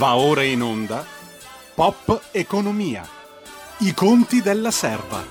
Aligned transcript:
Va 0.00 0.16
ora 0.16 0.42
in 0.42 0.62
onda 0.62 1.04
Pop 1.74 2.28
Economia. 2.30 3.06
I 3.80 3.92
conti 3.92 4.40
della 4.40 4.70
serva. 4.70 5.22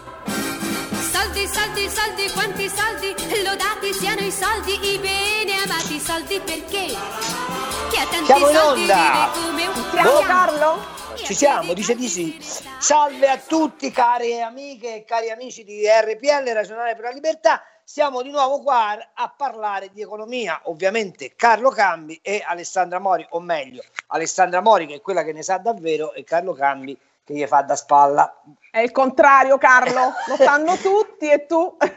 Soldi, 1.12 1.48
soldi, 1.48 1.89
soldi, 1.89 2.30
quanti 2.32 2.70
soldi, 2.70 3.16
lodati 3.44 3.91
siano 3.94 4.21
i 4.21 4.30
soldi, 4.30 4.73
i 4.73 5.00
bene 5.00 5.63
amati 5.63 6.00
soldi 6.00 6.40
perché? 6.40 6.86
Chi 6.86 7.98
ha 7.98 8.05
tanti 8.12 8.26
Siamo 8.26 8.48
in 8.48 8.55
soldi 8.55 8.82
onda! 8.82 9.32
vive 9.34 9.48
come 9.48 9.68
un 9.70 10.04
Boh. 10.04 10.20
Carlo? 10.20 10.86
Ci 11.16 11.34
siamo, 11.34 11.73
dice 11.73 11.95
di 11.95 12.08
sì. 12.08 12.38
Salve 12.77 13.27
a 13.27 13.38
tutti 13.38 13.90
cari 13.90 14.40
amiche 14.40 14.98
e 14.98 15.04
cari 15.04 15.31
amici 15.31 15.63
di 15.63 15.81
RPL, 15.88 16.48
Ragionare 16.54 16.94
per 16.94 17.05
la 17.05 17.12
Libertà. 17.12 17.63
Siamo 17.92 18.21
di 18.21 18.30
nuovo 18.30 18.62
qua 18.62 18.96
a 19.16 19.34
parlare 19.36 19.90
di 19.91 20.04
economia, 20.04 20.62
ovviamente 20.66 21.34
Carlo 21.36 21.72
Cambi 21.72 22.20
e 22.22 22.44
Alessandra 22.46 23.00
Mori, 23.00 23.26
o 23.32 23.40
meglio, 23.40 23.82
Alessandra 24.09 24.62
Mori 24.62 24.86
che 24.86 24.94
è 24.94 25.02
quella 25.02 25.23
che 25.23 25.34
ne 25.34 25.41
sa 25.41 25.58
davvero 25.58 26.13
e 26.13 26.23
Carlo 26.23 26.54
Cambi 26.54 26.96
che 27.23 27.34
gli 27.34 27.44
fa 27.48 27.63
da 27.63 27.76
spalla. 27.76 28.41
È 28.70 28.77
il 28.77 28.91
contrario, 28.91 29.58
Carlo, 29.58 30.13
lo 30.27 30.36
sanno 30.36 30.76
tutti 30.77 31.32
e 31.32 31.48
tu. 31.48 31.76
ben 31.82 31.90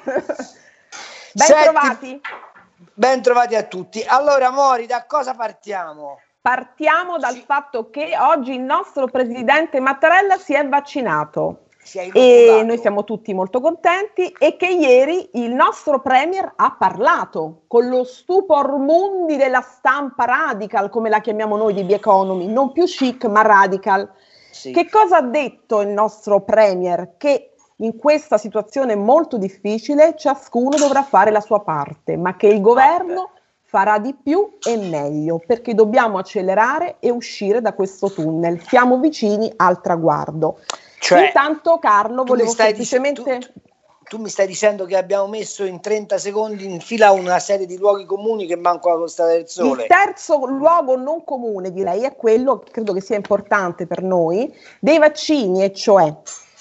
Senti- 1.35 1.63
trovati. 1.63 2.21
Ben 2.95 3.21
trovati 3.21 3.55
a 3.55 3.63
tutti. 3.65 4.03
Allora 4.03 4.51
Mori, 4.51 4.87
da 4.87 5.05
cosa 5.05 5.35
partiamo? 5.35 6.21
Partiamo 6.41 7.19
dal 7.19 7.37
fatto 7.37 7.91
che 7.91 8.17
oggi 8.19 8.55
il 8.55 8.63
nostro 8.63 9.09
presidente 9.09 9.79
Mattarella 9.79 10.39
si 10.39 10.55
è 10.55 10.67
vaccinato 10.67 11.67
e 12.13 12.63
noi 12.65 12.79
siamo 12.79 13.05
tutti 13.05 13.35
molto 13.35 13.61
contenti 13.61 14.35
e 14.39 14.57
che 14.57 14.69
ieri 14.69 15.31
il 15.35 15.53
nostro 15.53 16.01
premier 16.01 16.53
ha 16.55 16.77
parlato 16.79 17.63
con 17.67 17.89
lo 17.89 18.05
stupor 18.05 18.79
mundi 18.79 19.37
della 19.37 19.61
stampa 19.61 20.25
radical, 20.25 20.91
come 20.91 21.09
la 21.09 21.21
chiamiamo 21.21 21.57
noi 21.57 21.75
di 21.75 21.85
The 21.85 21.95
Economy, 21.95 22.47
non 22.47 22.73
più 22.73 22.85
chic 22.85 23.25
ma 23.25 23.43
radical. 23.43 24.11
Sì. 24.51 24.73
Che 24.73 24.89
cosa 24.89 25.19
ha 25.19 25.23
detto 25.23 25.81
il 25.81 25.89
nostro 25.89 26.41
Premier? 26.41 27.15
Che 27.17 27.55
in 27.77 27.97
questa 27.97 28.39
situazione 28.39 28.95
molto 28.95 29.39
difficile 29.39 30.15
ciascuno 30.17 30.77
dovrà 30.77 31.03
fare 31.03 31.31
la 31.31 31.41
sua 31.41 31.61
parte, 31.63 32.17
ma 32.17 32.37
che 32.37 32.47
il 32.47 32.61
governo 32.61 33.31
farà 33.73 33.99
di 33.99 34.15
più 34.15 34.59
e 34.63 34.77
meglio, 34.77 35.41
perché 35.45 35.75
dobbiamo 35.75 36.19
accelerare 36.19 36.97
e 37.01 37.11
uscire 37.11 37.63
da 37.63 37.73
questo 37.73 38.11
tunnel. 38.11 38.61
Siamo 38.61 38.99
vicini 38.99 39.51
al 39.57 39.81
traguardo. 39.81 40.59
Cioè, 41.03 41.27
Intanto 41.27 41.79
Carlo, 41.81 42.23
volevo 42.23 42.51
stai 42.51 42.73
dic- 42.73 42.87
semplicemente... 42.87 43.53
tu- 43.53 43.61
tu 44.05 44.19
mi 44.19 44.29
stai 44.29 44.47
dicendo 44.47 44.85
che 44.85 44.97
abbiamo 44.97 45.27
messo 45.27 45.65
in 45.65 45.81
30 45.81 46.19
secondi 46.19 46.65
in 46.71 46.81
fila 46.81 47.13
una 47.13 47.39
serie 47.39 47.67
di 47.67 47.79
luoghi 47.79 48.05
comuni 48.05 48.47
che 48.47 48.57
manco 48.57 48.91
la 48.91 48.97
Costa 48.97 49.27
del 49.27 49.49
Sole. 49.49 49.83
Il 49.83 49.89
terzo 49.89 50.45
luogo 50.45 50.97
non 50.97 51.25
comune, 51.25 51.73
direi, 51.73 52.03
è 52.03 52.15
quello 52.15 52.59
che 52.59 52.71
credo 52.71 52.93
che 52.93 53.01
sia 53.01 53.17
importante 53.17 53.87
per 53.87 54.03
noi, 54.03 54.55
dei 54.81 54.99
vaccini, 54.99 55.65
e 55.65 55.73
cioè 55.73 56.15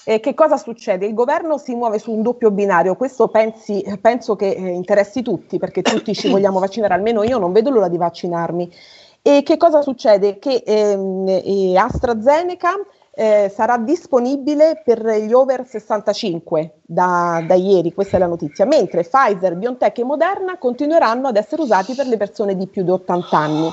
eh, 0.04 0.18
che 0.18 0.34
cosa 0.34 0.56
succede? 0.56 1.06
Il 1.06 1.14
governo 1.14 1.58
si 1.58 1.74
muove 1.74 1.98
su 1.98 2.10
un 2.10 2.22
doppio 2.22 2.50
binario, 2.50 2.96
questo 2.96 3.28
pensi- 3.28 3.84
penso 4.00 4.34
che 4.34 4.48
eh, 4.48 4.68
interessi 4.70 5.22
tutti, 5.22 5.58
perché 5.58 5.82
tutti 5.82 6.14
ci 6.14 6.30
vogliamo 6.30 6.58
vaccinare, 6.58 6.94
almeno 6.94 7.22
io 7.22 7.38
non 7.38 7.52
vedo 7.52 7.70
l'ora 7.70 7.88
di 7.88 7.98
vaccinarmi. 7.98 8.72
E 9.20 9.42
che 9.44 9.56
cosa 9.56 9.82
succede? 9.82 10.38
Che 10.38 10.62
ehm, 10.64 11.28
eh, 11.28 11.76
AstraZeneca 11.76 12.70
eh, 13.14 13.52
sarà 13.54 13.76
disponibile 13.76 14.80
per 14.82 15.04
gli 15.04 15.32
over 15.32 15.66
65 15.66 16.78
da, 16.82 17.42
da 17.46 17.54
ieri, 17.54 17.92
questa 17.92 18.16
è 18.16 18.18
la 18.18 18.26
notizia, 18.26 18.64
mentre 18.64 19.02
Pfizer, 19.04 19.54
BioNTech 19.54 19.98
e 19.98 20.04
Moderna 20.04 20.56
continueranno 20.56 21.28
ad 21.28 21.36
essere 21.36 21.62
usati 21.62 21.94
per 21.94 22.06
le 22.06 22.16
persone 22.16 22.56
di 22.56 22.66
più 22.66 22.82
di 22.82 22.90
80 22.90 23.36
anni. 23.36 23.70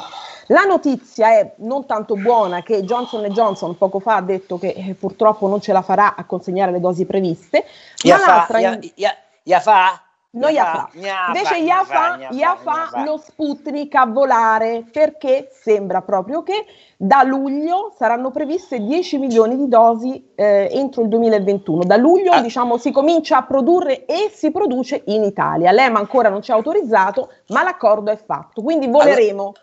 La 0.47 0.63
notizia 0.63 1.29
è 1.29 1.53
non 1.57 1.85
tanto 1.85 2.15
buona 2.15 2.63
che 2.63 2.83
Johnson 2.83 3.23
Johnson 3.27 3.77
poco 3.77 3.99
fa 3.99 4.15
ha 4.15 4.21
detto 4.21 4.57
che 4.57 4.73
eh, 4.75 4.95
purtroppo 4.95 5.47
non 5.47 5.61
ce 5.61 5.71
la 5.71 5.83
farà 5.83 6.15
a 6.15 6.25
consegnare 6.25 6.71
le 6.71 6.79
dosi 6.79 7.05
previste, 7.05 7.65
ma 8.05 8.17
fa, 8.17 8.35
l'altra 8.35 8.59
ya, 8.59 8.73
in- 8.73 8.91
ya- 8.95 9.15
ya 9.43 9.59
fa? 9.59 10.01
Non 10.31 10.51
Ya 10.51 10.63
ya 10.63 10.71
fa. 10.73 10.89
Gna 10.93 11.25
Invece 11.27 11.45
fa, 11.45 11.55
ya 11.57 11.75
gna 11.75 11.83
fa, 11.85 12.15
gna 12.17 12.27
ya 12.31 12.55
fa, 12.55 12.73
fa 12.85 12.97
gna 12.99 13.03
lo 13.05 13.17
Sputnik 13.17 13.95
a 13.95 14.05
volare 14.05 14.83
perché 14.91 15.49
sembra 15.51 16.01
proprio 16.03 16.43
che 16.43 16.65
da 16.97 17.23
luglio 17.23 17.93
saranno 17.97 18.29
previste 18.29 18.79
10 18.79 19.17
milioni 19.17 19.57
di 19.57 19.67
dosi 19.67 20.31
eh, 20.35 20.69
entro 20.71 21.01
il 21.01 21.07
2021. 21.09 21.83
Da 21.83 21.95
luglio 21.95 22.31
Ah. 22.33 22.41
diciamo 22.41 22.77
si 22.77 22.91
comincia 22.91 23.37
a 23.37 23.43
produrre 23.43 24.05
e 24.05 24.29
si 24.31 24.51
produce 24.51 25.01
in 25.07 25.23
Italia. 25.23 25.71
L'EMA 25.71 25.97
ancora 25.97 26.29
non 26.29 26.43
ci 26.43 26.51
ha 26.51 26.55
autorizzato, 26.55 27.31
ma 27.47 27.63
l'accordo 27.63 28.11
è 28.11 28.17
fatto. 28.23 28.61
Quindi 28.61 28.87
voleremo. 28.87 29.53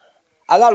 Allora 0.46 0.70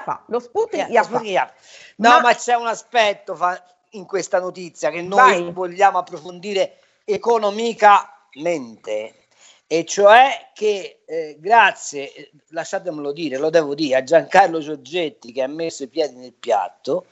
fa, 0.00 0.22
lo 0.26 0.38
Sputnik 0.40 0.86
Ya- 0.86 0.88
ya 0.88 1.00
lo. 1.00 1.02
Sputnik 1.02 1.30
ya 1.30 1.46
fa. 1.46 1.52
No, 1.96 2.08
Ma- 2.10 2.20
ma, 2.20 2.34
c'è 2.34 2.54
un 2.54 2.66
aspetto 2.66 3.34
fa- 3.34 3.62
in 3.92 4.04
questa 4.04 4.38
notizia 4.38 4.90
che 4.90 5.00
noi 5.00 5.16
Vai. 5.44 5.52
vogliamo 5.52 5.96
approfondire 5.98 6.74
economicamente, 8.38 9.14
e 9.66 9.84
cioè 9.84 10.50
che 10.54 11.00
eh, 11.04 11.36
grazie, 11.38 12.12
eh, 12.12 12.30
lasciatemelo 12.48 13.12
dire, 13.12 13.36
lo 13.36 13.50
devo 13.50 13.74
dire, 13.74 13.96
a 13.96 14.02
Giancarlo 14.02 14.60
Giorgetti 14.60 15.32
che 15.32 15.42
ha 15.42 15.48
messo 15.48 15.82
i 15.82 15.88
piedi 15.88 16.16
nel 16.16 16.32
piatto 16.32 17.06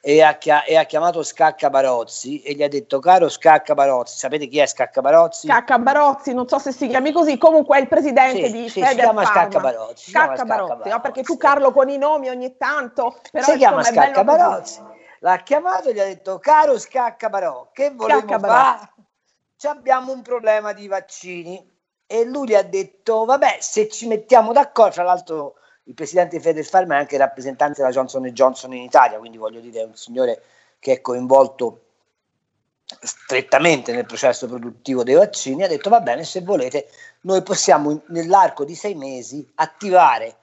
e 0.00 0.22
ha, 0.22 0.38
chia- 0.38 0.64
e 0.64 0.76
ha 0.76 0.84
chiamato 0.84 1.22
Scacca 1.22 1.68
Barozzi 1.70 2.40
e 2.42 2.54
gli 2.54 2.62
ha 2.62 2.68
detto 2.68 2.98
caro 3.00 3.28
Scacca 3.28 3.74
Barozzi, 3.74 4.16
sapete 4.16 4.46
chi 4.46 4.58
è 4.58 4.66
Scacca 4.66 5.00
Barozzi? 5.00 5.48
Cacca 5.48 5.78
Barozzi, 5.78 6.32
non 6.32 6.48
so 6.48 6.58
se 6.58 6.72
si 6.72 6.86
chiami 6.86 7.12
così, 7.12 7.36
comunque 7.36 7.76
è 7.76 7.80
il 7.80 7.88
presidente 7.88 8.46
Sì, 8.46 8.52
di 8.52 8.68
sì, 8.68 8.80
si 8.80 8.80
Feder 8.80 8.94
chiama 8.94 9.22
Pharma. 9.22 9.50
Scacca 9.50 9.60
Barozzi, 9.60 10.04
si 10.04 10.10
chiama 10.12 10.36
Scacca 10.36 10.46
Scacca 10.46 10.74
Barozzi, 10.76 10.88
no? 10.88 11.00
perché 11.00 11.20
Barozzi. 11.20 11.22
tu 11.22 11.36
Carlo 11.36 11.72
con 11.72 11.88
i 11.90 11.98
nomi 11.98 12.28
ogni 12.30 12.56
tanto, 12.56 13.20
però 13.30 13.44
si 13.44 13.56
chiama 13.56 13.82
Scacca 13.82 14.24
bello 14.24 14.24
così. 14.24 14.38
Barozzi. 14.38 14.80
L'ha 15.20 15.38
chiamato 15.38 15.88
e 15.88 15.94
gli 15.94 15.98
ha 15.98 16.04
detto: 16.04 16.38
Caro 16.38 16.78
Scacca 16.78 17.28
Barò, 17.28 17.68
che 17.72 17.90
volevo 17.90 18.20
Scacca 18.20 18.38
fare? 18.38 18.92
Abbiamo 19.62 20.12
un 20.12 20.22
problema 20.22 20.72
di 20.72 20.86
vaccini. 20.86 21.76
E 22.06 22.24
lui 22.24 22.48
gli 22.48 22.54
ha 22.54 22.62
detto: 22.62 23.24
Vabbè, 23.24 23.58
se 23.60 23.88
ci 23.88 24.06
mettiamo 24.06 24.52
d'accordo, 24.52 24.94
tra 24.94 25.02
l'altro. 25.02 25.54
Il 25.88 25.94
presidente 25.94 26.36
di 26.36 26.42
Federfarm 26.42 26.92
è 26.92 26.96
anche 26.96 27.16
rappresentante 27.16 27.80
della 27.80 27.90
Johnson 27.90 28.22
Johnson 28.24 28.74
in 28.74 28.82
Italia, 28.82 29.18
quindi 29.18 29.38
voglio 29.38 29.60
dire, 29.60 29.80
è 29.80 29.84
un 29.84 29.96
signore 29.96 30.42
che 30.78 30.92
è 30.92 31.00
coinvolto 31.00 31.84
strettamente 32.84 33.92
nel 33.92 34.04
processo 34.04 34.46
produttivo 34.46 35.02
dei 35.02 35.14
vaccini. 35.14 35.62
Ha 35.62 35.66
detto: 35.66 35.88
Va 35.88 36.00
bene, 36.00 36.24
se 36.24 36.42
volete, 36.42 36.90
noi 37.22 37.42
possiamo 37.42 38.02
nell'arco 38.08 38.64
di 38.66 38.74
sei 38.74 38.94
mesi 38.94 39.50
attivare 39.54 40.36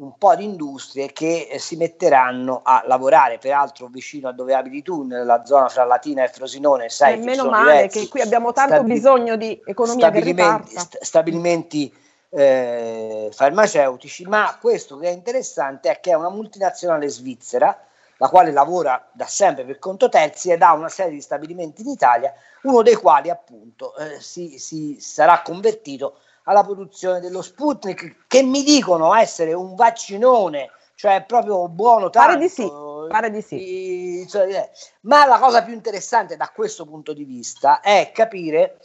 un 0.00 0.16
po' 0.16 0.34
di 0.34 0.44
industrie 0.44 1.12
che 1.12 1.48
eh, 1.50 1.58
si 1.58 1.76
metteranno 1.76 2.62
a 2.64 2.82
lavorare, 2.86 3.36
peraltro 3.38 3.86
vicino 3.88 4.28
a 4.28 4.32
dove 4.32 4.54
abiti 4.54 4.82
tu, 4.82 5.02
nella 5.02 5.44
zona 5.44 5.68
fra 5.68 5.84
Latina 5.84 6.24
e 6.24 6.28
Frosinone, 6.28 6.88
sai 6.88 7.14
Eh, 7.14 7.18
che 7.18 7.24
meno 7.24 7.44
male 7.50 7.72
diversi. 7.72 8.00
che 8.00 8.08
qui 8.08 8.20
abbiamo 8.22 8.52
tanto 8.52 8.76
stabi- 8.76 8.92
bisogno 8.94 9.36
di 9.36 9.60
economia 9.64 10.06
stabilimenti, 10.08 10.78
st- 10.78 11.02
stabilimenti 11.02 11.94
eh, 12.30 13.28
farmaceutici, 13.32 14.24
ma 14.24 14.56
questo 14.60 14.96
che 14.96 15.08
è 15.08 15.12
interessante 15.12 15.90
è 15.90 16.00
che 16.00 16.12
è 16.12 16.14
una 16.14 16.30
multinazionale 16.30 17.08
svizzera, 17.08 17.78
la 18.16 18.28
quale 18.28 18.52
lavora 18.52 19.06
da 19.12 19.26
sempre 19.26 19.64
per 19.64 19.78
conto 19.78 20.08
terzi 20.08 20.50
ed 20.50 20.62
ha 20.62 20.72
una 20.72 20.88
serie 20.88 21.12
di 21.12 21.20
stabilimenti 21.20 21.82
in 21.82 21.88
Italia, 21.88 22.32
uno 22.62 22.82
dei 22.82 22.94
quali 22.94 23.28
appunto 23.30 23.94
eh, 23.96 24.20
si, 24.20 24.58
si 24.58 24.96
sarà 25.00 25.42
convertito 25.42 26.18
alla 26.44 26.62
produzione 26.62 27.20
dello 27.20 27.42
Sputnik, 27.42 28.26
che 28.26 28.42
mi 28.42 28.62
dicono 28.62 29.14
essere 29.14 29.52
un 29.52 29.74
vaccinone, 29.74 30.70
cioè 30.94 31.24
proprio 31.26 31.68
buono 31.68 32.10
tanto. 32.10 32.32
Pare 32.32 32.40
di 32.40 32.48
sì, 32.48 32.70
pare 33.08 33.30
di 33.30 33.42
sì. 33.42 34.20
I- 34.20 34.28
cioè, 34.28 34.46
eh, 34.52 34.70
ma 35.02 35.26
la 35.26 35.38
cosa 35.38 35.62
più 35.62 35.72
interessante 35.72 36.36
da 36.36 36.50
questo 36.54 36.84
punto 36.84 37.12
di 37.12 37.24
vista 37.24 37.80
è 37.80 38.10
capire 38.12 38.78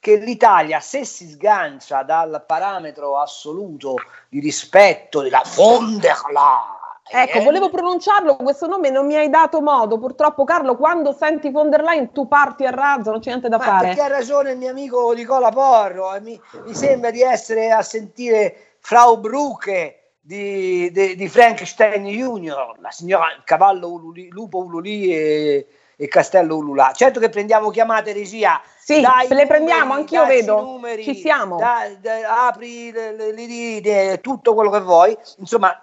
che 0.00 0.16
l'Italia, 0.16 0.80
se 0.80 1.04
si 1.04 1.28
sgancia 1.28 2.02
dal 2.02 2.42
parametro 2.46 3.18
assoluto 3.18 3.96
di 4.30 4.40
rispetto 4.40 5.20
della 5.20 5.42
von 5.54 5.98
der 5.98 6.16
Leyen, 6.32 6.79
Ecco, 7.12 7.42
volevo 7.42 7.70
pronunciarlo, 7.70 8.36
questo 8.36 8.66
nome 8.68 8.88
non 8.90 9.04
mi 9.04 9.16
hai 9.16 9.28
dato 9.28 9.60
modo. 9.60 9.98
Purtroppo, 9.98 10.44
Carlo, 10.44 10.76
quando 10.76 11.12
senti 11.12 11.50
von 11.50 11.68
der 11.68 11.82
Leyen 11.82 12.12
tu 12.12 12.28
parti 12.28 12.64
a 12.64 12.70
razzo, 12.70 13.10
non 13.10 13.18
c'è 13.20 13.30
niente 13.30 13.48
da 13.48 13.58
Ma 13.58 13.64
fare. 13.64 13.86
perché 13.88 14.02
ha 14.02 14.06
ragione 14.08 14.52
il 14.52 14.58
mio 14.58 14.70
amico 14.70 15.10
Nicola 15.12 15.50
Porro, 15.50 16.14
e 16.14 16.20
mi, 16.20 16.40
mi 16.64 16.74
sembra 16.74 17.10
di 17.10 17.20
essere 17.22 17.72
a 17.72 17.82
sentire 17.82 18.76
Frau 18.78 19.18
Brucke 19.18 20.12
di, 20.20 20.88
di- 20.92 21.16
di 21.16 21.28
Frankenstein 21.28 22.06
Junior, 22.06 22.76
la 22.80 22.90
signora 22.92 23.26
Cavallo 23.44 23.90
Ululi, 23.90 24.28
Lupo 24.28 24.58
Ululi 24.58 25.12
e, 25.12 25.66
e 25.96 26.06
Castello 26.06 26.56
Ululà. 26.56 26.92
Certo 26.92 27.18
che 27.18 27.28
prendiamo 27.28 27.70
chiamate 27.70 28.12
regia. 28.12 28.60
Sì, 28.78 29.00
dai 29.00 29.26
le 29.28 29.46
prendiamo, 29.46 29.94
numeri, 29.94 30.00
anch'io 30.00 30.20
dacci 30.22 30.32
i 30.34 30.40
vedo. 30.40 30.60
numeri, 30.60 31.02
Ci 31.02 31.14
siamo. 31.16 31.56
da- 31.56 31.88
da- 32.00 32.46
apri 32.46 32.92
le- 32.92 33.12
le- 33.16 33.80
le 33.80 34.20
tutto 34.20 34.54
quello 34.54 34.70
che 34.70 34.80
vuoi. 34.80 35.16
Insomma, 35.38 35.76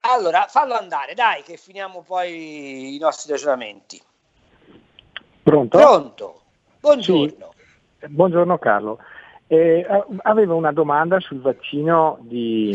Allora, 0.02 0.46
fallo 0.48 0.74
andare, 0.76 1.14
dai, 1.14 1.44
che 1.44 1.58
finiamo 1.58 2.02
poi 2.02 2.96
i 2.96 3.00
nostri 3.00 3.32
ragionamenti. 3.32 4.02
Pronto? 5.44 5.78
Pronto. 5.78 6.42
Buongiorno. 6.80 7.54
Sì. 8.00 8.08
Buongiorno 8.08 8.58
Carlo. 8.58 8.98
Eh, 9.52 9.84
avevo 10.22 10.56
una 10.56 10.72
domanda 10.72 11.20
sul 11.20 11.42
vaccino 11.42 12.20
di, 12.22 12.72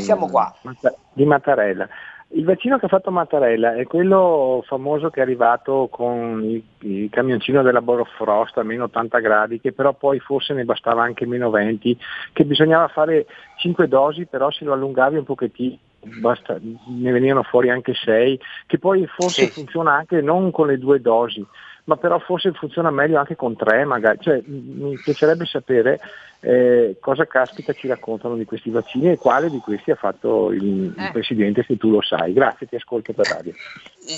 di 1.12 1.24
Mattarella. 1.24 1.88
Il 2.30 2.44
vaccino 2.44 2.78
che 2.78 2.86
ha 2.86 2.88
fatto 2.88 3.12
Mattarella 3.12 3.76
è 3.76 3.84
quello 3.84 4.60
famoso 4.66 5.08
che 5.08 5.20
è 5.20 5.22
arrivato 5.22 5.86
con 5.88 6.42
il, 6.42 6.64
il 6.80 7.08
camioncino 7.10 7.62
della 7.62 7.80
Borofrost 7.80 8.58
a 8.58 8.64
meno 8.64 8.84
80 8.84 9.18
gradi, 9.20 9.60
che 9.60 9.72
però 9.72 9.92
poi 9.92 10.18
forse 10.18 10.52
ne 10.52 10.64
bastava 10.64 11.04
anche 11.04 11.26
meno 11.26 11.48
20, 11.50 11.96
che 12.32 12.44
bisognava 12.44 12.88
fare 12.88 13.26
5 13.58 13.86
dosi, 13.86 14.26
però 14.26 14.50
se 14.50 14.64
lo 14.64 14.72
allungavi 14.72 15.16
un 15.16 15.24
pochettino 15.24 15.78
basta, 16.20 16.58
ne 16.60 17.12
venivano 17.12 17.42
fuori 17.42 17.70
anche 17.70 17.94
6, 17.94 18.40
che 18.66 18.78
poi 18.78 19.06
forse 19.06 19.46
sì. 19.46 19.52
funziona 19.52 19.94
anche 19.94 20.20
non 20.20 20.50
con 20.50 20.66
le 20.66 20.78
due 20.78 21.00
dosi, 21.00 21.46
ma 21.84 21.96
però 21.96 22.18
forse 22.18 22.52
funziona 22.52 22.90
meglio 22.90 23.18
anche 23.18 23.36
con 23.36 23.56
tre 23.56 23.84
magari. 23.84 24.18
Cioè, 24.20 24.42
mi 24.46 24.96
piacerebbe 24.96 25.44
sapere 25.44 26.00
eh, 26.40 26.96
cosa 27.00 27.26
caspita 27.26 27.72
ci 27.72 27.86
raccontano 27.86 28.36
di 28.36 28.44
questi 28.44 28.70
vaccini 28.70 29.10
e 29.10 29.16
quale 29.16 29.50
di 29.50 29.58
questi 29.58 29.90
ha 29.90 29.96
fatto 29.96 30.50
il, 30.52 30.94
eh. 30.96 31.04
il, 31.04 31.10
Presidente, 31.12 31.64
se 31.66 31.76
tu 31.76 31.90
lo 31.90 32.02
sai. 32.02 32.32
Grazie, 32.32 32.66
ti 32.66 32.76
ascolto 32.76 33.12
per 33.12 33.26
radio. 33.26 33.52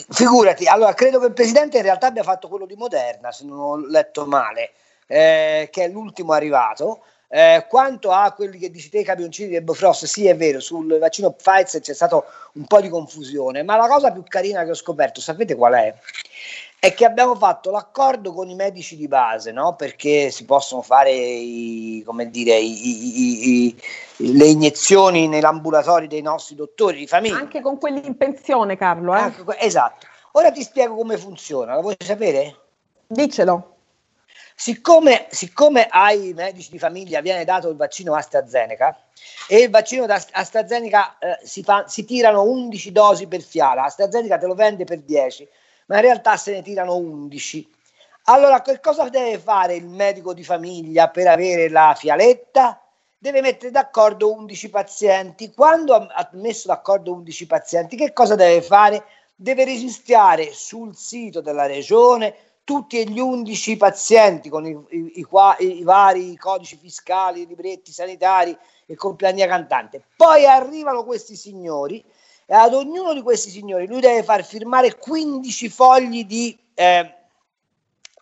Figurati, 0.08 0.66
allora 0.66 0.94
credo 0.94 1.18
che 1.18 1.26
il 1.26 1.32
Presidente 1.32 1.76
in 1.76 1.84
realtà 1.84 2.08
abbia 2.08 2.22
fatto 2.22 2.48
quello 2.48 2.66
di 2.66 2.74
Moderna, 2.76 3.32
se 3.32 3.44
non 3.44 3.58
ho 3.58 3.76
letto 3.86 4.26
male, 4.26 4.72
eh, 5.06 5.68
che 5.70 5.84
è 5.84 5.88
l'ultimo 5.88 6.32
arrivato. 6.32 7.02
Eh, 7.28 7.66
quanto 7.68 8.12
a 8.12 8.30
quelli 8.32 8.56
che 8.56 8.70
dici 8.70 8.88
te, 8.88 9.00
i 9.00 9.04
camioncini 9.04 9.50
del 9.50 9.62
Bofrost, 9.62 10.04
sì 10.04 10.28
è 10.28 10.36
vero, 10.36 10.60
sul 10.60 10.98
vaccino 10.98 11.32
Pfizer 11.32 11.80
c'è 11.80 11.92
stato 11.92 12.24
un 12.52 12.66
po' 12.66 12.80
di 12.80 12.88
confusione, 12.88 13.64
ma 13.64 13.76
la 13.76 13.88
cosa 13.88 14.12
più 14.12 14.22
carina 14.22 14.62
che 14.62 14.70
ho 14.70 14.74
scoperto, 14.74 15.20
sapete 15.20 15.56
qual 15.56 15.74
è? 15.74 15.94
È 16.78 16.94
che 16.94 17.04
abbiamo 17.04 17.34
fatto 17.34 17.70
l'accordo 17.70 18.32
con 18.32 18.48
i 18.48 18.54
medici 18.54 18.96
di 18.96 19.08
base, 19.08 19.50
no? 19.50 19.74
perché 19.74 20.30
si 20.30 20.44
possono 20.44 20.82
fare 20.82 21.10
i, 21.10 22.04
dire, 22.28 22.56
i, 22.56 23.66
i, 23.66 23.82
le 24.18 24.46
iniezioni 24.46 25.26
nell'ambulatorio 25.26 26.06
dei 26.06 26.22
nostri 26.22 26.54
dottori 26.54 26.98
di 26.98 27.06
famiglia. 27.06 27.38
Anche 27.38 27.60
con 27.60 27.78
quelli 27.78 28.06
in 28.06 28.16
pensione, 28.16 28.76
Carlo. 28.76 29.16
Eh? 29.16 29.32
esatto. 29.58 30.06
Ora 30.32 30.50
ti 30.52 30.62
spiego 30.62 30.94
come 30.94 31.16
funziona, 31.16 31.74
la 31.74 31.80
vuoi 31.80 31.96
sapere? 31.98 32.54
Dicelo. 33.06 33.72
Siccome, 34.54 35.26
siccome, 35.30 35.86
ai 35.90 36.32
medici 36.34 36.70
di 36.70 36.78
famiglia 36.78 37.20
viene 37.20 37.44
dato 37.44 37.68
il 37.68 37.76
vaccino 37.76 38.14
AstraZeneca 38.14 38.98
e 39.48 39.58
il 39.58 39.70
vaccino 39.70 40.06
da 40.06 40.22
AstraZeneca 40.30 41.18
eh, 41.18 41.38
si, 41.42 41.62
fa, 41.62 41.86
si 41.88 42.04
tirano 42.04 42.42
11 42.42 42.92
dosi 42.92 43.26
per 43.26 43.42
fiala, 43.42 43.84
AstraZeneca 43.84 44.38
te 44.38 44.46
lo 44.46 44.54
vende 44.54 44.84
per 44.84 45.00
10 45.00 45.46
ma 45.86 45.96
in 45.96 46.02
realtà 46.02 46.36
se 46.36 46.52
ne 46.52 46.62
tirano 46.62 46.96
11. 46.96 47.74
Allora, 48.24 48.60
che 48.60 48.80
cosa 48.80 49.08
deve 49.08 49.38
fare 49.38 49.74
il 49.74 49.86
medico 49.86 50.34
di 50.34 50.42
famiglia 50.42 51.08
per 51.08 51.28
avere 51.28 51.68
la 51.68 51.94
fialetta? 51.96 52.80
Deve 53.18 53.40
mettere 53.40 53.70
d'accordo 53.70 54.32
11 54.32 54.70
pazienti. 54.70 55.52
Quando 55.52 55.94
ha 55.94 56.28
messo 56.32 56.68
d'accordo 56.68 57.12
11 57.12 57.46
pazienti, 57.46 57.96
che 57.96 58.12
cosa 58.12 58.34
deve 58.34 58.62
fare? 58.62 59.04
Deve 59.34 59.64
registrare 59.64 60.52
sul 60.52 60.96
sito 60.96 61.40
della 61.40 61.66
regione 61.66 62.34
tutti 62.66 63.08
gli 63.08 63.20
11 63.20 63.76
pazienti 63.76 64.48
con 64.48 64.66
i, 64.66 64.76
i, 64.90 65.12
i, 65.14 65.78
i 65.78 65.82
vari 65.84 66.36
codici 66.36 66.76
fiscali, 66.76 67.46
libretti 67.46 67.92
sanitari 67.92 68.58
e 68.86 68.96
compagnia 68.96 69.46
cantante. 69.46 70.02
Poi 70.16 70.46
arrivano 70.46 71.04
questi 71.04 71.36
signori 71.36 72.04
e 72.46 72.54
ad 72.54 72.74
ognuno 72.74 73.12
di 73.12 73.22
questi 73.22 73.50
signori 73.50 73.86
lui 73.86 74.00
deve 74.00 74.22
far 74.22 74.44
firmare 74.44 74.96
15 74.96 75.68
fogli 75.68 76.24
di 76.24 76.56
eh, 76.74 77.14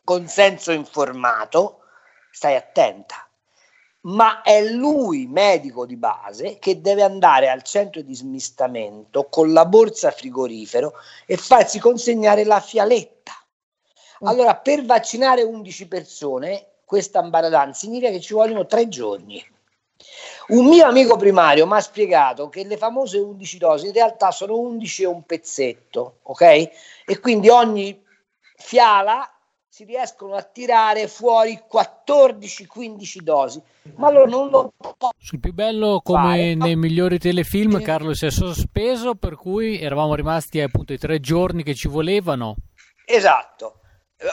consenso 0.02 0.72
informato, 0.72 1.80
stai 2.30 2.56
attenta, 2.56 3.28
ma 4.02 4.42
è 4.42 4.62
lui, 4.62 5.26
medico 5.26 5.86
di 5.86 5.96
base, 5.96 6.58
che 6.58 6.80
deve 6.80 7.02
andare 7.02 7.48
al 7.48 7.62
centro 7.62 8.02
di 8.02 8.14
smistamento 8.14 9.28
con 9.28 9.52
la 9.52 9.64
borsa 9.64 10.10
frigorifero 10.10 10.94
e 11.26 11.36
farsi 11.36 11.78
consegnare 11.78 12.44
la 12.44 12.60
fialetta. 12.60 13.32
Mm. 14.22 14.26
Allora, 14.26 14.56
per 14.56 14.84
vaccinare 14.84 15.42
11 15.42 15.88
persone, 15.88 16.66
questa 16.84 17.20
ambaradan 17.20 17.72
significa 17.72 18.10
che 18.10 18.20
ci 18.20 18.34
vogliono 18.34 18.66
tre 18.66 18.88
giorni. 18.88 19.42
Un 20.46 20.66
mio 20.66 20.86
amico 20.86 21.16
primario 21.16 21.66
mi 21.66 21.74
ha 21.74 21.80
spiegato 21.80 22.48
che 22.48 22.64
le 22.64 22.76
famose 22.76 23.18
11 23.18 23.58
dosi 23.58 23.86
in 23.86 23.92
realtà 23.92 24.30
sono 24.30 24.58
11 24.58 25.02
e 25.02 25.06
un 25.06 25.22
pezzetto, 25.22 26.18
ok? 26.22 26.42
E 26.42 27.20
quindi 27.20 27.48
ogni 27.48 28.02
fiala 28.56 29.28
si 29.74 29.82
riescono 29.82 30.34
a 30.34 30.42
tirare 30.42 31.08
fuori 31.08 31.60
14-15 31.68 33.18
dosi, 33.22 33.60
ma 33.96 34.08
loro 34.10 34.30
non 34.30 34.48
lo 34.48 34.72
possono. 34.76 35.10
Sul 35.18 35.40
più 35.40 35.52
bello, 35.52 36.00
come 36.04 36.28
fare. 36.28 36.54
nei 36.54 36.76
migliori 36.76 37.18
telefilm, 37.18 37.82
Carlo 37.82 38.14
si 38.14 38.26
è 38.26 38.30
sospeso, 38.30 39.16
per 39.16 39.34
cui 39.34 39.80
eravamo 39.80 40.14
rimasti 40.14 40.60
appunto 40.60 40.92
i 40.92 40.98
tre 40.98 41.18
giorni 41.18 41.64
che 41.64 41.74
ci 41.74 41.88
volevano. 41.88 42.54
Esatto. 43.04 43.80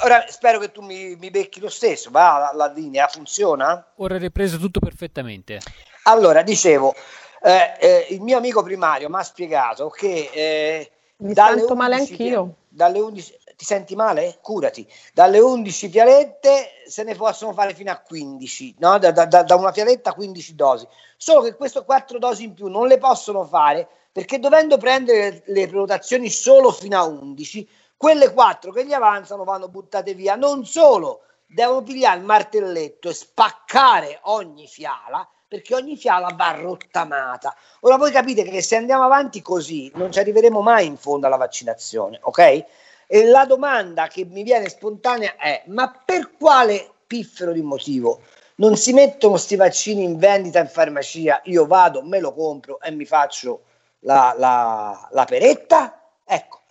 Ora 0.03 0.25
spero 0.27 0.59
che 0.59 0.71
tu 0.71 0.81
mi, 0.81 1.15
mi 1.15 1.31
becchi 1.31 1.59
lo 1.59 1.69
stesso, 1.69 2.11
va 2.11 2.37
la, 2.37 2.51
la, 2.53 2.71
linea, 2.71 3.07
funziona? 3.07 3.93
Ora 3.95 4.13
hai 4.13 4.19
ripreso 4.19 4.59
tutto 4.59 4.79
perfettamente. 4.79 5.59
Allora, 6.03 6.41
dicevo, 6.41 6.95
eh, 7.43 7.73
eh, 7.79 8.07
il 8.09 8.21
mio 8.21 8.37
amico 8.37 8.63
primario 8.63 9.09
mi 9.09 9.17
ha 9.17 9.23
spiegato 9.23 9.89
che... 9.89 10.29
Eh, 10.33 10.91
mi 11.17 11.35
sento 11.35 11.75
male 11.75 11.95
anch'io. 11.95 12.55
Dalle 12.67 12.99
11, 12.99 13.37
ti 13.55 13.65
senti 13.65 13.95
male? 13.95 14.39
Curati. 14.41 14.87
Dalle 15.13 15.39
11 15.39 15.89
fialette 15.89 16.69
se 16.87 17.03
ne 17.03 17.13
possono 17.13 17.53
fare 17.53 17.75
fino 17.75 17.91
a 17.91 17.99
15, 17.99 18.75
no? 18.79 18.97
da, 18.97 19.11
da, 19.11 19.25
da 19.25 19.55
una 19.55 19.71
fialetta 19.71 20.11
a 20.11 20.13
15 20.13 20.55
dosi. 20.55 20.87
Solo 21.17 21.41
che 21.41 21.55
queste 21.55 21.83
4 21.83 22.17
dosi 22.17 22.45
in 22.45 22.53
più 22.53 22.67
non 22.67 22.87
le 22.87 22.97
possono 22.97 23.45
fare 23.45 23.87
perché 24.11 24.39
dovendo 24.39 24.77
prendere 24.77 25.43
le 25.45 25.67
prenotazioni 25.67 26.29
solo 26.29 26.71
fino 26.71 26.97
a 26.97 27.03
11 27.03 27.69
quelle 27.95 28.33
quattro 28.33 28.71
che 28.71 28.83
gli 28.83 28.93
avanzano 28.93 29.43
vanno 29.43 29.67
buttate 29.67 30.15
via. 30.15 30.35
Non 30.35 30.65
solo, 30.65 31.21
devono 31.45 31.83
pigliare 31.83 32.17
il 32.17 32.25
martelletto 32.25 33.09
e 33.09 33.13
spaccare 33.13 34.19
ogni 34.23 34.65
fiala 34.65 35.27
perché 35.51 35.75
ogni 35.75 35.97
fiala 35.97 36.29
va 36.33 36.51
rottamata. 36.51 37.53
Ora 37.81 37.97
voi 37.97 38.09
capite 38.09 38.43
che 38.43 38.61
se 38.61 38.77
andiamo 38.77 39.03
avanti 39.03 39.41
così 39.41 39.91
non 39.95 40.09
ci 40.09 40.19
arriveremo 40.19 40.61
mai 40.61 40.85
in 40.85 40.95
fondo 40.95 41.27
alla 41.27 41.35
vaccinazione, 41.35 42.19
ok? 42.21 42.65
E 43.05 43.25
la 43.25 43.43
domanda 43.43 44.07
che 44.07 44.23
mi 44.23 44.43
viene 44.43 44.69
spontanea 44.69 45.35
è: 45.35 45.63
ma 45.65 45.93
per 46.05 46.37
quale 46.37 46.89
piffero 47.05 47.51
di 47.51 47.61
motivo 47.61 48.21
non 48.55 48.77
si 48.77 48.93
mettono 48.93 49.33
questi 49.33 49.57
vaccini 49.57 50.05
in 50.05 50.17
vendita 50.17 50.59
in 50.59 50.69
farmacia? 50.69 51.41
Io 51.43 51.67
vado, 51.67 52.01
me 52.01 52.21
lo 52.21 52.33
compro 52.33 52.79
e 52.79 52.89
mi 52.91 53.03
faccio 53.03 53.63
la, 53.99 54.33
la, 54.37 55.09
la 55.11 55.25
peretta? 55.25 56.01
Ecco, 56.23 56.61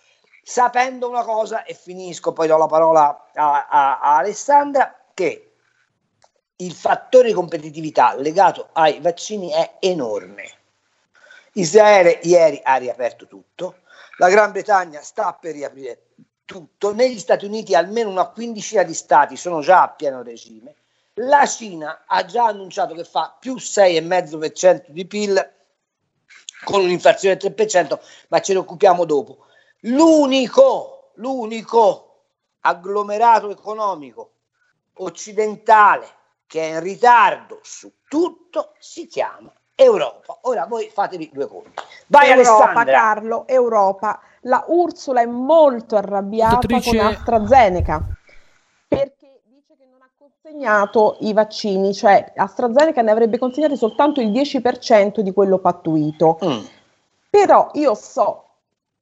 sapendo 0.41 1.07
una 1.07 1.23
cosa, 1.23 1.65
e 1.65 1.75
finisco, 1.75 2.33
poi 2.33 2.47
do 2.47 2.57
la 2.57 2.65
parola 2.65 3.27
a, 3.35 3.67
a, 3.69 3.99
a 3.99 4.17
Alessandra, 4.17 5.03
che 5.13 5.50
il 6.61 6.73
fattore 6.73 7.33
competitività 7.33 8.15
legato 8.15 8.69
ai 8.73 8.99
vaccini 8.99 9.49
è 9.49 9.77
enorme. 9.79 10.59
Israele 11.53 12.19
ieri 12.23 12.61
ha 12.63 12.75
riaperto 12.75 13.27
tutto, 13.27 13.79
la 14.17 14.29
Gran 14.29 14.51
Bretagna 14.51 15.01
sta 15.01 15.33
per 15.33 15.53
riaprire 15.53 16.07
tutto, 16.45 16.93
negli 16.93 17.19
Stati 17.19 17.45
Uniti 17.45 17.75
almeno 17.75 18.09
una 18.09 18.27
quindicina 18.27 18.83
di 18.83 18.93
stati 18.93 19.35
sono 19.35 19.61
già 19.61 19.83
a 19.83 19.89
pieno 19.89 20.21
regime, 20.21 20.75
la 21.15 21.45
Cina 21.45 22.03
ha 22.05 22.23
già 22.25 22.45
annunciato 22.45 22.93
che 22.93 23.03
fa 23.03 23.35
più 23.37 23.55
6,5% 23.55 24.85
di 24.87 25.05
PIL 25.05 25.51
con 26.63 26.81
un'inflazione 26.81 27.37
del 27.37 27.53
3%, 27.57 27.99
ma 28.29 28.39
ce 28.39 28.53
ne 28.53 28.59
occupiamo 28.59 29.03
dopo 29.03 29.45
l'unico, 29.81 31.11
l'unico 31.15 32.23
agglomerato 32.61 33.49
economico 33.49 34.31
occidentale 34.93 36.19
che 36.51 36.59
è 36.59 36.73
in 36.73 36.79
ritardo 36.81 37.59
su 37.63 37.89
tutto 38.09 38.73
si 38.77 39.07
chiama 39.07 39.49
Europa. 39.73 40.39
Ora 40.41 40.65
voi 40.65 40.89
fatevi 40.93 41.29
due 41.31 41.47
conti. 41.47 41.71
Vai 42.07 42.29
Europa, 42.31 42.51
Alessandra. 42.51 42.93
Carlo, 42.93 43.47
Europa. 43.47 44.19
La 44.41 44.65
Ursula 44.67 45.21
è 45.21 45.25
molto 45.25 45.95
arrabbiata 45.95 46.55
Dottrice... 46.55 46.97
con 46.97 47.05
AstraZeneca 47.07 48.05
perché 48.85 49.39
dice 49.45 49.77
che 49.77 49.85
non 49.89 50.01
ha 50.01 50.09
consegnato 50.17 51.15
i 51.21 51.31
vaccini, 51.31 51.93
cioè 51.93 52.33
AstraZeneca 52.35 53.01
ne 53.01 53.11
avrebbe 53.11 53.37
consegnato 53.37 53.77
soltanto 53.77 54.19
il 54.19 54.31
10% 54.31 55.21
di 55.21 55.31
quello 55.31 55.57
pattuito. 55.59 56.37
Mm. 56.43 56.65
Però 57.29 57.69
io 57.75 57.95
so 57.95 58.47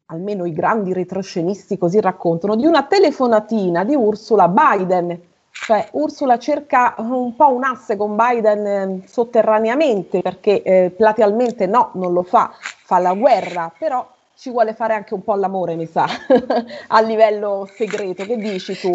almeno 0.05 0.45
i 0.45 0.53
grandi 0.53 0.93
retroscenisti 0.93 1.79
così 1.79 1.99
raccontano, 1.99 2.55
di 2.55 2.67
una 2.67 2.83
telefonatina 2.83 3.83
di 3.83 3.95
Ursula 3.95 4.47
Biden 4.47 5.28
Cioè 5.51 5.89
Ursula 5.91 6.37
cerca 6.37 6.95
un 6.97 7.35
po' 7.35 7.53
un 7.53 7.63
asse 7.63 7.95
con 7.95 8.15
Biden 8.15 8.65
eh, 8.65 9.07
sotterraneamente 9.07 10.21
perché 10.21 10.61
eh, 10.61 10.93
platealmente 10.95 11.67
no, 11.67 11.91
non 11.93 12.13
lo 12.13 12.23
fa, 12.23 12.51
fa 12.83 12.99
la 12.99 13.13
guerra, 13.13 13.71
però 13.77 14.07
ci 14.39 14.51
vuole 14.51 14.73
fare 14.73 14.93
anche 14.93 15.13
un 15.13 15.21
po' 15.21 15.35
l'amore, 15.35 15.75
mi 15.75 15.85
sa, 15.85 16.07
a 16.87 17.01
livello 17.01 17.67
segreto. 17.75 18.23
Che 18.23 18.37
dici 18.37 18.73
tu? 18.79 18.89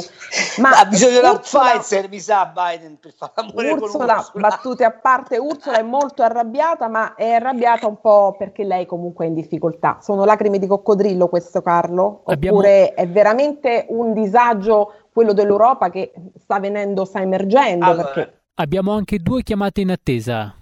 Ma 0.63 0.71
ha 0.71 0.87
bisogno 0.87 1.21
di 1.21 1.39
Pfizer, 1.39 2.09
mi 2.09 2.19
sa, 2.19 2.47
Biden 2.47 2.99
per 2.99 3.13
fare 3.13 3.33
l'amore 3.37 3.73
Ursula, 3.73 4.07
con 4.07 4.17
Ursula. 4.17 4.49
battute 4.49 4.85
a 4.85 4.91
parte, 4.91 5.37
Ursula 5.37 5.77
è 5.77 5.83
molto 5.83 6.23
arrabbiata, 6.23 6.89
ma 6.89 7.15
è 7.15 7.33
arrabbiata 7.33 7.87
un 7.87 8.01
po' 8.01 8.35
perché 8.39 8.65
lei 8.65 8.87
comunque 8.87 9.27
è 9.27 9.29
in 9.29 9.35
difficoltà. 9.35 9.99
Sono 10.01 10.25
lacrime 10.25 10.59
di 10.59 10.67
coccodrillo 10.67 11.29
questo, 11.29 11.61
Carlo? 11.61 12.23
Oppure 12.25 12.33
Abbiamo... 12.33 12.63
è 12.95 13.07
veramente 13.07 13.85
un 13.91 14.15
disagio 14.15 14.95
quello 15.15 15.33
dell'Europa 15.33 15.91
che 15.91 16.13
sta 16.37 16.59
venendo, 16.59 17.05
sta 17.05 17.21
emergendo? 17.21 17.85
Allora, 17.85 18.09
perché... 18.09 18.41
Abbiamo 18.55 18.93
anche 18.93 19.19
due 19.19 19.45
chiamate 19.45 19.81
in 19.81 19.93
attesa. 19.93 20.53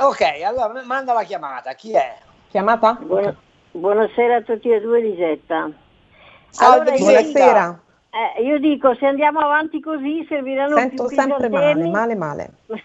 Ok, 0.00 0.20
allora 0.44 0.84
manda 0.84 1.12
la 1.12 1.24
chiamata. 1.24 1.72
Chi 1.72 1.92
è? 1.92 2.18
Chiamata? 2.50 2.92
Buona... 2.92 3.36
Buonasera 3.72 4.36
a 4.36 4.42
tutti 4.42 4.70
e 4.70 4.80
due, 4.80 5.00
Lisetta. 5.00 5.70
Salve, 6.50 6.90
allora, 6.92 6.96
buonasera. 6.98 7.82
Eh, 8.10 8.42
io 8.42 8.58
dico, 8.58 8.94
se 8.94 9.06
andiamo 9.06 9.40
avanti 9.40 9.80
così 9.80 10.24
serviranno 10.28 10.76
Sento 10.76 11.06
più 11.06 11.16
sempre 11.16 11.48
male, 11.50 11.88
male, 11.88 12.14
male. 12.14 12.50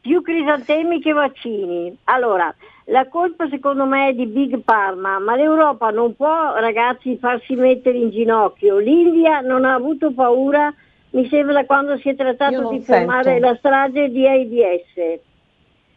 più 0.00 0.22
crisantemi 0.22 1.00
che 1.00 1.12
vaccini. 1.12 1.96
Allora, 2.04 2.52
la 2.84 3.06
colpa 3.08 3.46
secondo 3.50 3.84
me 3.84 4.08
è 4.08 4.14
di 4.14 4.26
Big 4.26 4.60
Pharma, 4.60 5.18
ma 5.18 5.36
l'Europa 5.36 5.90
non 5.90 6.16
può, 6.16 6.54
ragazzi, 6.56 7.18
farsi 7.18 7.54
mettere 7.54 7.98
in 7.98 8.10
ginocchio. 8.10 8.78
L'India 8.78 9.40
non 9.40 9.66
ha 9.66 9.74
avuto 9.74 10.12
paura, 10.12 10.72
mi 11.10 11.28
sembra, 11.28 11.66
quando 11.66 11.98
si 11.98 12.08
è 12.08 12.16
trattato 12.16 12.68
di 12.70 12.80
fermare 12.80 13.38
la 13.38 13.54
strage 13.56 14.08
di 14.08 14.26
AIDS. 14.26 15.20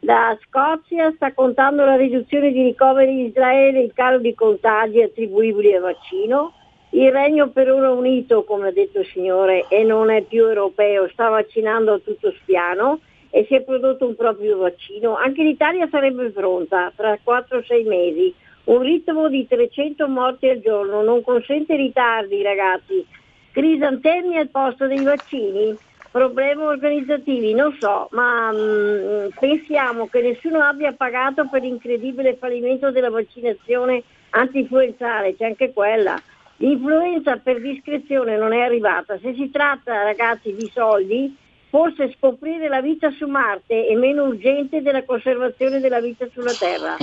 La 0.04 0.38
Scozia 0.42 1.12
sta 1.16 1.32
contando 1.34 1.86
la 1.86 1.96
riduzione 1.96 2.52
di 2.52 2.64
ricoveri 2.64 3.12
in 3.12 3.26
Israele 3.28 3.80
e 3.80 3.84
il 3.84 3.94
calo 3.94 4.18
di 4.18 4.34
contagi 4.34 5.02
attribuibili 5.02 5.74
al 5.74 5.84
vaccino. 5.84 6.54
Il 6.94 7.12
Regno 7.12 7.50
per 7.50 7.72
ora 7.72 7.92
unito, 7.92 8.44
come 8.44 8.68
ha 8.68 8.72
detto 8.72 9.00
il 9.00 9.08
Signore, 9.08 9.66
e 9.70 9.84
non 9.84 10.10
è 10.10 10.22
più 10.24 10.46
europeo, 10.46 11.08
sta 11.10 11.30
vaccinando 11.30 11.94
a 11.94 12.00
tutto 12.00 12.34
spiano 12.42 13.00
e 13.30 13.46
si 13.48 13.56
è 13.56 13.62
prodotto 13.62 14.06
un 14.06 14.16
proprio 14.16 14.58
vaccino. 14.58 15.16
Anche 15.16 15.42
l'Italia 15.42 15.88
sarebbe 15.90 16.30
pronta 16.32 16.92
tra 16.96 17.18
4-6 17.24 17.88
mesi. 17.88 18.34
Un 18.66 18.82
ritmo 18.82 19.30
di 19.30 19.48
300 19.48 20.08
morti 20.08 20.50
al 20.50 20.60
giorno 20.60 21.02
non 21.02 21.24
consente 21.24 21.76
ritardi, 21.76 22.42
ragazzi. 22.42 23.06
Crisantemi 23.52 24.38
al 24.38 24.50
posto 24.50 24.86
dei 24.88 25.02
vaccini 25.02 25.76
problemi 26.12 26.64
organizzativi, 26.64 27.54
non 27.54 27.76
so, 27.80 28.10
ma 28.12 28.52
mh, 28.52 28.58
mm, 28.58 29.28
pensiamo 29.40 30.08
che 30.08 30.22
nessuno 30.22 30.60
abbia 30.60 30.92
pagato 30.92 31.48
per 31.50 31.62
l'incredibile 31.62 32.36
fallimento 32.36 32.92
della 32.92 33.10
vaccinazione 33.10 34.04
anti-influenzale, 34.32 35.36
c'è 35.38 35.46
anche 35.46 35.72
quella. 35.72 36.22
L'influenza 36.62 37.38
per 37.38 37.60
discrezione 37.60 38.38
non 38.38 38.54
è 38.54 38.62
arrivata. 38.62 39.18
Se 39.20 39.34
si 39.34 39.50
tratta, 39.50 40.04
ragazzi, 40.04 40.54
di 40.54 40.70
soldi, 40.72 41.36
forse 41.70 42.14
scoprire 42.16 42.68
la 42.68 42.82
vita 42.82 43.10
su 43.10 43.26
Marte 43.26 43.88
è 43.88 43.96
meno 43.96 44.26
urgente 44.26 44.84
della 44.84 45.04
conservazione 45.04 45.80
della 45.80 46.00
vita 46.00 46.28
sulla 46.32 46.54
Terra. 46.54 46.98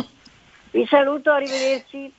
Vi 0.71 0.87
saluto, 0.87 1.33
arrivederci. 1.33 2.13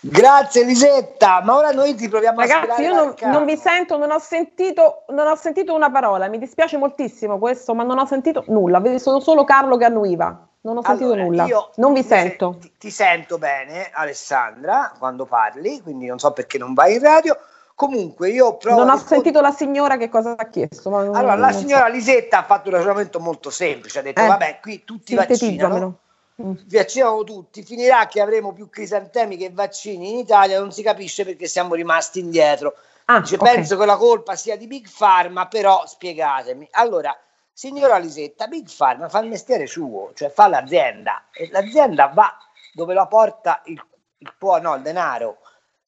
Grazie 0.00 0.64
Lisetta, 0.64 1.42
ma 1.42 1.56
ora 1.56 1.70
noi 1.72 1.94
ti 1.94 2.08
proviamo 2.08 2.38
Ragazzi, 2.38 2.56
a 2.56 2.60
Ragazzi, 2.60 2.82
io 2.82 2.94
non, 2.94 3.14
non, 3.32 3.44
vi 3.44 3.56
sento, 3.56 3.96
non 3.96 4.12
ho, 4.12 4.20
sentito, 4.20 5.04
non 5.08 5.26
ho 5.26 5.34
sentito 5.34 5.74
una 5.74 5.90
parola, 5.90 6.28
mi 6.28 6.38
dispiace 6.38 6.76
moltissimo 6.76 7.38
questo, 7.38 7.74
ma 7.74 7.82
non 7.82 7.98
ho 7.98 8.06
sentito 8.06 8.44
nulla, 8.46 8.80
sono 8.98 9.18
solo 9.18 9.44
Carlo 9.44 9.76
che 9.76 9.84
annuiva. 9.84 10.46
Non 10.60 10.78
ho 10.78 10.82
sentito 10.82 11.12
allora, 11.12 11.22
nulla, 11.22 11.46
non 11.76 11.92
vi 11.94 12.02
sento. 12.02 12.56
Ti, 12.60 12.72
ti, 12.78 12.90
sento 12.90 13.38
bene, 13.38 13.90
Alessandra, 13.92 14.92
quando 14.98 15.24
parli, 15.24 15.80
quindi 15.80 16.06
non 16.06 16.18
so 16.18 16.32
perché 16.32 16.58
non 16.58 16.74
vai 16.74 16.94
in 16.94 17.00
radio. 17.00 17.36
Comunque 17.74 18.30
io 18.30 18.56
provo. 18.56 18.84
Non 18.84 18.90
ho 18.90 18.98
sentito 18.98 19.40
la 19.40 19.52
signora 19.52 19.96
che 19.96 20.08
cosa 20.08 20.34
ha 20.36 20.48
chiesto. 20.48 20.94
allora, 20.94 21.36
la 21.36 21.52
signora 21.52 21.86
so. 21.86 21.92
Lisetta 21.92 22.38
ha 22.38 22.42
fatto 22.42 22.68
un 22.68 22.74
ragionamento 22.74 23.20
molto 23.20 23.50
semplice, 23.50 24.00
ha 24.00 24.02
detto: 24.02 24.20
eh, 24.20 24.26
vabbè, 24.26 24.58
qui 24.60 24.82
tutti 24.84 25.14
vaccinano 25.14 25.98
Mm. 26.40 26.52
vaccinano 26.66 27.24
tutti, 27.24 27.64
finirà 27.64 28.06
che 28.06 28.20
avremo 28.20 28.52
più 28.52 28.70
crisantemi 28.70 29.36
che 29.36 29.50
vaccini 29.50 30.10
in 30.10 30.18
Italia, 30.18 30.60
non 30.60 30.70
si 30.70 30.82
capisce 30.82 31.24
perché 31.24 31.48
siamo 31.48 31.74
rimasti 31.74 32.20
indietro. 32.20 32.74
Ah, 33.06 33.20
Dice, 33.20 33.34
okay. 33.34 33.54
Penso 33.54 33.76
che 33.76 33.84
la 33.84 33.96
colpa 33.96 34.36
sia 34.36 34.56
di 34.56 34.68
Big 34.68 34.86
Pharma, 34.88 35.48
però 35.48 35.84
spiegatemi. 35.84 36.68
Allora, 36.72 37.16
signora 37.52 37.98
Lisetta, 37.98 38.46
Big 38.46 38.68
Pharma 38.74 39.08
fa 39.08 39.18
il 39.18 39.28
mestiere 39.28 39.66
suo, 39.66 40.12
cioè 40.14 40.30
fa 40.30 40.46
l'azienda 40.46 41.24
e 41.32 41.48
l'azienda 41.50 42.06
va 42.08 42.36
dove 42.72 42.94
la 42.94 43.06
porta 43.06 43.60
il, 43.64 43.82
il, 44.18 44.34
può, 44.38 44.60
no, 44.60 44.76
il 44.76 44.82
denaro. 44.82 45.38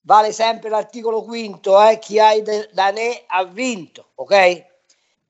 Vale 0.00 0.32
sempre 0.32 0.68
l'articolo 0.68 1.22
quinto, 1.22 1.80
eh? 1.80 1.98
chi 2.00 2.18
ha 2.18 2.30
da 2.72 2.90
ne 2.90 3.22
ha 3.26 3.44
vinto, 3.44 4.12
ok? 4.16 4.66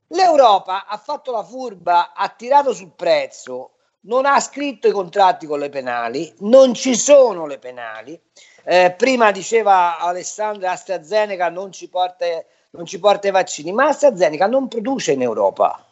L'Europa 0.07 0.87
ha 0.87 0.97
fatto 0.97 1.31
la 1.33 1.43
furba, 1.43 2.15
ha 2.15 2.29
tirato 2.31 2.73
sul 2.73 2.93
prezzo, 2.93 3.73
non 4.03 4.25
ha 4.25 4.41
scritto 4.41 4.89
i 4.89 4.93
contratti 4.93 5.47
con 5.47 5.59
le 5.59 5.69
penali, 5.69 6.33
non 6.39 6.75
ci 6.75 6.95
sono 6.95 7.47
le 7.47 7.59
penali. 7.59 8.19
Eh, 8.65 8.95
prima 8.97 9.31
diceva 9.31 9.99
Alessandra 9.99 10.73
AstraZeneca 10.73 11.49
non 11.51 11.73
ci, 11.73 11.89
porta, 11.89 12.27
non 12.71 12.87
ci 12.87 12.99
porta 12.99 13.29
i 13.29 13.33
vaccini, 13.33 13.73
ma 13.73 13.89
AstraZeneca 13.89 14.47
non 14.47 14.69
produce 14.69 15.13
in 15.13 15.23
Europa. 15.23 15.85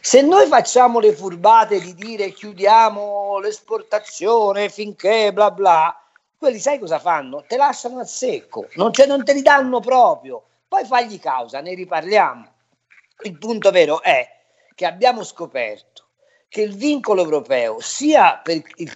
Se 0.00 0.22
noi 0.22 0.46
facciamo 0.46 1.00
le 1.00 1.12
furbate 1.12 1.80
di 1.80 1.94
dire 1.94 2.30
chiudiamo 2.30 3.40
l'esportazione 3.40 4.68
finché 4.68 5.32
bla 5.32 5.50
bla, 5.50 6.00
quelli 6.38 6.58
sai 6.58 6.78
cosa 6.78 7.00
fanno? 7.00 7.44
Te 7.46 7.56
lasciano 7.56 7.98
a 7.98 8.04
secco, 8.04 8.68
non, 8.74 8.92
cioè, 8.92 9.06
non 9.06 9.24
te 9.24 9.32
li 9.32 9.42
danno 9.42 9.80
proprio. 9.80 10.44
Poi 10.68 10.84
fagli 10.84 11.18
causa, 11.18 11.60
ne 11.60 11.74
riparliamo. 11.74 12.46
Il 13.24 13.38
punto 13.38 13.70
vero 13.70 14.00
è 14.00 14.26
che 14.74 14.86
abbiamo 14.86 15.22
scoperto 15.22 16.01
che 16.52 16.60
il 16.60 16.76
vincolo 16.76 17.22
europeo, 17.22 17.80
sia 17.80 18.36
per 18.36 18.62
il, 18.76 18.94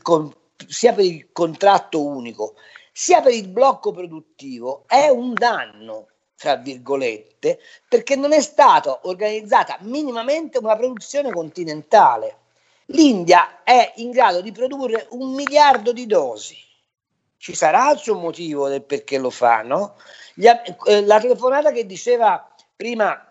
sia 0.68 0.92
per 0.92 1.04
il 1.06 1.32
contratto 1.32 2.04
unico, 2.04 2.56
sia 2.92 3.22
per 3.22 3.32
il 3.32 3.48
blocco 3.48 3.92
produttivo, 3.92 4.84
è 4.86 5.08
un 5.08 5.32
danno 5.32 6.08
fra 6.34 6.56
virgolette, 6.56 7.58
perché 7.88 8.14
non 8.14 8.34
è 8.34 8.42
stata 8.42 9.00
organizzata 9.04 9.78
minimamente 9.80 10.58
una 10.58 10.76
produzione 10.76 11.32
continentale. 11.32 12.40
L'India 12.88 13.62
è 13.62 13.94
in 13.96 14.10
grado 14.10 14.42
di 14.42 14.52
produrre 14.52 15.06
un 15.12 15.32
miliardo 15.32 15.94
di 15.94 16.04
dosi. 16.04 16.58
Ci 17.38 17.54
sarà 17.54 17.90
il 17.90 17.98
suo 17.98 18.16
motivo 18.16 18.68
del 18.68 18.82
perché 18.82 19.16
lo 19.16 19.30
fa, 19.30 19.62
no? 19.62 19.94
Eh, 20.34 21.00
la 21.06 21.18
telefonata 21.20 21.72
che 21.72 21.86
diceva 21.86 22.54
prima 22.76 23.25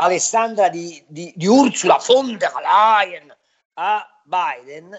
Alessandra 0.00 0.70
di, 0.70 1.02
di, 1.06 1.32
di 1.36 1.46
Ursula 1.46 2.02
von 2.06 2.38
der 2.38 2.52
Leyen 2.62 3.34
a 3.74 4.06
Biden 4.24 4.98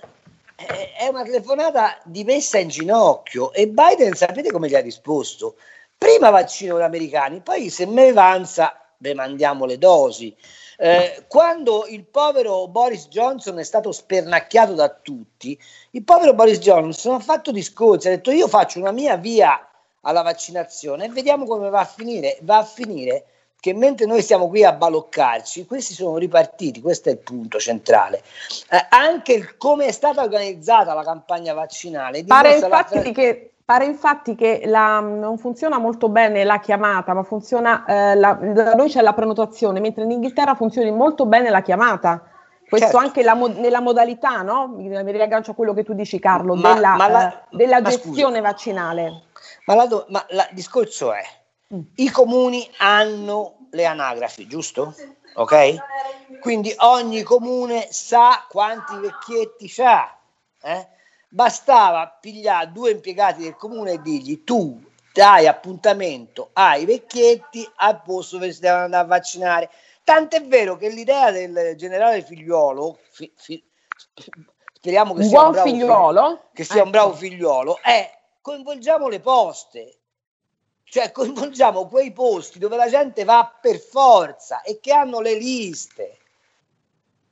è 0.55 1.07
una 1.07 1.23
telefonata 1.23 1.99
di 2.03 2.23
messa 2.23 2.59
in 2.59 2.67
ginocchio 2.67 3.51
e 3.51 3.67
Biden 3.67 4.13
sapete 4.13 4.51
come 4.51 4.69
gli 4.69 4.75
ha 4.75 4.79
risposto? 4.79 5.55
Prima 5.97 6.29
vaccino 6.29 6.77
gli 6.77 6.83
americani, 6.83 7.41
poi 7.41 7.69
se 7.69 7.87
me 7.87 8.09
avanza 8.09 8.79
ve 8.97 9.15
mandiamo 9.15 9.65
le 9.65 9.79
dosi. 9.79 10.35
Eh, 10.77 11.25
quando 11.27 11.85
il 11.87 12.05
povero 12.05 12.67
Boris 12.67 13.07
Johnson 13.07 13.57
è 13.57 13.63
stato 13.63 13.91
spernacchiato 13.91 14.73
da 14.73 14.89
tutti, 14.89 15.59
il 15.91 16.03
povero 16.03 16.35
Boris 16.35 16.59
Johnson 16.59 17.15
ha 17.15 17.19
fatto 17.19 17.51
discorsi, 17.51 18.07
ha 18.07 18.11
detto 18.11 18.29
io 18.29 18.47
faccio 18.47 18.79
una 18.79 18.91
mia 18.91 19.15
via 19.15 19.67
alla 20.01 20.21
vaccinazione 20.21 21.05
e 21.05 21.09
vediamo 21.09 21.45
come 21.45 21.69
va 21.69 21.81
a 21.81 21.85
finire. 21.85 22.37
Va 22.41 22.57
a 22.57 22.63
finire 22.63 23.25
che 23.61 23.75
mentre 23.75 24.07
noi 24.07 24.23
stiamo 24.23 24.49
qui 24.49 24.63
a 24.63 24.73
baloccarci, 24.73 25.67
questi 25.67 25.93
sono 25.93 26.17
ripartiti, 26.17 26.81
questo 26.81 27.09
è 27.09 27.11
il 27.11 27.19
punto 27.19 27.59
centrale. 27.59 28.23
Eh, 28.71 28.87
anche 28.89 29.33
il, 29.33 29.55
come 29.55 29.85
è 29.85 29.91
stata 29.91 30.23
organizzata 30.23 30.95
la 30.95 31.03
campagna 31.03 31.53
vaccinale. 31.53 32.23
Pare 32.25 32.55
infatti, 32.55 32.99
fra... 32.99 33.11
che, 33.11 33.51
pare 33.63 33.85
infatti 33.85 34.33
che 34.33 34.63
la, 34.65 34.99
non 34.99 35.37
funziona 35.37 35.77
molto 35.77 36.09
bene 36.09 36.43
la 36.43 36.59
chiamata, 36.59 37.13
ma 37.13 37.21
funziona, 37.21 37.85
eh, 37.85 38.15
la, 38.15 38.33
da 38.33 38.73
noi 38.73 38.89
c'è 38.89 39.01
la 39.01 39.13
prenotazione, 39.13 39.79
mentre 39.79 40.05
in 40.05 40.11
Inghilterra 40.11 40.55
funziona 40.55 40.89
molto 40.91 41.27
bene 41.27 41.51
la 41.51 41.61
chiamata. 41.61 42.23
Questo 42.67 42.87
certo. 42.87 43.05
anche 43.05 43.21
la, 43.21 43.33
nella 43.33 43.79
modalità, 43.79 44.41
no? 44.41 44.73
Mi, 44.75 44.87
mi 44.87 45.11
riaggancio 45.11 45.51
a 45.51 45.53
quello 45.53 45.75
che 45.75 45.83
tu 45.83 45.93
dici 45.93 46.17
Carlo, 46.17 46.55
ma, 46.55 46.73
della, 46.73 46.95
ma 46.95 47.07
la, 47.07 47.31
eh, 47.31 47.43
della 47.51 47.81
gestione 47.83 48.37
scusa. 48.37 48.41
vaccinale. 48.41 49.21
Ma, 49.65 49.75
la, 49.75 50.05
ma 50.07 50.25
il 50.29 50.49
discorso 50.53 51.13
è, 51.13 51.21
i 51.95 52.09
comuni 52.09 52.69
hanno 52.77 53.67
le 53.71 53.85
anagrafi, 53.85 54.47
giusto? 54.47 54.93
Ok? 55.35 55.75
Quindi 56.39 56.73
ogni 56.79 57.23
comune 57.23 57.87
sa 57.91 58.45
quanti 58.49 58.95
vecchietti 58.97 59.71
ha. 59.81 60.17
Eh? 60.61 60.87
Bastava 61.29 62.17
pigliare 62.19 62.71
due 62.71 62.91
impiegati 62.91 63.43
del 63.43 63.55
comune 63.55 63.93
e 63.93 64.01
dirgli 64.01 64.43
tu 64.43 64.83
dai 65.13 65.47
appuntamento 65.47 66.49
ai 66.53 66.85
vecchietti 66.85 67.69
al 67.75 68.01
posto 68.01 68.37
dove 68.37 68.51
si 68.51 68.59
devono 68.59 68.83
andare 68.83 69.03
a 69.03 69.07
vaccinare. 69.07 69.69
Tant'è 70.03 70.45
vero 70.45 70.75
che 70.75 70.89
l'idea 70.89 71.31
del 71.31 71.75
generale 71.77 72.23
figliuolo, 72.23 72.97
fi, 73.11 73.31
fi, 73.35 73.63
speriamo 74.73 75.13
che 75.13 75.23
sia, 75.23 75.43
un 75.43 75.51
bravo, 75.51 75.69
figliuolo? 75.69 76.49
che 76.53 76.63
sia 76.63 76.75
un 76.75 76.81
Ecco. 76.81 76.89
bravo 76.89 77.13
figliuolo, 77.13 77.79
è 77.81 78.19
coinvolgiamo 78.41 79.07
le 79.07 79.19
poste, 79.19 80.00
cioè 80.91 81.13
coinvolgiamo 81.13 81.87
quei 81.87 82.11
posti 82.11 82.59
dove 82.59 82.75
la 82.75 82.89
gente 82.89 83.23
va 83.23 83.49
per 83.61 83.79
forza 83.79 84.61
e 84.61 84.81
che 84.81 84.91
hanno 84.91 85.21
le 85.21 85.35
liste. 85.35 86.17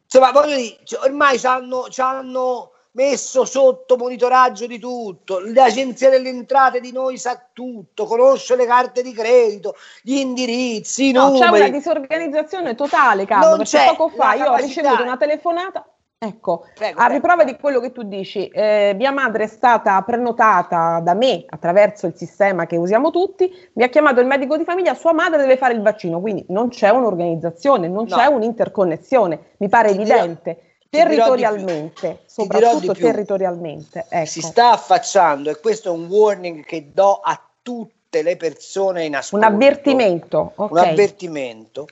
Insomma, 0.06 0.32
voglio 0.32 0.56
dire, 0.56 0.78
ormai 1.02 1.38
ci 1.38 1.46
hanno, 1.46 1.90
ci 1.90 2.00
hanno 2.00 2.72
messo 2.92 3.44
sotto 3.44 3.98
monitoraggio 3.98 4.66
di 4.66 4.80
tutto, 4.80 5.40
l'agenzia 5.40 6.10
delle 6.10 6.30
entrate 6.30 6.80
di 6.80 6.94
noi 6.94 7.18
sa 7.18 7.50
tutto, 7.52 8.06
conosce 8.06 8.56
le 8.56 8.66
carte 8.66 9.04
di 9.04 9.12
credito, 9.12 9.76
gli 10.04 10.16
indirizzi, 10.16 11.10
i 11.10 11.12
No, 11.12 11.34
c'è 11.34 11.46
numeri. 11.46 11.68
una 11.68 11.78
disorganizzazione 11.78 12.76
totale, 12.76 13.26
Carlo, 13.26 13.48
Non 13.50 13.58
perché 13.58 13.78
c'è 13.78 13.86
poco 13.88 14.08
fa 14.08 14.36
io 14.36 14.52
ho 14.52 14.56
ricevuto 14.56 15.04
una 15.04 15.18
telefonata. 15.18 15.86
Ecco, 16.22 16.66
Prego, 16.76 17.00
a 17.00 17.06
prego. 17.06 17.14
riprova 17.14 17.44
di 17.46 17.56
quello 17.56 17.80
che 17.80 17.94
tu 17.94 18.04
dici, 18.04 18.50
eh, 18.50 18.92
mia 18.98 19.10
madre 19.12 19.46
è 19.46 19.48
stata 19.48 20.02
prenotata 20.02 21.00
da 21.02 21.14
me 21.14 21.46
attraverso 21.48 22.08
il 22.08 22.14
sistema 22.18 22.66
che 22.66 22.76
usiamo 22.76 23.10
tutti, 23.10 23.50
mi 23.76 23.84
ha 23.84 23.88
chiamato 23.88 24.20
il 24.20 24.26
medico 24.28 24.58
di 24.58 24.66
famiglia, 24.66 24.94
sua 24.96 25.14
madre 25.14 25.38
deve 25.40 25.56
fare 25.56 25.76
il 25.76 25.82
vaccino, 25.82 26.20
quindi 26.20 26.44
non 26.50 26.68
c'è 26.68 26.90
un'organizzazione, 26.90 27.88
non 27.88 28.06
No. 28.10 28.18
c'è 28.18 28.26
un'interconnessione, 28.26 29.40
mi 29.60 29.70
pare 29.70 29.92
Ti 29.92 29.96
evidente, 29.96 30.60
dirò 30.90 31.06
territorialmente, 31.06 32.20
soprattutto 32.26 32.92
territorialmente. 32.92 34.06
Ecco. 34.10 34.26
Si 34.26 34.42
sta 34.42 34.72
affacciando, 34.72 35.50
e 35.50 35.58
questo 35.62 35.88
è 35.88 35.92
un 35.94 36.06
warning 36.08 36.66
che 36.66 36.92
do 36.94 37.22
a 37.24 37.42
tutte 37.62 38.24
le 38.24 38.36
persone 38.36 39.06
in 39.06 39.12
Un 39.14 39.20
ascolto. 39.20 39.46
avvertimento, 39.46 40.52
ok. 40.54 40.72
un 40.72 40.78
avvertimento, 40.80 41.88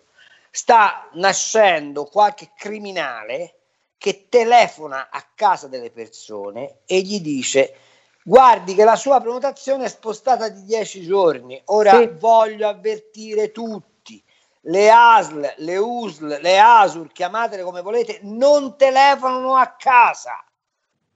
sta 0.51 1.07
nascendo 1.13 2.03
qualche 2.12 2.50
criminale 2.57 3.53
che 3.98 4.27
telefona 4.30 5.10
a 5.10 5.25
casa 5.34 5.68
delle 5.68 5.92
persone 5.92 6.80
e 6.86 7.01
gli 7.01 7.20
dice 7.20 7.75
guardi 8.24 8.75
che 8.75 8.84
la 8.84 8.96
sua 8.96 9.22
prenotazione 9.22 9.86
è 9.86 9.89
spostata 9.89 10.50
di 10.50 10.66
10 10.66 11.01
giorni, 11.01 11.62
ora 11.66 12.00
Sì. 12.00 12.10
voglio 12.20 12.68
avvertire 12.68 13.51
tutti, 13.51 14.22
le 14.62 14.92
ASL, 14.92 15.54
le 15.58 15.77
USL, 15.77 16.39
le 16.42 16.60
ASUR, 16.60 17.12
chiamatele 17.12 17.63
come 17.63 17.82
volete, 17.82 18.20
non 18.24 18.75
telefonano 18.75 19.56
a 19.56 19.75
casa 19.77 20.42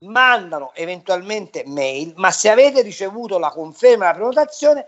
mandano 0.01 0.71
eventualmente 0.73 1.63
mail, 1.65 2.13
ma 2.15 2.31
se 2.31 2.49
avete 2.49 2.81
ricevuto 2.81 3.37
la 3.37 3.51
conferma 3.51 4.05
della 4.05 4.15
prenotazione, 4.15 4.87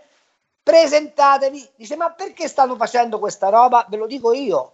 presentatevi. 0.62 1.70
Dice, 1.76 1.96
ma 1.96 2.10
perché 2.10 2.48
stanno 2.48 2.76
facendo 2.76 3.18
questa 3.18 3.48
roba? 3.48 3.86
Ve 3.88 3.96
lo 3.96 4.06
dico 4.06 4.32
io, 4.32 4.72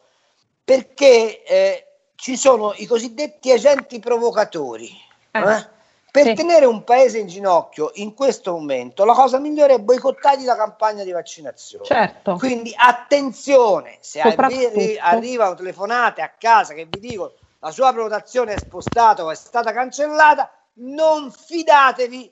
perché 0.65 1.43
eh, 1.43 1.87
ci 2.21 2.37
sono 2.37 2.75
i 2.77 2.85
cosiddetti 2.85 3.50
agenti 3.50 3.99
provocatori. 3.99 4.91
Eh, 5.31 5.41
eh? 5.41 5.67
Per 6.11 6.27
sì. 6.27 6.35
tenere 6.35 6.67
un 6.67 6.85
paese 6.85 7.19
in 7.19 7.29
ginocchio 7.29 7.93
in 7.95 8.15
questo 8.15 8.53
momento, 8.53 9.05
la 9.05 9.15
cosa 9.15 9.39
migliore 9.39 9.75
è 9.75 9.79
boicottargli 9.79 10.45
la 10.45 10.57
campagna 10.57 11.03
di 11.03 11.12
vaccinazione. 11.12 11.85
Certo. 11.85 12.35
Quindi 12.35 12.75
attenzione, 12.77 13.97
se 14.00 14.21
arri- 14.21 14.99
arrivano 14.99 15.55
telefonate 15.55 16.21
a 16.21 16.31
casa 16.37 16.75
che 16.75 16.85
vi 16.85 16.99
dicono 16.99 17.33
la 17.61 17.71
sua 17.71 17.93
prenotazione 17.93 18.55
è 18.55 18.59
spostata 18.59 19.25
o 19.25 19.31
è 19.31 19.35
stata 19.35 19.73
cancellata, 19.73 20.50
non 20.75 21.31
fidatevi 21.31 22.31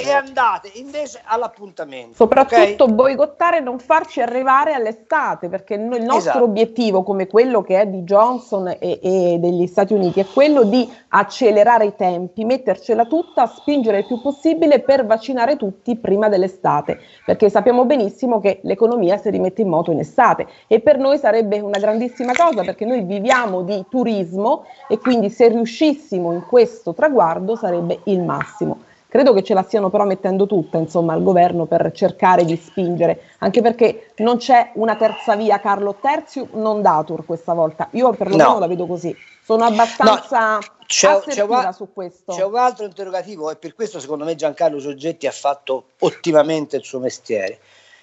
e 0.00 0.12
andate 0.12 0.70
invece 0.74 1.20
all'appuntamento. 1.24 2.14
Soprattutto 2.14 2.84
ok? 2.84 2.92
boicottare 2.92 3.56
e 3.56 3.60
non 3.60 3.80
farci 3.80 4.20
arrivare 4.20 4.72
all'estate, 4.72 5.48
perché 5.48 5.76
noi- 5.76 5.98
il 5.98 6.04
nostro 6.04 6.30
Esatto. 6.30 6.44
obiettivo, 6.44 7.02
come 7.02 7.26
quello 7.26 7.62
che 7.62 7.80
è 7.80 7.86
di 7.88 8.02
Johnson 8.02 8.68
e, 8.68 9.00
e 9.02 9.38
degli 9.40 9.66
Stati 9.66 9.94
Uniti, 9.94 10.20
è 10.20 10.26
quello 10.32 10.62
di 10.62 10.88
accelerare 11.08 11.86
i 11.86 11.96
tempi, 11.96 12.44
mettercela 12.44 13.06
tutta, 13.06 13.46
spingere 13.48 13.98
il 13.98 14.06
più 14.06 14.20
possibile 14.20 14.78
per 14.78 15.04
vaccinare 15.04 15.56
tutti 15.56 15.96
prima 15.96 16.28
dell'estate, 16.28 17.00
perché 17.24 17.50
sappiamo 17.50 17.84
benissimo 17.84 18.40
che 18.40 18.60
l'economia 18.62 19.16
si 19.16 19.30
rimette 19.30 19.62
in 19.62 19.68
moto 19.68 19.90
in 19.90 19.98
estate 19.98 20.46
e 20.68 20.78
per 20.78 20.98
noi 20.98 21.18
sarebbe 21.18 21.58
una 21.58 21.80
grandissima 21.80 22.36
cosa, 22.36 22.62
perché 22.62 22.84
noi 22.84 23.02
viviamo 23.02 23.62
di 23.62 23.84
turismo 23.90 24.64
e 24.86 24.98
quindi 24.98 25.28
se 25.28 25.48
riuscissimo 25.48 26.30
in 26.32 26.46
questo 26.46 26.94
traguardo 26.94 27.56
sarebbe 27.56 27.98
il 28.04 28.22
massimo. 28.22 28.86
Credo 29.10 29.32
che 29.32 29.42
ce 29.42 29.54
la 29.54 29.62
stiano 29.62 29.88
però 29.88 30.04
mettendo 30.04 30.46
tutta, 30.46 30.76
insomma, 30.76 31.14
al 31.14 31.22
governo 31.22 31.64
per 31.64 31.90
cercare 31.94 32.44
di 32.44 32.56
spingere, 32.56 33.22
anche 33.38 33.62
perché 33.62 34.10
non 34.16 34.36
c'è 34.36 34.72
una 34.74 34.96
terza 34.96 35.34
via 35.34 35.58
Carlo 35.60 35.94
Terziu 35.98 36.46
non 36.52 36.82
datur 36.82 37.24
questa 37.24 37.54
volta. 37.54 37.88
Io 37.92 38.10
perlomeno 38.12 38.52
No. 38.52 38.58
la 38.58 38.66
vedo 38.66 38.86
così. 38.86 39.16
Sono 39.42 39.64
abbastanza 39.64 40.58
C'è, 40.84 41.08
assertiva 41.08 41.60
c'è 41.60 41.66
un- 41.68 41.72
su 41.72 41.88
questo. 41.94 42.34
c'è 42.34 42.44
un 42.44 42.56
altro 42.56 42.84
interrogativo 42.84 43.50
e 43.50 43.56
per 43.56 43.74
questo 43.74 43.98
secondo 43.98 44.26
me 44.26 44.34
Giancarlo 44.34 44.78
Soggetti 44.78 45.26
ha 45.26 45.30
fatto 45.32 45.86
ottimamente 46.00 46.76
il 46.76 46.84
suo 46.84 46.98
mestiere, 46.98 47.60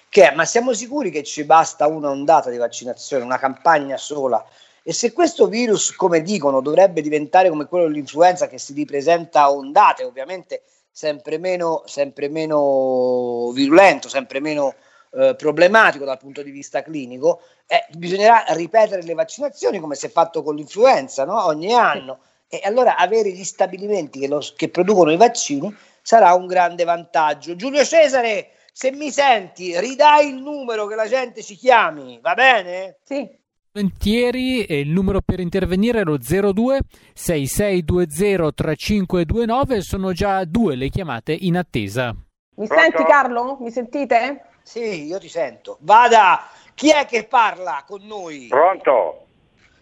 che 0.08 0.28
è 0.32 0.34
ma 0.34 0.44
siamo 0.44 0.72
sicuri 0.72 1.10
che 1.12 1.22
ci 1.22 1.44
basta 1.44 1.86
una 1.86 2.10
ondata 2.10 2.50
di 2.50 2.56
vaccinazione, 2.56 3.22
una 3.22 3.38
campagna 3.38 3.96
sola? 3.96 4.44
E 4.82 4.92
se 4.92 5.12
questo 5.12 5.46
virus, 5.46 5.94
come 5.94 6.20
dicono, 6.20 6.60
dovrebbe 6.60 7.00
diventare 7.00 7.48
come 7.48 7.66
quello 7.66 7.86
dell'influenza 7.86 8.48
che 8.48 8.58
si 8.58 8.72
ripresenta 8.72 9.42
a 9.42 9.52
ondate, 9.52 10.02
ovviamente 10.02 10.62
sempre 10.96 11.36
meno, 11.36 11.82
sempre 11.84 12.30
meno 12.30 13.50
virulento, 13.52 14.08
sempre 14.08 14.40
meno 14.40 14.74
eh, 15.12 15.34
problematico 15.36 16.06
dal 16.06 16.16
punto 16.16 16.42
di 16.42 16.50
vista 16.50 16.82
clinico, 16.82 17.42
eh, 17.66 17.84
bisognerà 17.90 18.46
ripetere 18.54 19.02
le 19.02 19.12
vaccinazioni 19.12 19.78
come 19.78 19.94
si 19.94 20.06
è 20.06 20.08
fatto 20.08 20.42
con 20.42 20.56
l'influenza 20.56 21.26
no? 21.26 21.44
ogni 21.44 21.74
anno. 21.74 22.20
E 22.48 22.62
allora 22.64 22.96
avere 22.96 23.30
gli 23.30 23.44
stabilimenti 23.44 24.20
che, 24.20 24.26
lo- 24.26 24.42
che 24.56 24.70
producono 24.70 25.12
i 25.12 25.18
vaccini 25.18 25.74
sarà 26.00 26.32
un 26.32 26.46
grande 26.46 26.84
vantaggio. 26.84 27.56
Giulio 27.56 27.84
Cesare, 27.84 28.52
se 28.72 28.90
mi 28.90 29.10
senti, 29.10 29.78
ridai 29.78 30.28
il 30.28 30.36
numero 30.36 30.86
che 30.86 30.94
la 30.94 31.06
gente 31.06 31.42
ci 31.42 31.56
chiami, 31.56 32.18
va 32.22 32.32
bene? 32.32 33.00
Sì, 33.02 33.28
Volentieri, 33.76 34.64
e 34.64 34.80
il 34.80 34.88
numero 34.88 35.20
per 35.20 35.38
intervenire 35.38 36.00
è 36.00 36.02
lo 36.02 36.16
02 36.16 36.78
6620 37.12 38.54
3529 38.54 39.82
sono 39.82 40.12
già 40.12 40.42
due 40.46 40.76
le 40.76 40.88
chiamate 40.88 41.36
in 41.38 41.58
attesa. 41.58 42.14
mi 42.56 42.66
Pronto? 42.66 42.82
senti 42.82 43.04
Carlo? 43.04 43.58
Mi 43.60 43.70
sentite? 43.70 44.44
Sì, 44.62 45.04
io 45.04 45.18
ti 45.18 45.28
sento. 45.28 45.76
Vada, 45.80 46.48
chi 46.72 46.90
è 46.90 47.04
che 47.04 47.24
parla 47.24 47.84
con 47.86 48.00
noi? 48.06 48.46
Pronto? 48.48 49.26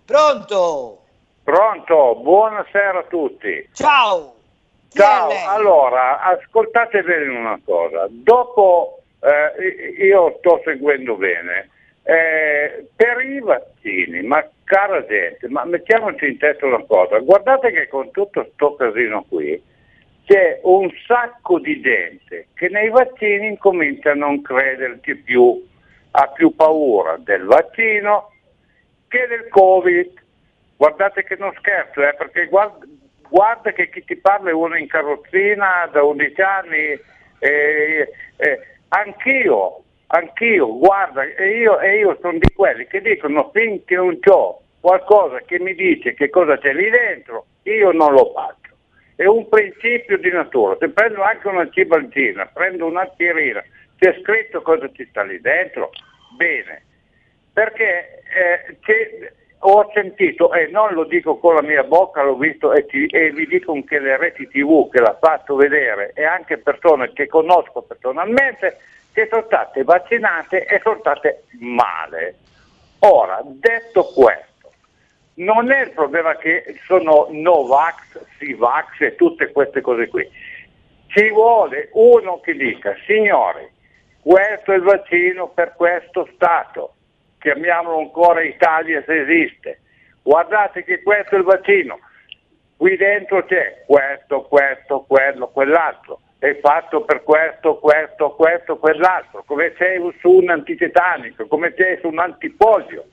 Pronto? 0.04 1.04
Pronto? 1.44 2.18
Buonasera 2.20 2.98
a 2.98 3.04
tutti. 3.04 3.68
Ciao. 3.74 4.34
Ciao, 4.88 5.30
allora, 5.46 6.20
ascoltate 6.20 7.00
bene 7.02 7.38
una 7.38 7.60
cosa. 7.64 8.08
Dopo, 8.10 9.02
eh, 9.20 10.04
io 10.04 10.34
sto 10.38 10.60
seguendo 10.64 11.14
bene, 11.14 11.70
eh, 12.04 12.86
per 12.94 13.24
i 13.24 13.40
vaccini, 13.40 14.22
ma 14.22 14.46
cara 14.64 15.04
gente, 15.06 15.48
ma 15.48 15.64
mettiamoci 15.64 16.26
in 16.26 16.38
testa 16.38 16.66
una 16.66 16.84
cosa, 16.84 17.18
guardate 17.18 17.72
che 17.72 17.88
con 17.88 18.10
tutto 18.10 18.48
sto 18.52 18.76
casino 18.76 19.24
qui 19.28 19.60
c'è 20.26 20.60
un 20.62 20.90
sacco 21.06 21.58
di 21.58 21.80
gente 21.80 22.48
che 22.54 22.68
nei 22.68 22.88
vaccini 22.88 23.48
incomincia 23.48 24.12
a 24.12 24.14
non 24.14 24.40
crederci 24.42 25.16
più, 25.16 25.66
ha 26.12 26.28
più 26.28 26.54
paura 26.54 27.16
del 27.18 27.44
vaccino 27.44 28.30
che 29.08 29.26
del 29.26 29.48
Covid. 29.48 30.22
Guardate 30.76 31.24
che 31.24 31.36
non 31.38 31.52
scherzo, 31.58 32.02
eh, 32.02 32.14
perché 32.14 32.46
guarda, 32.46 32.84
guarda 33.28 33.72
che 33.72 33.88
chi 33.90 34.04
ti 34.04 34.16
parla 34.16 34.50
è 34.50 34.52
uno 34.52 34.76
in 34.76 34.88
carrozzina 34.88 35.88
da 35.92 36.02
11 36.02 36.40
anni, 36.40 37.00
eh, 37.38 38.08
eh, 38.36 38.60
anch'io, 38.88 39.83
anch'io, 40.14 40.78
guarda, 40.78 41.22
e 41.22 41.58
io, 41.58 41.80
e 41.80 41.98
io 41.98 42.16
sono 42.20 42.38
di 42.38 42.52
quelli 42.54 42.86
che 42.86 43.00
dicono 43.00 43.50
finché 43.52 43.96
non 43.96 44.18
ho 44.30 44.60
qualcosa 44.80 45.40
che 45.40 45.58
mi 45.60 45.74
dice 45.74 46.14
che 46.14 46.30
cosa 46.30 46.58
c'è 46.58 46.72
lì 46.72 46.88
dentro, 46.90 47.46
io 47.62 47.90
non 47.92 48.12
lo 48.12 48.32
faccio. 48.32 48.72
È 49.16 49.24
un 49.24 49.48
principio 49.48 50.18
di 50.18 50.30
natura, 50.30 50.76
se 50.78 50.88
prendo 50.90 51.22
anche 51.22 51.48
una 51.48 51.68
cibalgina, 51.70 52.46
prendo 52.52 52.86
un'aspirina, 52.86 53.62
c'è 53.98 54.18
scritto 54.20 54.60
cosa 54.62 54.90
ci 54.92 55.06
sta 55.08 55.22
lì 55.22 55.40
dentro, 55.40 55.90
bene, 56.36 56.82
perché 57.52 58.22
eh, 58.34 59.32
ho 59.60 59.90
sentito, 59.94 60.52
e 60.52 60.66
non 60.66 60.92
lo 60.92 61.04
dico 61.04 61.38
con 61.38 61.54
la 61.54 61.62
mia 61.62 61.84
bocca, 61.84 62.22
l'ho 62.22 62.36
visto 62.36 62.72
e, 62.72 62.84
ti- 62.86 63.06
e 63.06 63.30
vi 63.30 63.46
dico 63.46 63.72
anche 63.72 63.98
le 63.98 64.16
reti 64.18 64.46
tv 64.48 64.90
che 64.90 65.00
l'ha 65.00 65.16
fatto 65.18 65.54
vedere 65.54 66.12
e 66.14 66.24
anche 66.24 66.58
persone 66.58 67.12
che 67.12 67.26
conosco 67.26 67.82
personalmente 67.82 68.76
che 69.14 69.28
sono 69.30 69.44
state 69.46 69.84
vaccinate 69.84 70.66
e 70.66 70.80
sono 70.82 70.98
state 70.98 71.44
male. 71.60 72.34
Ora, 72.98 73.40
detto 73.44 74.06
questo, 74.12 74.72
non 75.34 75.70
è 75.70 75.82
il 75.84 75.90
problema 75.92 76.36
che 76.36 76.80
sono 76.84 77.28
Novax, 77.30 78.18
Sivax 78.38 79.00
e 79.00 79.14
tutte 79.14 79.52
queste 79.52 79.80
cose 79.80 80.08
qui. 80.08 80.28
Ci 81.06 81.30
vuole 81.30 81.90
uno 81.92 82.40
che 82.40 82.54
dica, 82.54 82.94
signori, 83.06 83.70
questo 84.20 84.72
è 84.72 84.76
il 84.76 84.82
vaccino 84.82 85.48
per 85.48 85.74
questo 85.76 86.28
Stato, 86.34 86.94
chiamiamolo 87.38 87.98
ancora 87.98 88.42
Italia 88.42 89.00
se 89.06 89.20
esiste, 89.20 89.80
guardate 90.22 90.82
che 90.82 91.02
questo 91.02 91.36
è 91.36 91.38
il 91.38 91.44
vaccino, 91.44 92.00
qui 92.76 92.96
dentro 92.96 93.44
c'è 93.44 93.84
questo, 93.86 94.42
questo, 94.42 95.04
quello, 95.06 95.48
quell'altro, 95.48 96.20
è 96.44 96.58
fatto 96.60 97.04
per 97.04 97.22
questo, 97.22 97.78
questo, 97.78 98.34
questo, 98.34 98.76
quell'altro, 98.76 99.44
come 99.46 99.72
c'è 99.72 99.96
su 100.20 100.28
un 100.28 100.50
antitetanico, 100.50 101.46
come 101.46 101.72
c'è 101.72 101.98
su 102.02 102.08
un 102.08 102.18
antipolio, 102.18 103.06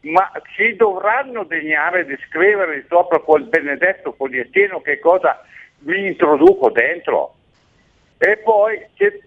ma 0.00 0.32
ci 0.54 0.74
dovranno 0.74 1.44
degnare 1.44 2.06
di 2.06 2.16
scrivere 2.26 2.86
sopra 2.88 3.18
quel 3.18 3.44
benedetto 3.44 4.12
fogliettino 4.12 4.80
che 4.80 5.00
cosa 5.00 5.44
vi 5.80 6.06
introduco 6.06 6.70
dentro. 6.70 7.34
E 8.16 8.38
poi 8.38 8.82
eh, 8.96 9.20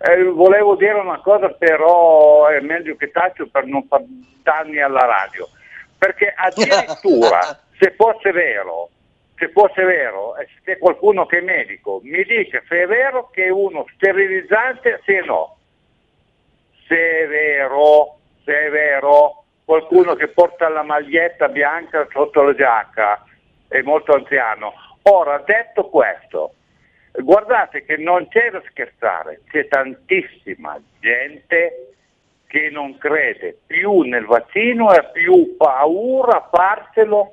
eh, 0.00 0.24
volevo 0.24 0.74
dire 0.74 0.94
una 0.94 1.20
cosa, 1.20 1.48
però 1.50 2.46
è 2.48 2.58
meglio 2.58 2.96
che 2.96 3.12
taccio 3.12 3.46
per 3.46 3.64
non 3.66 3.86
far 3.86 4.02
danni 4.42 4.80
alla 4.80 5.04
radio, 5.04 5.48
perché 5.96 6.34
addirittura 6.34 7.60
se 7.78 7.94
fosse 7.96 8.32
vero 8.32 8.90
se 9.36 9.48
fosse 9.50 9.82
vero, 9.84 10.36
e 10.36 10.46
se 10.46 10.60
c'è 10.64 10.78
qualcuno 10.78 11.26
che 11.26 11.38
è 11.38 11.42
medico, 11.42 12.00
mi 12.02 12.24
dica 12.24 12.62
se 12.68 12.82
è 12.82 12.86
vero 12.86 13.28
che 13.30 13.44
è 13.44 13.50
uno 13.50 13.86
sterilizzante, 13.94 15.00
se 15.04 15.20
no. 15.20 15.56
Se 16.86 16.94
è 16.94 17.26
vero, 17.26 18.18
se 18.44 18.66
è 18.66 18.70
vero, 18.70 19.44
qualcuno 19.64 20.14
che 20.14 20.28
porta 20.28 20.68
la 20.68 20.82
maglietta 20.82 21.48
bianca 21.48 22.06
sotto 22.10 22.42
la 22.42 22.54
giacca, 22.54 23.24
è 23.68 23.82
molto 23.82 24.12
anziano. 24.12 24.72
Ora, 25.02 25.42
detto 25.44 25.88
questo, 25.88 26.54
guardate 27.12 27.84
che 27.84 27.96
non 27.96 28.28
c'è 28.28 28.50
da 28.50 28.62
scherzare, 28.70 29.42
c'è 29.48 29.68
tantissima 29.68 30.80
gente 31.00 31.92
che 32.46 32.70
non 32.70 32.96
crede 32.96 33.58
più 33.66 34.00
nel 34.02 34.24
vaccino 34.24 34.94
e 34.94 34.98
ha 34.98 35.04
più 35.04 35.56
paura 35.56 36.38
a 36.38 36.48
farselo 36.50 37.32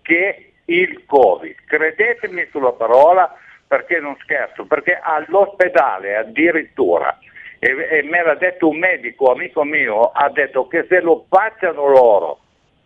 che 0.00 0.53
il 0.66 1.04
Covid. 1.06 1.56
Credetemi 1.66 2.46
sulla 2.50 2.72
parola 2.72 3.36
perché 3.66 3.98
non 3.98 4.16
scherzo, 4.22 4.66
perché 4.66 4.98
all'ospedale 5.02 6.16
addirittura, 6.16 7.18
e, 7.58 7.70
e 7.70 8.02
me 8.02 8.22
l'ha 8.22 8.34
detto 8.34 8.68
un 8.68 8.78
medico, 8.78 9.32
amico 9.32 9.64
mio, 9.64 10.10
ha 10.12 10.28
detto 10.30 10.66
che 10.68 10.86
se 10.88 11.00
lo 11.00 11.24
facciano 11.28 11.88
loro, 11.88 12.38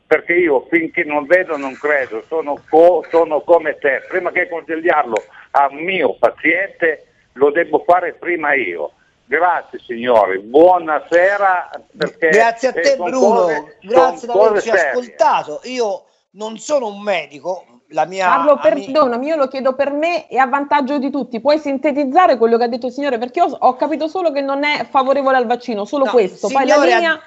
perché 0.07 0.35
io 0.35 0.67
finché 0.71 1.05
non 1.05 1.27
vedo 1.27 1.57
non 1.57 1.75
credo, 1.75 2.23
sono, 2.27 2.63
co- 2.69 3.05
sono 3.11 3.41
come 3.41 3.77
te, 3.79 4.03
prima 4.09 4.31
che 4.31 4.49
consigliarlo 4.49 5.23
a 5.51 5.69
un 5.71 5.79
mio 5.79 6.15
paziente 6.15 7.05
lo 7.33 7.51
devo 7.51 7.85
fare 7.87 8.15
prima 8.15 8.55
io. 8.55 8.93
Grazie 9.27 9.79
signori, 9.81 10.39
buonasera. 10.39 11.71
Grazie 11.93 12.69
a 12.69 12.73
te 12.73 12.97
Bruno, 12.97 13.19
cose, 13.19 13.77
grazie 13.83 14.27
di 14.27 14.39
averci 14.39 14.71
ascoltato. 14.71 15.61
Io 15.65 16.05
non 16.33 16.59
sono 16.59 16.87
un 16.89 17.03
medico, 17.03 17.78
la 17.91 18.05
mia 18.05 18.27
Carlo, 18.27 18.59
perdonami, 18.59 19.27
io 19.27 19.37
lo 19.37 19.49
chiedo 19.49 19.75
per 19.75 19.93
me 19.93 20.29
e 20.29 20.37
a 20.37 20.47
vantaggio 20.47 20.99
di 20.99 21.11
tutti. 21.11 21.41
Puoi 21.41 21.59
sintetizzare 21.59 22.37
quello 22.37 22.59
che 22.59 22.65
ha 22.65 22.69
detto 22.69 22.87
il 22.87 22.93
signore? 22.93 23.19
Perché 23.19 23.39
io 23.39 23.47
ho 23.47 23.77
capito 23.77 24.09
solo 24.09 24.31
che 24.31 24.41
non 24.41 24.65
è 24.65 24.87
favorevole 24.91 25.37
al 25.37 25.47
vaccino, 25.47 25.85
solo 25.85 26.05
no, 26.05 26.11
questo. 26.11 26.49
Poi 26.49 26.67
la 26.67 26.77
linea, 26.77 27.21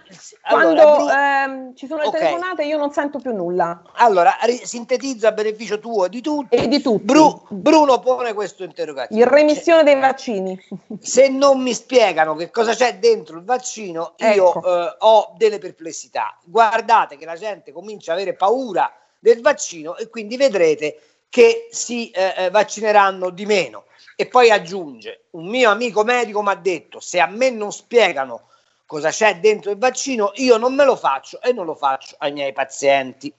allora, 0.44 0.84
quando 0.84 0.96
Bru... 0.96 1.10
ehm, 1.10 1.76
ci 1.76 1.88
sono 1.88 2.02
le 2.02 2.08
okay. 2.08 2.20
telefonate, 2.20 2.64
io 2.64 2.78
non 2.78 2.92
sento 2.92 3.18
più 3.20 3.34
nulla. 3.34 3.82
Allora, 3.96 4.36
sintetizza 4.64 5.30
a 5.30 5.32
beneficio 5.32 5.80
tuo 5.80 6.08
di 6.08 6.22
tutti. 6.22 6.56
E 6.56 6.68
di 6.68 6.82
tutti. 6.82 7.04
Bru- 7.04 7.42
Bruno 7.50 8.00
pone 8.00 8.34
questo 8.34 8.64
interrogativo. 8.64 9.20
In 9.20 9.28
remissione 9.28 9.84
dei 9.84 10.00
vaccini. 10.00 10.60
Se 11.00 11.28
non 11.30 11.62
mi 11.62 11.74
spiegano 11.74 12.36
che 12.36 12.52
cosa 12.52 12.74
c'è 12.74 13.00
dentro 13.00 13.38
il 13.38 13.44
vaccino, 13.44 14.14
io 14.18 14.50
ecco. 14.50 14.62
eh, 14.64 14.96
ho 15.00 15.34
delle 15.38 15.58
perplessità. 15.58 16.38
Guardate 16.44 17.18
che 17.18 17.26
la 17.26 17.36
gente 17.36 17.72
comincia 17.72 18.12
a 18.12 18.16
avere 18.16 18.34
paura 18.34 18.92
del 19.22 19.42
vaccino 19.42 19.96
e 19.96 20.10
quindi 20.10 20.36
vedrete 20.36 21.00
che 21.30 21.68
si 21.72 22.10
eh, 22.10 22.34
eh, 22.36 22.50
vaccineranno 22.50 23.30
di 23.30 23.46
meno. 23.46 23.86
E 24.16 24.28
poi 24.28 24.52
aggiunge, 24.52 25.28
un 25.32 25.48
mio 25.48 25.70
amico 25.70 26.04
medico 26.04 26.42
mi 26.42 26.50
ha 26.50 26.56
detto, 26.56 27.00
se 27.00 27.20
a 27.20 27.28
me 27.28 27.50
non 27.50 27.72
spiegano 27.72 28.50
cosa 28.86 29.10
c'è 29.10 29.40
dentro 29.40 29.72
il 29.72 29.78
vaccino, 29.78 30.32
io 30.36 30.58
non 30.58 30.76
me 30.76 30.84
lo 30.84 30.98
faccio 30.98 31.40
e 31.42 31.54
non 31.54 31.66
lo 31.66 31.76
faccio 31.76 32.16
ai 32.20 32.34
miei 32.34 32.52
pazienti. 32.52 33.34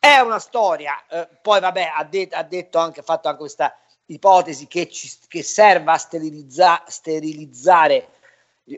È 0.00 0.18
una 0.18 0.38
storia, 0.38 1.04
eh, 1.08 1.28
poi 1.40 1.60
vabbè, 1.60 1.92
ha, 1.94 2.04
det- 2.04 2.34
ha, 2.34 2.42
detto 2.42 2.78
anche, 2.78 3.02
fatto 3.02 3.28
anche 3.28 3.40
questa 3.40 3.78
ipotesi 4.06 4.66
che, 4.66 4.88
ci, 4.88 5.10
che 5.28 5.42
serva 5.42 5.92
a 5.92 5.98
sterilizza- 5.98 6.82
sterilizzare 6.86 8.08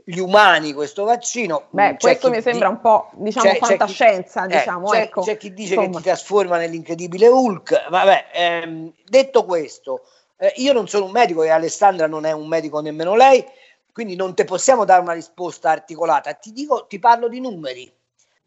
gli 0.04 0.18
umani 0.18 0.72
questo 0.72 1.04
vaccino. 1.04 1.64
Beh, 1.70 1.96
questo 1.98 2.30
mi 2.30 2.40
sembra 2.40 2.68
di... 2.68 2.74
un 2.74 2.80
po' 2.80 3.10
diciamo 3.14 3.50
c'è, 3.50 3.58
fantascienza, 3.58 4.42
c'è 4.42 4.48
chi, 4.48 4.56
diciamo, 4.58 4.92
eh, 4.92 4.96
c'è, 4.96 5.02
ecco. 5.02 5.20
c'è 5.22 5.36
chi 5.36 5.52
dice 5.52 5.74
Insomma. 5.74 5.90
che 5.90 5.96
ti 5.96 6.02
trasforma 6.04 6.56
nell'incredibile 6.58 7.26
Hulk. 7.26 7.88
Vabbè, 7.88 8.26
ehm, 8.32 8.92
detto 9.04 9.44
questo, 9.44 10.02
eh, 10.36 10.52
io 10.56 10.72
non 10.72 10.86
sono 10.86 11.06
un 11.06 11.10
medico 11.10 11.42
e 11.42 11.48
Alessandra 11.48 12.06
non 12.06 12.24
è 12.24 12.32
un 12.32 12.46
medico 12.46 12.80
nemmeno 12.80 13.16
lei, 13.16 13.44
quindi 13.92 14.14
non 14.14 14.34
ti 14.34 14.44
possiamo 14.44 14.84
dare 14.84 15.00
una 15.00 15.12
risposta 15.12 15.70
articolata. 15.70 16.32
Ti 16.34 16.52
dico, 16.52 16.86
ti 16.86 16.98
parlo 17.00 17.28
di 17.28 17.40
numeri. 17.40 17.92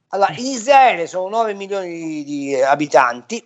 Allora, 0.09 0.33
in 0.37 0.45
Israele 0.45 1.07
sono 1.07 1.27
9 1.27 1.53
milioni 1.55 2.23
di 2.23 2.55
abitanti, 2.55 3.45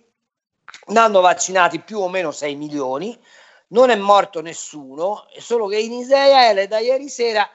ne 0.88 0.98
hanno 0.98 1.20
vaccinati 1.20 1.80
più 1.80 1.98
o 1.98 2.08
meno 2.08 2.30
6 2.30 2.54
milioni, 2.54 3.18
non 3.68 3.90
è 3.90 3.96
morto 3.96 4.40
nessuno, 4.40 5.26
solo 5.38 5.66
che 5.66 5.78
in 5.78 5.92
Israele 5.92 6.68
da 6.68 6.78
ieri 6.78 7.08
sera 7.08 7.48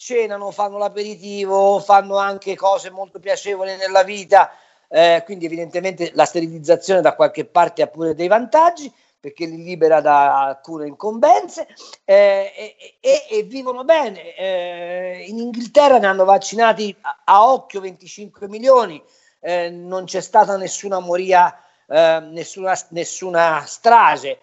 cenano, 0.00 0.50
fanno 0.50 0.78
l'aperitivo, 0.78 1.78
fanno 1.78 2.16
anche 2.16 2.56
cose 2.56 2.88
molto 2.88 3.20
piacevoli 3.20 3.76
nella 3.76 4.02
vita, 4.02 4.50
eh, 4.88 5.20
quindi 5.26 5.44
evidentemente 5.44 6.10
la 6.14 6.24
sterilizzazione 6.24 7.02
da 7.02 7.14
qualche 7.14 7.44
parte 7.44 7.82
ha 7.82 7.86
pure 7.86 8.14
dei 8.14 8.26
vantaggi 8.26 8.90
perché 9.20 9.44
li 9.44 9.62
libera 9.62 10.00
da 10.00 10.46
alcune 10.46 10.86
incombenze 10.86 11.68
eh, 12.06 12.50
e, 12.56 12.96
e, 12.98 13.26
e, 13.28 13.42
vivono 13.42 13.84
bene. 13.84 14.34
Eh, 14.34 15.26
in 15.28 15.36
Inghilterra 15.36 15.98
ne 15.98 16.06
hanno 16.06 16.24
vaccinati 16.24 16.96
a, 17.02 17.20
a 17.24 17.52
occhio 17.52 17.82
25 17.82 18.48
milioni, 18.48 19.02
eh, 19.40 19.68
non 19.68 20.04
c'è 20.04 20.22
stata 20.22 20.56
nessuna 20.56 20.98
moria, 20.98 21.54
eh, 21.86 22.20
nessuna, 22.20 22.74
nessuna 22.88 23.62
strage 23.66 24.38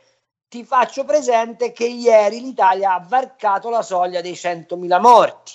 ti 0.50 0.64
faccio 0.64 1.04
presente 1.04 1.72
che 1.72 1.86
ieri 1.86 2.42
l'Italia 2.42 2.94
ha 2.94 3.06
varcato 3.06 3.70
la 3.70 3.82
soglia 3.82 4.22
dei 4.22 4.34
100.000 4.34 5.00
morti 5.00 5.54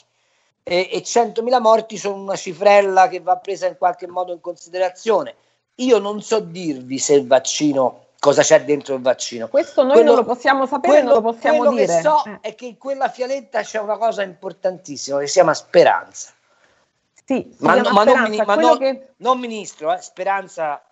e, 0.62 0.88
e 0.92 1.02
100.000 1.02 1.60
morti 1.60 1.96
sono 1.96 2.22
una 2.22 2.36
cifrella 2.36 3.08
che 3.08 3.20
va 3.20 3.36
presa 3.36 3.66
in 3.66 3.76
qualche 3.76 4.06
modo 4.06 4.32
in 4.32 4.40
considerazione. 4.40 5.34
Io 5.76 5.98
non 5.98 6.20
so 6.20 6.40
dirvi 6.40 6.98
se 6.98 7.14
il 7.14 7.26
vaccino, 7.26 8.06
cosa 8.18 8.42
c'è 8.42 8.62
dentro 8.64 8.94
il 8.94 9.02
vaccino. 9.02 9.48
Questo 9.48 9.82
noi 9.82 9.92
quello, 9.92 10.08
non 10.08 10.16
lo 10.16 10.24
possiamo 10.24 10.66
sapere, 10.66 11.00
quello, 11.00 11.14
non 11.14 11.22
lo 11.22 11.32
possiamo 11.32 11.56
quello 11.58 11.72
dire. 11.72 11.86
Quello 11.86 12.00
che 12.00 12.08
so 12.08 12.30
eh. 12.30 12.38
è 12.50 12.54
che 12.54 12.66
in 12.66 12.78
quella 12.78 13.08
fialetta 13.08 13.62
c'è 13.62 13.78
una 13.78 13.96
cosa 13.96 14.22
importantissima 14.22 15.18
che 15.18 15.26
si 15.26 15.32
chiama 15.32 15.54
speranza. 15.54 16.30
Sì, 17.24 17.54
ma, 17.60 17.76
no, 17.76 17.90
ma, 17.90 18.02
speranza, 18.02 18.28
non, 18.28 18.44
ma 18.44 18.54
non, 18.54 18.78
che... 18.78 19.08
non, 19.16 19.40
ministro, 19.40 19.94
eh, 19.94 20.02
speranza 20.02 20.82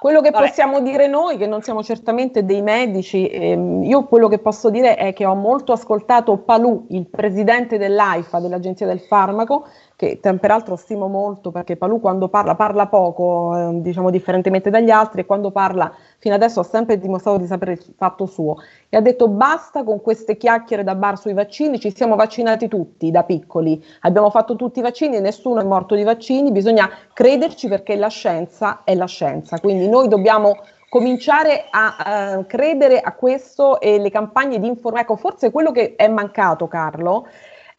quello 0.00 0.20
che 0.20 0.30
Vabbè. 0.30 0.46
possiamo 0.46 0.80
dire 0.80 1.06
noi, 1.06 1.36
che 1.36 1.46
non 1.46 1.60
siamo 1.60 1.82
certamente 1.82 2.44
dei 2.44 2.62
medici, 2.62 3.28
ehm, 3.28 3.82
io 3.84 4.04
quello 4.06 4.28
che 4.28 4.38
posso 4.38 4.70
dire 4.70 4.96
è 4.96 5.12
che 5.12 5.26
ho 5.26 5.34
molto 5.34 5.72
ascoltato 5.72 6.38
Palù, 6.38 6.86
il 6.90 7.06
presidente 7.08 7.76
dell'AIFA, 7.76 8.40
dell'Agenzia 8.40 8.86
del 8.86 9.00
Farmaco, 9.00 9.66
che 10.02 10.18
peraltro 10.18 10.74
stimo 10.74 11.06
molto 11.06 11.52
perché 11.52 11.76
Palù 11.76 12.00
quando 12.00 12.28
parla 12.28 12.56
parla 12.56 12.88
poco, 12.88 13.56
eh, 13.56 13.80
diciamo 13.80 14.10
differentemente 14.10 14.68
dagli 14.68 14.90
altri, 14.90 15.20
e 15.20 15.26
quando 15.26 15.52
parla 15.52 15.94
fino 16.18 16.34
adesso 16.34 16.58
ha 16.58 16.64
sempre 16.64 16.98
dimostrato 16.98 17.38
di 17.38 17.46
sapere 17.46 17.72
il 17.72 17.94
fatto 17.96 18.26
suo. 18.26 18.56
E 18.88 18.96
ha 18.96 19.00
detto 19.00 19.28
basta 19.28 19.84
con 19.84 20.00
queste 20.00 20.36
chiacchiere 20.36 20.82
da 20.82 20.96
bar 20.96 21.16
sui 21.16 21.34
vaccini, 21.34 21.78
ci 21.78 21.94
siamo 21.94 22.16
vaccinati 22.16 22.66
tutti 22.66 23.12
da 23.12 23.22
piccoli, 23.22 23.80
abbiamo 24.00 24.30
fatto 24.30 24.56
tutti 24.56 24.80
i 24.80 24.82
vaccini 24.82 25.16
e 25.16 25.20
nessuno 25.20 25.60
è 25.60 25.64
morto 25.64 25.94
di 25.94 26.02
vaccini, 26.02 26.50
bisogna 26.50 26.90
crederci 27.12 27.68
perché 27.68 27.94
la 27.94 28.08
scienza 28.08 28.80
è 28.82 28.96
la 28.96 29.06
scienza. 29.06 29.60
Quindi 29.60 29.88
noi 29.88 30.08
dobbiamo 30.08 30.56
cominciare 30.88 31.66
a 31.70 32.38
uh, 32.38 32.46
credere 32.46 32.98
a 32.98 33.12
questo 33.12 33.80
e 33.80 34.00
le 34.00 34.10
campagne 34.10 34.58
di 34.58 34.66
informazione. 34.66 35.00
Ecco, 35.02 35.16
forse 35.16 35.52
quello 35.52 35.70
che 35.70 35.94
è 35.94 36.08
mancato, 36.08 36.66
Carlo, 36.66 37.26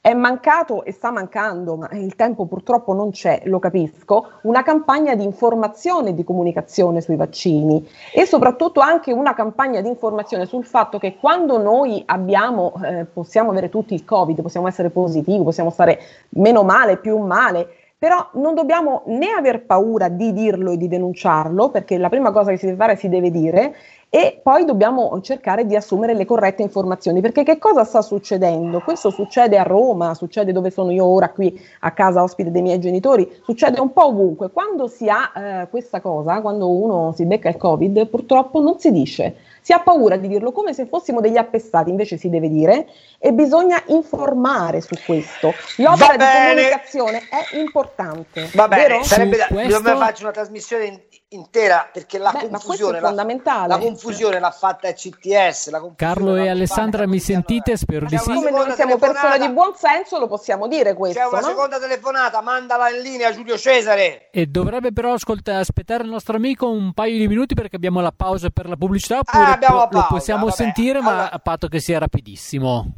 è 0.03 0.13
mancato 0.13 0.83
e 0.83 0.91
sta 0.91 1.11
mancando, 1.11 1.77
ma 1.77 1.87
il 1.93 2.17
tempo 2.17 2.45
purtroppo 2.45 2.91
non 2.91 3.11
c'è, 3.11 3.43
lo 3.45 3.59
capisco, 3.59 4.31
una 4.41 4.61
campagna 4.61 5.15
di 5.15 5.23
informazione 5.23 6.09
e 6.09 6.13
di 6.13 6.25
comunicazione 6.25 6.99
sui 6.99 7.15
vaccini 7.15 7.87
e 8.13 8.25
soprattutto 8.25 8.81
anche 8.81 9.13
una 9.13 9.33
campagna 9.33 9.79
di 9.79 9.87
informazione 9.87 10.45
sul 10.45 10.65
fatto 10.65 10.97
che 10.97 11.15
quando 11.15 11.57
noi 11.57 12.03
abbiamo, 12.05 12.73
eh, 12.83 13.05
possiamo 13.05 13.51
avere 13.51 13.69
tutti 13.69 13.93
il 13.93 14.03
Covid, 14.03 14.41
possiamo 14.41 14.67
essere 14.67 14.89
positivi, 14.89 15.41
possiamo 15.41 15.69
stare 15.69 15.97
meno 16.31 16.63
male, 16.63 16.97
più 16.97 17.17
male, 17.19 17.69
però 18.03 18.27
non 18.33 18.53
dobbiamo 18.53 19.03
né 19.05 19.29
aver 19.29 19.65
paura 19.65 20.09
di 20.09 20.33
dirlo 20.33 20.71
e 20.71 20.77
di 20.77 20.89
denunciarlo, 20.89 21.69
perché 21.69 21.97
la 21.97 22.09
prima 22.09 22.33
cosa 22.33 22.51
che 22.51 22.57
si 22.57 22.65
deve 22.65 22.77
fare 22.77 22.97
si 22.97 23.07
deve 23.07 23.31
dire, 23.31 23.73
e 24.09 24.41
poi 24.43 24.65
dobbiamo 24.65 25.21
cercare 25.21 25.65
di 25.65 25.73
assumere 25.73 26.13
le 26.13 26.25
corrette 26.25 26.61
informazioni, 26.61 27.21
perché 27.21 27.43
che 27.43 27.57
cosa 27.57 27.85
sta 27.85 28.01
succedendo? 28.01 28.81
Questo 28.81 29.09
succede 29.09 29.57
a 29.57 29.63
Roma, 29.63 30.15
succede 30.15 30.51
dove 30.51 30.69
sono 30.69 30.91
io 30.91 31.05
ora 31.05 31.29
qui 31.29 31.57
a 31.79 31.91
casa 31.91 32.21
ospite 32.21 32.51
dei 32.51 32.61
miei 32.61 32.81
genitori, 32.81 33.39
succede 33.41 33.79
un 33.79 33.93
po' 33.93 34.07
ovunque. 34.07 34.51
Quando 34.51 34.87
si 34.87 35.07
ha 35.07 35.31
eh, 35.61 35.69
questa 35.69 36.01
cosa, 36.01 36.41
quando 36.41 36.69
uno 36.69 37.13
si 37.15 37.25
becca 37.25 37.47
il 37.47 37.55
Covid, 37.55 38.05
purtroppo 38.07 38.59
non 38.59 38.79
si 38.79 38.91
dice. 38.91 39.35
Si 39.63 39.71
ha 39.71 39.79
paura 39.79 40.17
di 40.17 40.27
dirlo 40.27 40.51
come 40.51 40.73
se 40.73 40.85
fossimo 40.85 41.21
degli 41.21 41.37
appestati, 41.37 41.89
invece 41.89 42.17
si 42.17 42.29
deve 42.29 42.49
dire, 42.49 42.85
e 43.17 43.31
bisogna 43.31 43.81
informare 43.87 44.81
su 44.81 44.93
questo. 45.05 45.53
L'opera 45.77 46.17
di 46.17 46.23
comunicazione 46.49 47.19
è 47.29 47.55
importante. 47.55 48.49
Va 48.55 48.67
bene, 48.67 48.87
vero? 48.87 49.03
sarebbe 49.03 49.37
da, 49.37 49.47
questo- 49.47 49.81
farci 49.81 50.23
una 50.23 50.31
trasmissione 50.33 50.85
in- 50.85 50.99
intera 51.33 51.89
perché 51.91 52.17
la 52.17 52.31
Beh, 52.31 52.43
ma 52.43 52.59
confusione, 52.59 52.97
è 52.97 53.01
la, 53.01 53.07
fondamentale. 53.07 53.67
la 53.67 53.77
confusione 53.77 54.39
l'ha 54.39 54.51
fatta 54.51 54.87
il 54.87 54.93
CTS. 54.95 55.71
Carlo 55.95 56.35
e 56.35 56.47
Alessandra, 56.49 57.07
mi 57.07 57.19
sentite? 57.19 57.75
Spero 57.77 58.05
di 58.05 58.17
sì. 58.17 58.31
Come 58.33 58.51
noi 58.51 58.71
siamo 58.73 58.97
persone 58.97 59.39
di 59.39 59.49
buon 59.49 59.73
senso, 59.75 60.19
lo 60.19 60.27
possiamo 60.27 60.67
dire 60.67 60.93
questo, 60.93 61.19
C'è 61.19 61.25
una 61.27 61.39
no? 61.39 61.47
seconda 61.47 61.79
telefonata, 61.79 62.41
mandala 62.41 62.89
in 62.89 63.01
linea 63.01 63.31
Giulio 63.33 63.57
Cesare. 63.57 64.29
E 64.31 64.45
dovrebbe 64.45 64.91
però 64.93 65.13
ascolta- 65.13 65.57
aspettare 65.57 66.03
il 66.03 66.09
nostro 66.09 66.35
amico 66.35 66.69
un 66.69 66.93
paio 66.93 67.17
di 67.17 67.27
minuti 67.27 67.53
perché 67.55 67.75
abbiamo 67.75 67.99
la 68.01 68.13
pausa 68.15 68.49
per 68.49 68.67
la 68.69 68.75
pubblicità 68.75 69.19
oppure 69.19 69.43
Ah, 69.43 69.51
abbiamo 69.53 69.75
po- 69.75 69.79
la 69.81 69.85
lo 69.85 69.89
pausa, 69.99 70.07
possiamo 70.13 70.45
vabbè. 70.45 70.55
sentire 70.55 71.01
ma 71.01 71.09
Allora- 71.11 71.31
a 71.31 71.39
patto 71.39 71.67
che 71.67 71.79
sia 71.79 71.99
rapidissimo. 71.99 72.91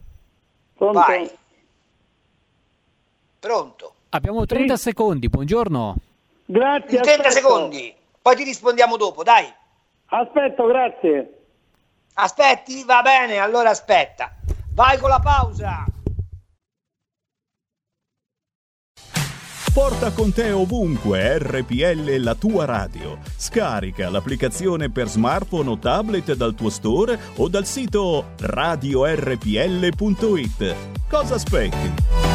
Pronto? 0.76 1.00
Vai. 1.00 1.32
Pronto? 3.40 3.94
Abbiamo 4.10 4.46
30 4.46 4.78
secondi, 4.78 5.30
buongiorno. 5.30 5.96
Grazie. 6.46 6.98
In 6.98 7.04
30 7.04 7.28
aspetto. 7.28 7.48
secondi. 7.48 7.96
Poi 8.26 8.36
ti 8.36 8.44
rispondiamo 8.44 8.98
dopo, 8.98 9.22
dai. 9.22 9.46
Aspetto, 10.08 10.66
grazie. 10.66 11.44
Aspetti? 12.16 12.84
Va 12.84 13.04
bene, 13.04 13.38
allora 13.38 13.70
aspetta. 13.70 14.32
Vai 14.74 14.98
con 14.98 15.10
la 15.10 15.20
pausa. 15.20 15.86
Porta 19.72 20.12
con 20.12 20.34
te 20.34 20.52
ovunque 20.52 21.38
RPL 21.38 22.16
la 22.24 22.34
tua 22.34 22.66
radio. 22.66 23.20
Scarica 23.38 24.10
l'applicazione 24.10 24.90
per 24.90 25.06
smartphone 25.08 25.70
o 25.70 25.78
tablet 25.78 26.34
dal 26.34 26.56
tuo 26.56 26.72
store 26.72 27.20
o 27.36 27.48
dal 27.48 27.68
sito 27.68 28.32
radiorpl.it. 28.40 29.46
Cosa 31.08 31.36
aspetti? 31.36 32.35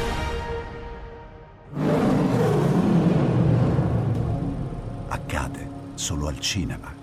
Cinema. 6.41 6.93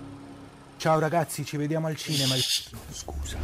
Ciao 0.77 0.99
ragazzi, 0.99 1.43
ci 1.43 1.57
vediamo 1.57 1.87
al 1.87 1.95
cinema. 1.95 2.35
Scusa. 2.35 3.37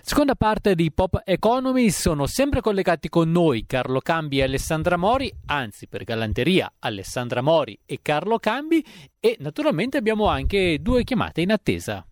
Seconda 0.00 0.34
parte 0.36 0.74
di 0.74 0.92
Pop 0.92 1.20
Economy 1.24 1.90
sono 1.90 2.26
sempre 2.26 2.60
collegati 2.60 3.08
con 3.08 3.30
noi 3.30 3.66
Carlo 3.66 4.00
Cambi 4.00 4.38
e 4.38 4.44
Alessandra 4.44 4.96
Mori, 4.96 5.30
anzi 5.46 5.88
per 5.88 6.04
galanteria 6.04 6.72
Alessandra 6.78 7.42
Mori 7.42 7.78
e 7.84 7.98
Carlo 8.00 8.38
Cambi 8.38 8.82
e 9.20 9.36
naturalmente 9.40 9.98
abbiamo 9.98 10.26
anche 10.26 10.78
due 10.80 11.04
chiamate 11.04 11.40
in 11.40 11.52
attesa. 11.52 12.06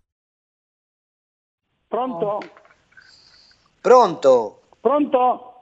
Pronto? 1.87 2.39
Pronto? 3.81 4.61
Pronto? 4.81 5.53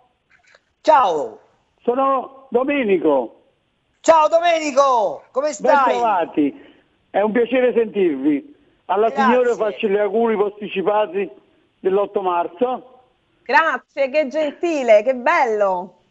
Ciao. 0.81 1.39
Sono 1.83 2.47
Domenico. 2.49 3.44
Ciao 4.05 4.27
Domenico, 4.27 5.23
come 5.31 5.47
Ben 5.47 5.53
stai? 5.55 5.93
trovati. 5.93 6.63
È 7.09 7.21
un 7.21 7.31
piacere 7.31 7.73
sentirvi. 7.73 8.55
Alla 8.85 9.07
Grazie. 9.07 9.23
signora 9.23 9.55
faccio 9.55 9.87
gli 9.87 9.97
auguri 9.97 10.35
posticipati 10.35 11.27
dell'8 11.79 12.21
marzo. 12.21 12.99
Grazie, 13.41 14.11
che 14.11 14.27
gentile, 14.27 15.01
che 15.01 15.15
bello. 15.15 16.01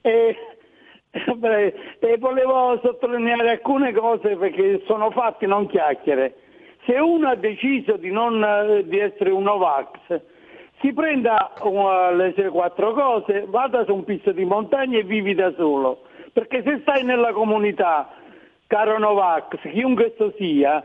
E, 0.00 0.36
e 2.00 2.18
volevo 2.18 2.80
sottolineare 2.82 3.50
alcune 3.50 3.92
cose 3.92 4.34
perché 4.34 4.82
sono 4.86 5.12
fatti, 5.12 5.46
non 5.46 5.68
chiacchiere. 5.68 6.34
Se 6.84 6.94
uno 6.94 7.28
ha 7.28 7.36
deciso 7.36 7.92
di, 7.92 8.10
non, 8.10 8.42
eh, 8.42 8.84
di 8.88 8.98
essere 8.98 9.30
un 9.30 9.44
Novax, 9.44 10.20
si 10.80 10.92
prenda 10.92 11.52
uh, 11.60 12.12
le 12.16 12.32
sue 12.34 12.48
quattro 12.48 12.92
cose, 12.92 13.44
vada 13.46 13.84
su 13.84 13.94
un 13.94 14.02
pizzo 14.02 14.32
di 14.32 14.44
montagna 14.44 14.98
e 14.98 15.04
vivi 15.04 15.36
da 15.36 15.52
solo. 15.54 16.06
Perché 16.32 16.62
se 16.62 16.78
stai 16.82 17.04
nella 17.04 17.32
comunità, 17.32 18.10
caro 18.66 18.98
Novax, 18.98 19.58
chiunque 19.70 20.12
esso 20.12 20.32
sia, 20.36 20.84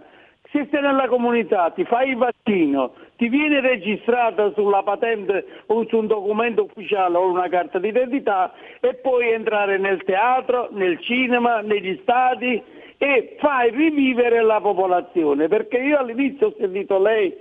se 0.51 0.65
stai 0.67 0.82
nella 0.82 1.08
comunità, 1.08 1.71
ti 1.71 1.84
fai 1.84 2.10
il 2.10 2.17
vaccino, 2.17 2.93
ti 3.17 3.27
viene 3.27 3.60
registrata 3.60 4.51
sulla 4.53 4.84
patente 4.84 5.45
o 5.65 5.86
su 5.88 5.97
un 5.97 6.08
documento 6.08 6.63
ufficiale 6.63 7.17
o 7.17 7.29
una 7.29 7.49
carta 7.49 7.79
d'identità 7.79 8.53
e 8.79 8.93
puoi 8.95 9.32
entrare 9.32 9.77
nel 9.77 10.03
teatro, 10.03 10.69
nel 10.71 10.99
cinema, 11.01 11.62
negli 11.62 11.97
stadi 12.03 12.62
e 12.97 13.36
fai 13.39 13.71
rivivere 13.71 14.43
la 14.43 14.62
popolazione. 14.62 15.47
Perché 15.47 15.77
io 15.77 15.97
all'inizio 15.97 16.47
ho 16.47 16.56
sentito 16.60 16.99
lei, 17.01 17.36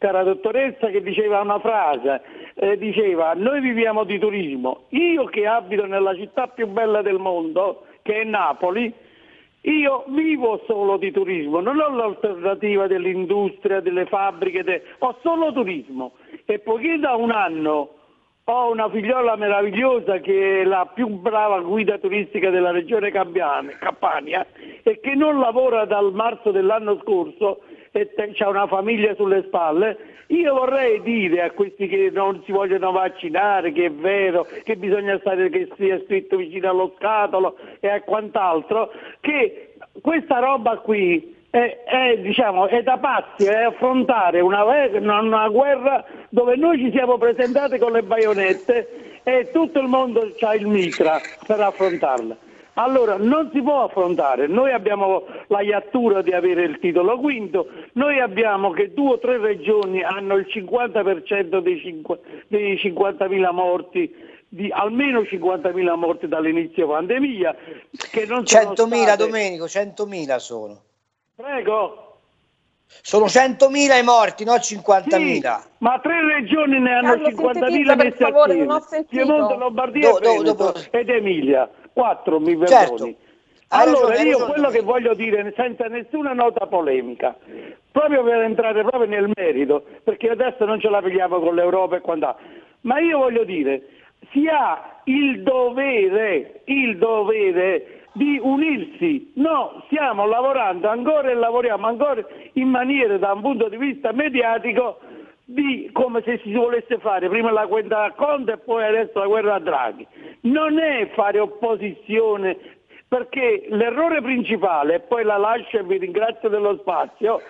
cara 0.00 0.22
dottoressa, 0.22 0.88
che 0.88 1.02
diceva 1.02 1.42
una 1.42 1.60
frase, 1.60 2.22
eh, 2.54 2.78
diceva 2.78 3.34
noi 3.36 3.60
viviamo 3.60 4.04
di 4.04 4.18
turismo, 4.18 4.84
io 4.88 5.26
che 5.26 5.46
abito 5.46 5.84
nella 5.84 6.14
città 6.14 6.48
più 6.48 6.66
bella 6.68 7.02
del 7.02 7.18
mondo, 7.18 7.84
che 8.00 8.22
è 8.22 8.24
Napoli, 8.24 8.92
io 9.62 10.04
vivo 10.08 10.62
solo 10.66 10.96
di 10.96 11.10
turismo, 11.10 11.60
non 11.60 11.78
ho 11.78 11.94
l'alternativa 11.94 12.86
dell'industria, 12.86 13.80
delle 13.80 14.06
fabbriche, 14.06 14.64
de- 14.64 14.82
ho 15.00 15.18
solo 15.22 15.52
turismo. 15.52 16.12
E 16.46 16.60
poiché 16.60 16.98
da 16.98 17.14
un 17.16 17.30
anno 17.30 17.90
ho 18.44 18.70
una 18.70 18.88
figliola 18.88 19.36
meravigliosa 19.36 20.18
che 20.18 20.62
è 20.62 20.64
la 20.64 20.90
più 20.92 21.08
brava 21.08 21.60
guida 21.60 21.98
turistica 21.98 22.48
della 22.48 22.70
regione 22.70 23.10
Campania, 23.10 23.76
Campania 23.76 24.46
e 24.82 24.98
che 24.98 25.14
non 25.14 25.38
lavora 25.38 25.84
dal 25.84 26.12
marzo 26.14 26.50
dell'anno 26.50 26.98
scorso 27.02 27.60
e 27.92 28.10
ha 28.38 28.48
una 28.48 28.66
famiglia 28.66 29.14
sulle 29.14 29.42
spalle, 29.46 29.96
io 30.28 30.54
vorrei 30.54 31.02
dire 31.02 31.42
a 31.42 31.50
questi 31.50 31.88
che 31.88 32.10
non 32.12 32.42
si 32.44 32.52
vogliono 32.52 32.92
vaccinare 32.92 33.72
che 33.72 33.86
è 33.86 33.90
vero, 33.90 34.46
che 34.62 34.76
bisogna 34.76 35.18
stare 35.18 35.50
che 35.50 35.68
sia 35.76 36.00
scritto 36.04 36.36
vicino 36.36 36.70
allo 36.70 36.94
scatolo 36.96 37.56
e 37.80 37.88
a 37.88 38.00
quant'altro, 38.02 38.92
che 39.20 39.74
questa 40.00 40.38
roba 40.38 40.78
qui 40.78 41.38
è, 41.50 41.82
è, 41.84 42.18
diciamo, 42.18 42.68
è 42.68 42.82
da 42.82 42.98
pazzi 42.98 43.44
è 43.44 43.64
affrontare 43.64 44.40
una, 44.40 44.62
una, 44.62 45.48
guerra 45.48 46.04
dove 46.28 46.54
noi 46.54 46.78
ci 46.78 46.92
siamo 46.92 47.18
presentati 47.18 47.76
con 47.78 47.90
le 47.90 48.02
baionette 48.02 49.20
e 49.24 49.50
tutto 49.52 49.80
il 49.80 49.88
mondo 49.88 50.32
ha 50.40 50.54
il 50.54 50.66
mitra 50.66 51.20
per 51.44 51.58
affrontarla. 51.58 52.36
Allora 52.74 53.16
non 53.16 53.50
si 53.52 53.60
può 53.62 53.84
affrontare, 53.84 54.46
noi 54.46 54.72
abbiamo 54.72 55.24
la 55.48 55.60
iattura 55.60 56.22
di 56.22 56.32
avere 56.32 56.64
il 56.64 56.78
titolo 56.78 57.18
quinto, 57.18 57.68
noi 57.92 58.20
abbiamo 58.20 58.70
che 58.70 58.92
due 58.92 59.12
o 59.12 59.18
tre 59.18 59.38
regioni 59.38 60.02
hanno 60.02 60.36
il 60.36 60.46
50% 60.48 61.58
dei, 61.58 61.78
5, 61.80 62.20
dei 62.48 62.76
50.000 62.76 63.52
morti 63.52 64.14
di 64.52 64.68
almeno 64.70 65.20
50.000 65.20 65.94
morti 65.96 66.26
dall'inizio 66.26 66.88
pandemia. 66.88 67.54
Che 68.10 68.26
non 68.26 68.42
100.000 68.42 68.74
state... 68.74 69.16
Domenico, 69.16 69.64
100.000 69.66 70.36
sono. 70.36 70.80
Prego. 71.36 72.09
Sono 73.02 73.26
100.000 73.26 73.98
i 73.98 74.02
morti, 74.02 74.44
non 74.44 74.56
50.000. 74.56 75.08
Sì, 75.08 75.68
ma 75.78 75.98
tre 76.00 76.24
regioni 76.34 76.78
ne 76.80 76.92
hanno 76.94 77.12
Carlo, 77.22 77.28
50.000 77.28 77.84
per 77.86 77.96
messi 77.96 78.16
favore, 78.22 78.62
ho 78.66 78.80
sentito. 78.80 79.24
Piemonte, 79.24 79.54
Lombardia 79.56 80.10
Do- 80.10 80.18
e 80.18 80.20
do- 80.20 80.30
Veneto 80.32 80.52
dopo- 80.54 80.78
ed 80.90 81.08
Emilia. 81.08 81.70
Quattro, 81.92 82.40
mi 82.40 82.56
Certo. 82.66 82.90
perdoni. 82.90 83.16
Allora, 83.72 84.08
ragione, 84.08 84.28
io 84.28 84.32
ragione, 84.38 84.52
quello 84.52 84.68
che 84.70 84.80
voglio 84.82 85.14
dire, 85.14 85.52
senza 85.56 85.84
nessuna 85.86 86.32
nota 86.32 86.66
polemica, 86.66 87.36
proprio 87.92 88.24
per 88.24 88.40
entrare 88.40 88.82
proprio 88.82 89.06
nel 89.06 89.30
merito, 89.34 89.84
perché 90.02 90.28
adesso 90.30 90.64
non 90.64 90.80
ce 90.80 90.88
la 90.88 91.00
pigliamo 91.00 91.38
con 91.38 91.54
l'Europa 91.54 91.96
e 91.96 92.00
quant'altro, 92.00 92.44
ma 92.82 92.98
io 92.98 93.18
voglio 93.18 93.44
dire, 93.44 93.82
si 94.32 94.46
ha 94.48 95.00
il 95.04 95.42
dovere, 95.42 96.62
il 96.64 96.98
dovere 96.98 97.99
di 98.20 98.38
unirsi. 98.38 99.32
No, 99.36 99.82
stiamo 99.86 100.26
lavorando 100.26 100.88
ancora 100.88 101.30
e 101.30 101.34
lavoriamo 101.34 101.86
ancora 101.86 102.22
in 102.52 102.68
maniera 102.68 103.16
da 103.16 103.32
un 103.32 103.40
punto 103.40 103.70
di 103.70 103.78
vista 103.78 104.12
mediatico 104.12 104.98
di 105.46 105.88
come 105.94 106.20
se 106.22 106.38
si 106.44 106.52
volesse 106.52 106.98
fare 106.98 107.30
prima 107.30 107.50
la 107.50 107.64
guerra 107.64 108.04
a 108.04 108.12
Conte 108.12 108.52
e 108.52 108.58
poi 108.58 108.84
adesso 108.84 109.18
la 109.20 109.26
guerra 109.26 109.54
a 109.54 109.58
Draghi. 109.58 110.06
Non 110.42 110.78
è 110.78 111.08
fare 111.14 111.38
opposizione 111.38 112.58
perché 113.08 113.64
l'errore 113.70 114.20
principale, 114.20 114.96
e 114.96 115.00
poi 115.00 115.24
la 115.24 115.38
lascio 115.38 115.78
e 115.78 115.82
vi 115.82 115.96
ringrazio 115.96 116.50
dello 116.50 116.76
spazio, 116.76 117.40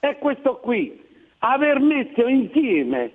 è 0.00 0.16
questo 0.16 0.56
qui, 0.56 1.00
aver 1.40 1.80
messo 1.80 2.26
insieme 2.26 3.12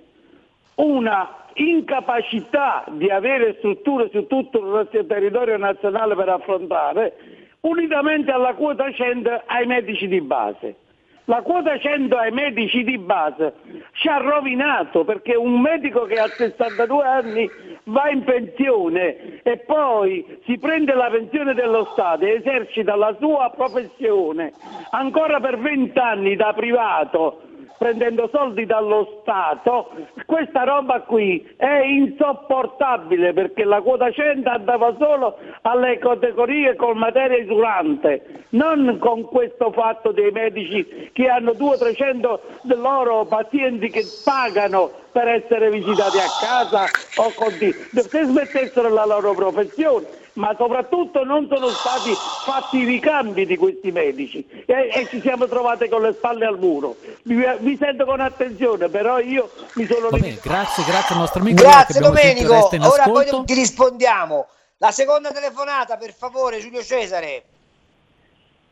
una 0.80 1.36
incapacità 1.54 2.84
di 2.88 3.10
avere 3.10 3.56
strutture 3.58 4.08
su 4.12 4.26
tutto 4.26 4.60
il 4.60 4.66
nostro 4.66 5.04
territorio 5.04 5.56
nazionale 5.56 6.14
per 6.14 6.28
affrontare, 6.28 7.16
unitamente 7.60 8.30
alla 8.30 8.54
quota 8.54 8.90
100 8.90 9.42
ai 9.46 9.66
medici 9.66 10.08
di 10.08 10.20
base. 10.20 10.76
La 11.24 11.42
quota 11.42 11.78
100 11.78 12.16
ai 12.16 12.32
medici 12.32 12.82
di 12.82 12.98
base 12.98 13.52
ci 13.92 14.08
ha 14.08 14.16
rovinato 14.16 15.04
perché 15.04 15.36
un 15.36 15.60
medico 15.60 16.04
che 16.04 16.16
a 16.16 16.26
62 16.26 17.04
anni 17.04 17.48
va 17.84 18.10
in 18.10 18.24
pensione 18.24 19.40
e 19.44 19.58
poi 19.58 20.38
si 20.44 20.58
prende 20.58 20.92
la 20.92 21.08
pensione 21.08 21.54
dello 21.54 21.88
Stato 21.92 22.24
e 22.24 22.34
esercita 22.34 22.96
la 22.96 23.14
sua 23.20 23.52
professione 23.54 24.52
ancora 24.90 25.38
per 25.38 25.58
20 25.58 25.96
anni 26.00 26.34
da 26.34 26.52
privato 26.52 27.42
prendendo 27.80 28.28
soldi 28.30 28.66
dallo 28.66 29.20
Stato, 29.22 29.88
questa 30.26 30.64
roba 30.64 31.00
qui 31.00 31.54
è 31.56 31.78
insopportabile 31.82 33.32
perché 33.32 33.64
la 33.64 33.80
quota 33.80 34.10
100 34.10 34.50
andava 34.50 34.94
solo 34.98 35.38
alle 35.62 35.96
categorie 35.96 36.76
con 36.76 36.98
materia 36.98 37.42
usurante, 37.42 38.44
non 38.50 38.98
con 39.00 39.22
questo 39.22 39.72
fatto 39.72 40.12
dei 40.12 40.30
medici 40.30 41.08
che 41.14 41.28
hanno 41.30 41.52
200-300 41.52 42.38
loro 42.76 43.24
pazienti 43.24 43.88
che 43.88 44.20
pagano 44.24 44.90
per 45.12 45.28
essere 45.28 45.70
visitati 45.70 46.18
a 46.18 46.28
casa 46.32 46.92
o 47.14 47.32
così, 47.32 47.88
se 47.94 48.24
smettessero 48.26 48.90
la 48.90 49.06
loro 49.06 49.32
professione 49.34 50.19
ma 50.34 50.54
soprattutto 50.56 51.24
non 51.24 51.48
sono 51.50 51.68
stati 51.68 52.12
fatti 52.44 52.78
i 52.78 52.84
ricambi 52.84 53.46
di 53.46 53.56
questi 53.56 53.90
medici 53.90 54.46
e, 54.66 54.90
e 54.92 55.06
ci 55.08 55.20
siamo 55.20 55.46
trovati 55.46 55.88
con 55.88 56.02
le 56.02 56.12
spalle 56.12 56.46
al 56.46 56.58
muro. 56.58 56.96
Vi, 57.22 57.36
vi 57.60 57.76
sento 57.76 58.04
con 58.04 58.20
attenzione, 58.20 58.88
però 58.88 59.18
io 59.18 59.50
mi 59.74 59.86
sono 59.86 60.08
Va 60.10 60.18
bene, 60.18 60.38
grazie, 60.42 60.84
grazie 60.84 61.14
al 61.14 61.20
nostro 61.20 61.40
amico. 61.40 61.62
Grazie 61.62 62.00
Domenico. 62.00 62.68
Ora 62.88 63.04
poi 63.04 63.26
ti 63.44 63.54
rispondiamo. 63.54 64.46
La 64.78 64.90
seconda 64.92 65.30
telefonata, 65.30 65.96
per 65.96 66.12
favore, 66.12 66.58
Giulio 66.58 66.82
Cesare. 66.82 67.42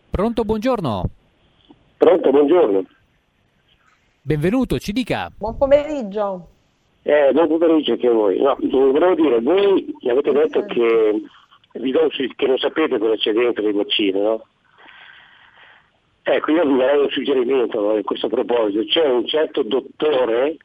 Pronto, 0.08 0.42
buongiorno. 0.42 1.04
Pronto, 1.98 2.30
buongiorno. 2.30 2.84
Benvenuto, 4.22 4.78
ci 4.78 4.92
dica. 4.92 5.30
Buon 5.36 5.56
pomeriggio. 5.58 6.48
Eh, 7.02 7.30
buon 7.32 7.48
pomeriggio 7.48 7.92
anche 7.92 8.06
a 8.06 8.12
voi. 8.12 8.40
No, 8.40 8.56
volevo 8.58 9.14
dire, 9.14 9.40
voi 9.40 9.94
mi 10.00 10.10
avete 10.10 10.32
detto 10.32 10.64
che, 10.64 11.22
vi 11.72 11.90
do- 11.90 12.08
che 12.08 12.46
non 12.46 12.58
sapete 12.58 12.98
cosa 12.98 13.16
c'è 13.16 13.32
dentro 13.32 13.68
i 13.68 13.72
vaccini, 13.72 14.20
no? 14.20 14.44
Ecco, 16.22 16.52
io 16.52 16.66
vi 16.66 16.76
darei 16.76 17.00
un 17.00 17.10
suggerimento 17.10 17.80
no, 17.80 17.96
in 17.96 18.02
questo 18.02 18.28
proposito. 18.28 18.84
C'è 18.84 19.06
un 19.06 19.26
certo 19.26 19.62
dottore 19.62 20.56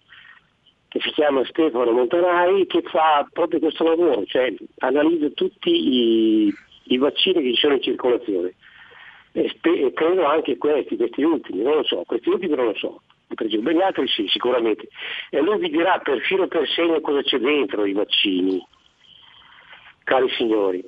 che 0.89 0.99
si 0.99 1.09
chiama 1.11 1.45
Stefano 1.45 1.91
Montanari 1.91 2.67
che 2.67 2.81
fa 2.83 3.27
proprio 3.31 3.59
questo 3.59 3.83
lavoro, 3.83 4.25
cioè 4.25 4.53
analizza 4.79 5.29
tutti 5.29 5.69
i, 5.69 6.53
i 6.83 6.97
vaccini 6.97 7.41
che 7.41 7.53
ci 7.53 7.59
sono 7.61 7.75
in 7.75 7.81
circolazione. 7.81 8.53
E, 9.31 9.49
spe- 9.49 9.85
e 9.85 9.93
credo 9.93 10.25
anche 10.25 10.57
questi, 10.57 10.97
questi 10.97 11.23
ultimi, 11.23 11.63
non 11.63 11.77
lo 11.77 11.83
so, 11.83 12.03
questi 12.05 12.29
ultimi 12.29 12.55
non 12.55 12.65
lo 12.65 12.75
so. 12.75 13.01
Per 13.33 13.47
esempio, 13.47 13.71
gli 13.71 13.81
altri 13.81 14.07
sì, 14.07 14.27
sicuramente. 14.27 14.89
E 15.29 15.41
lui 15.41 15.57
vi 15.57 15.69
dirà 15.69 15.97
per 16.03 16.19
filo 16.19 16.43
e 16.43 16.47
per 16.47 16.67
segno 16.67 16.99
cosa 17.01 17.21
c'è 17.21 17.39
dentro 17.39 17.85
i 17.85 17.93
vaccini, 17.93 18.63
cari 20.03 20.29
signori. 20.37 20.85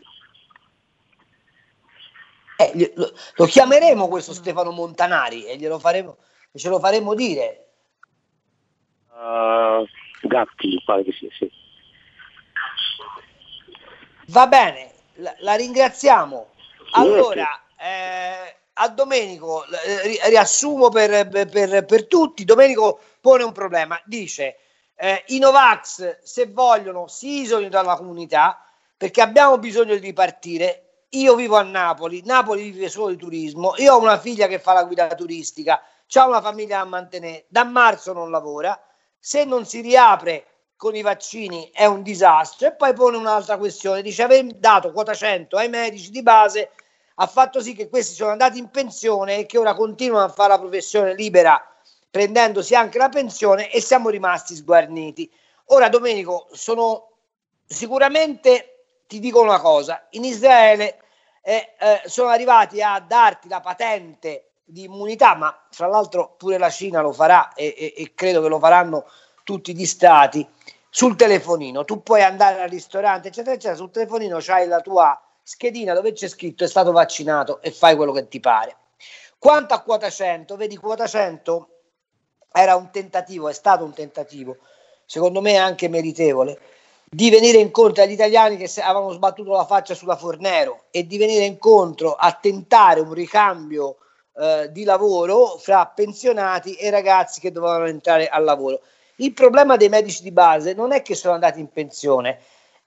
Eh, 2.58 2.94
lo, 2.96 3.12
lo 3.36 3.46
chiameremo 3.46 4.08
questo 4.08 4.34
Stefano 4.34 4.72
Montanari 4.72 5.46
e 5.46 5.58
glielo 5.58 5.78
faremo, 5.80 6.18
ce 6.54 6.70
lo 6.70 6.80
faremo 6.80 7.14
dire. 7.14 7.68
Uh, 9.10 9.86
Gatti, 10.22 10.68
mi 10.68 10.82
pare 10.86 11.04
che 11.04 11.12
sia, 11.14 11.30
sì. 11.38 11.52
Va 14.28 14.48
bene, 14.48 14.94
la, 15.16 15.36
la 15.40 15.56
ringraziamo. 15.56 16.54
Allora, 16.92 17.62
eh, 17.78 18.56
a 18.74 18.90
Domenico, 18.90 19.66
eh, 19.66 20.02
ri- 20.04 20.20
riassumo 20.28 20.90
per, 20.90 21.28
per- 21.28 21.86
per 21.86 22.08
tutti, 22.08 22.46
Domenico 22.46 23.00
pone 23.20 23.44
un 23.44 23.52
problema, 23.52 24.02
dice 24.06 24.60
eh, 24.96 25.24
i 25.28 25.40
Novax 25.40 26.22
se 26.24 26.48
vogliono 26.48 27.08
si 27.08 27.42
isolino 27.42 27.70
dalla 27.70 27.96
comunità 27.98 28.65
perché 28.98 29.22
abbiamo 29.22 29.58
bisogno 29.58 29.94
di 29.94 30.00
ripartire. 30.00 31.06
Io 31.10 31.36
vivo 31.36 31.56
a 31.56 31.62
Napoli, 31.62 32.22
Napoli 32.26 32.72
vive 32.72 32.90
solo 32.90 33.10
di 33.10 33.18
turismo, 33.18 33.74
io 33.78 33.94
ho 33.94 34.00
una 34.00 34.18
figlia 34.18 34.48
che 34.48 34.60
fa 34.60 34.74
la 34.74 34.84
guida 34.84 35.08
turistica, 35.16 35.82
ho 36.14 36.28
una 36.28 36.42
famiglia 36.42 36.80
da 36.80 36.86
mantenere, 36.86 37.46
da 37.48 37.64
marzo 37.64 38.12
non 38.12 38.32
lavora, 38.32 38.78
se 39.18 39.46
non 39.46 39.66
si 39.66 39.80
riapre 39.82 40.46
con 40.76 40.94
i 40.96 41.02
vaccini 41.02 41.70
è 41.74 41.86
un 41.86 42.02
disastro 42.02 42.68
e 42.68 42.74
poi 42.74 42.94
pone 42.94 43.16
un'altra 43.16 43.58
questione, 43.58 44.02
dice 44.02 44.24
aver 44.24 44.46
dato 44.56 44.92
quota 44.92 45.14
100 45.14 45.56
ai 45.56 45.70
medici 45.70 46.10
di 46.10 46.22
base 46.22 46.72
ha 47.16 47.28
fatto 47.28 47.62
sì 47.62 47.74
che 47.74 47.88
questi 47.88 48.14
sono 48.14 48.32
andati 48.32 48.60
in 48.60 48.70
pensione 48.70 49.38
e 49.38 49.46
che 49.46 49.58
ora 49.58 49.74
continuano 49.74 50.26
a 50.26 50.30
fare 50.30 50.50
la 50.50 50.60
professione 50.60 51.14
libera 51.16 51.66
prendendosi 52.16 52.76
anche 52.76 52.98
la 52.98 53.10
pensione 53.10 53.70
e 53.70 53.82
siamo 53.82 54.08
rimasti 54.08 54.56
sguarniti. 54.56 55.30
Ora 55.66 55.90
Domenico, 55.90 56.48
sono 56.52 57.10
sicuramente 57.66 58.75
ti 59.08 59.20
dico 59.20 59.42
una 59.42 59.60
cosa, 59.60 60.06
in 60.12 60.24
Israele 60.24 61.00
eh, 61.42 61.74
eh, 61.80 62.02
sono 62.06 62.30
arrivati 62.30 62.82
a 62.82 63.00
darti 63.00 63.48
la 63.48 63.60
patente 63.60 64.50
di 64.64 64.84
immunità, 64.84 65.36
ma 65.36 65.56
fra 65.70 65.88
l'altro 65.88 66.34
pure 66.38 66.58
la 66.58 66.70
Cina 66.70 67.02
lo 67.02 67.12
farà 67.12 67.54
e, 67.54 67.76
e- 67.78 67.94
e 67.96 68.14
credo 68.16 68.42
che 68.42 68.48
lo 68.48 68.60
faranno 68.60 69.06
tutti 69.44 69.76
gli 69.76 69.86
stati 69.86 70.48
sul 70.90 71.16
telefonino. 71.16 71.86
Tu 71.86 72.02
puoi 72.02 72.24
andare 72.24 72.62
al 72.62 72.70
ristorante, 72.70 73.28
eccetera, 73.28 73.54
eccetera, 73.54 73.76
sul 73.76 73.92
telefonino 73.92 74.38
c'hai 74.40 74.68
la 74.68 74.82
tua 74.82 75.20
schedina 75.44 75.94
dove 75.94 76.14
c'è 76.14 76.28
scritto 76.28 76.64
è 76.64 76.68
stato 76.68 76.92
vaccinato 76.92 77.62
e 77.62 77.72
fai 77.72 77.96
quello 77.96 78.12
che 78.12 78.28
ti 78.28 78.40
pare. 78.40 78.76
Quanto 79.38 79.76
a 79.76 79.82
quota 79.82 80.10
100, 80.10 80.56
vedi 80.56 80.76
quota 80.76 81.06
100 81.06 81.70
era 82.52 82.76
un 82.76 82.90
tentativo, 82.90 83.50
è 83.50 83.54
stato 83.54 83.84
un 83.84 83.94
tentativo, 83.94 84.58
secondo 85.06 85.42
me 85.42 85.58
anche 85.58 85.88
meritevole, 85.90 86.60
di 87.10 87.30
venire 87.30 87.60
incontro 87.60 88.04
agli 88.04 88.12
italiani 88.12 88.58
che 88.58 88.70
avevano 88.82 89.12
sbattuto 89.12 89.52
la 89.52 89.66
faccia 89.66 89.94
sulla 89.94 90.16
Fornero 90.16 90.86
e 90.92 91.06
di 91.06 91.18
venire 91.18 91.46
incontro 91.46 92.14
a 92.14 92.32
tentare 92.34 93.00
un 93.00 93.14
ricambio 93.14 93.98
eh, 94.38 94.70
di 94.72 94.84
lavoro 94.84 95.58
fra 95.58 95.86
pensionati 95.86 96.74
e 96.74 96.90
ragazzi 96.90 97.40
che 97.40 97.52
dovevano 97.52 97.86
entrare 97.86 98.28
al 98.28 98.44
lavoro. 98.44 98.82
Il 99.18 99.34
problema 99.34 99.78
dei 99.78 99.88
medici 99.88 100.24
di 100.24 100.32
base 100.32 100.74
non 100.74 100.92
è 100.92 101.02
che 101.02 101.16
sono 101.16 101.34
andati 101.34 101.60
in 101.60 101.70
pensione, 101.70 102.42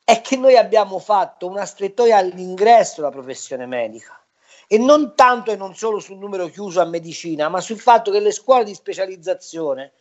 è 0.05 0.21
che 0.21 0.37
noi 0.37 0.57
abbiamo 0.57 0.99
fatto 0.99 1.47
una 1.47 1.65
strettoia 1.65 2.19
all'ingresso 2.19 2.97
della 2.97 3.11
professione 3.11 3.67
medica 3.67 4.19
e 4.67 4.77
non 4.77 5.15
tanto 5.15 5.51
e 5.51 5.57
non 5.57 5.75
solo 5.75 5.99
sul 5.99 6.19
numero 6.19 6.49
chiuso 6.49 6.81
a 6.83 6.85
medicina, 6.85 7.49
ma 7.49 7.61
sul 7.61 7.79
fatto 7.79 8.11
che 8.11 8.21
le 8.21 8.33
scuole 8.33 8.65
di 8.65 8.75
specializzazione 8.75 9.93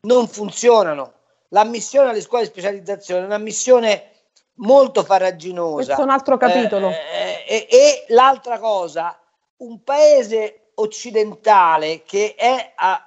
non 0.00 0.26
funzionano. 0.26 1.12
L'ammissione 1.50 2.10
alle 2.10 2.20
scuole 2.20 2.44
di 2.44 2.50
specializzazione 2.50 3.22
è 3.22 3.26
un'ammissione 3.26 4.10
molto 4.54 5.04
farraginosa. 5.04 5.74
Questo 5.74 6.00
è 6.00 6.04
un 6.04 6.10
altro 6.10 6.36
capitolo. 6.36 6.90
Eh, 6.90 7.44
e, 7.46 7.66
e 7.70 8.04
l'altra 8.08 8.58
cosa, 8.58 9.18
un 9.58 9.82
paese 9.82 10.70
occidentale 10.74 12.02
che 12.02 12.34
è 12.34 12.72
a- 12.74 13.02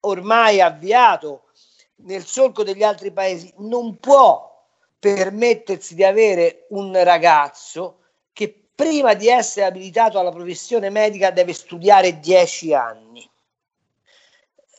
ormai 0.00 0.60
avviato 0.60 1.44
nel 2.04 2.24
solco 2.24 2.64
degli 2.64 2.82
altri 2.82 3.12
paesi 3.12 3.52
non 3.58 3.98
può 3.98 4.50
permettersi 4.98 5.94
di 5.94 6.04
avere 6.04 6.66
un 6.70 6.92
ragazzo 7.02 7.98
che 8.32 8.68
prima 8.74 9.14
di 9.14 9.28
essere 9.28 9.66
abilitato 9.66 10.18
alla 10.18 10.30
professione 10.30 10.90
medica 10.90 11.30
deve 11.30 11.52
studiare 11.52 12.18
10 12.18 12.74
anni. 12.74 13.28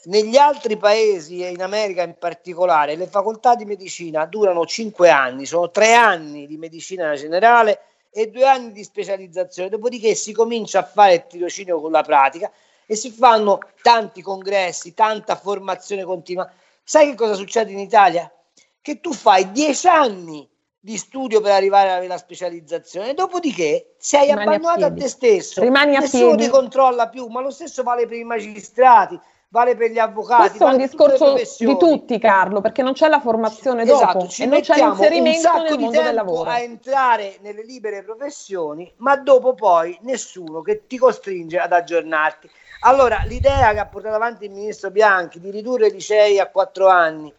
Negli 0.05 0.35
altri 0.35 0.75
paesi 0.75 1.41
e 1.41 1.49
in 1.49 1.61
America 1.61 2.03
in 2.03 2.15
particolare 2.19 2.95
le 2.97 3.07
facoltà 3.07 3.55
di 3.55 3.63
medicina 3.63 4.25
durano 4.25 4.65
5 4.65 5.09
anni, 5.09 5.45
sono 5.45 5.71
3 5.71 5.93
anni 5.93 6.45
di 6.45 6.57
medicina 6.57 7.15
generale 7.15 7.79
e 8.09 8.29
2 8.29 8.45
anni 8.45 8.71
di 8.73 8.83
specializzazione, 8.83 9.69
dopodiché 9.69 10.13
si 10.13 10.33
comincia 10.33 10.79
a 10.79 10.83
fare 10.83 11.13
il 11.13 11.25
tirocinio 11.27 11.79
con 11.79 11.91
la 11.91 12.03
pratica 12.03 12.51
e 12.85 12.95
si 12.97 13.11
fanno 13.11 13.59
tanti 13.81 14.21
congressi, 14.21 14.93
tanta 14.93 15.37
formazione 15.37 16.03
continua. 16.03 16.51
Sai 16.83 17.09
che 17.09 17.15
cosa 17.15 17.35
succede 17.35 17.71
in 17.71 17.79
Italia? 17.79 18.29
Che 18.81 18.99
tu 18.99 19.13
fai 19.13 19.51
10 19.53 19.87
anni 19.87 20.49
di 20.77 20.97
studio 20.97 21.39
per 21.39 21.53
arrivare 21.53 21.91
alla 21.91 22.17
specializzazione, 22.17 23.13
dopodiché 23.13 23.93
sei 23.97 24.27
Rimani 24.27 24.39
a 24.39 24.43
abbandonato 24.43 24.83
a, 24.83 24.87
piedi. 24.87 24.99
te 24.99 25.07
stesso, 25.07 25.61
Rimani 25.61 25.95
a 25.95 25.99
nessuno 26.01 26.35
piedi. 26.35 26.43
ti 26.43 26.49
controlla 26.49 27.07
più, 27.07 27.27
ma 27.27 27.39
lo 27.39 27.51
stesso 27.51 27.83
vale 27.83 28.05
per 28.05 28.17
i 28.17 28.25
magistrati, 28.25 29.17
vale 29.53 29.75
per 29.75 29.91
gli 29.91 29.99
avvocati, 29.99 30.47
Questo 30.47 30.63
è 30.65 30.71
un 30.71 30.77
vale 30.77 30.89
tutte 30.89 31.05
le 31.05 31.15
discorso 31.37 31.65
di 31.65 31.77
tutti, 31.77 32.17
Carlo, 32.17 32.59
perché 32.59 32.81
non 32.81 32.93
c'è 32.93 33.07
la 33.07 33.19
formazione 33.19 33.85
dopo 33.85 34.01
Esatto, 34.01 34.27
ci 34.27 34.41
e 34.41 34.45
non 34.47 34.61
c'è 34.61 34.81
un 34.81 34.87
l'inserimento 34.87 35.61
nel 35.61 35.79
mondo 35.79 36.01
del 36.01 36.15
lavoro. 36.15 36.49
a 36.49 36.59
entrare 36.59 37.37
nelle 37.41 37.63
libere 37.63 38.01
professioni, 38.01 38.91
ma 38.97 39.15
dopo 39.15 39.53
poi 39.53 39.95
nessuno 40.01 40.63
che 40.63 40.87
ti 40.87 40.97
costringe 40.97 41.59
ad 41.59 41.71
aggiornarti. 41.71 42.49
Allora, 42.79 43.21
l'idea 43.25 43.71
che 43.73 43.79
ha 43.79 43.85
portato 43.85 44.15
avanti 44.15 44.45
il 44.45 44.51
ministro 44.51 44.89
Bianchi 44.89 45.39
di 45.39 45.51
ridurre 45.51 45.87
i 45.87 45.91
licei 45.91 46.39
a 46.39 46.47
quattro 46.47 46.87
anni, 46.87 47.31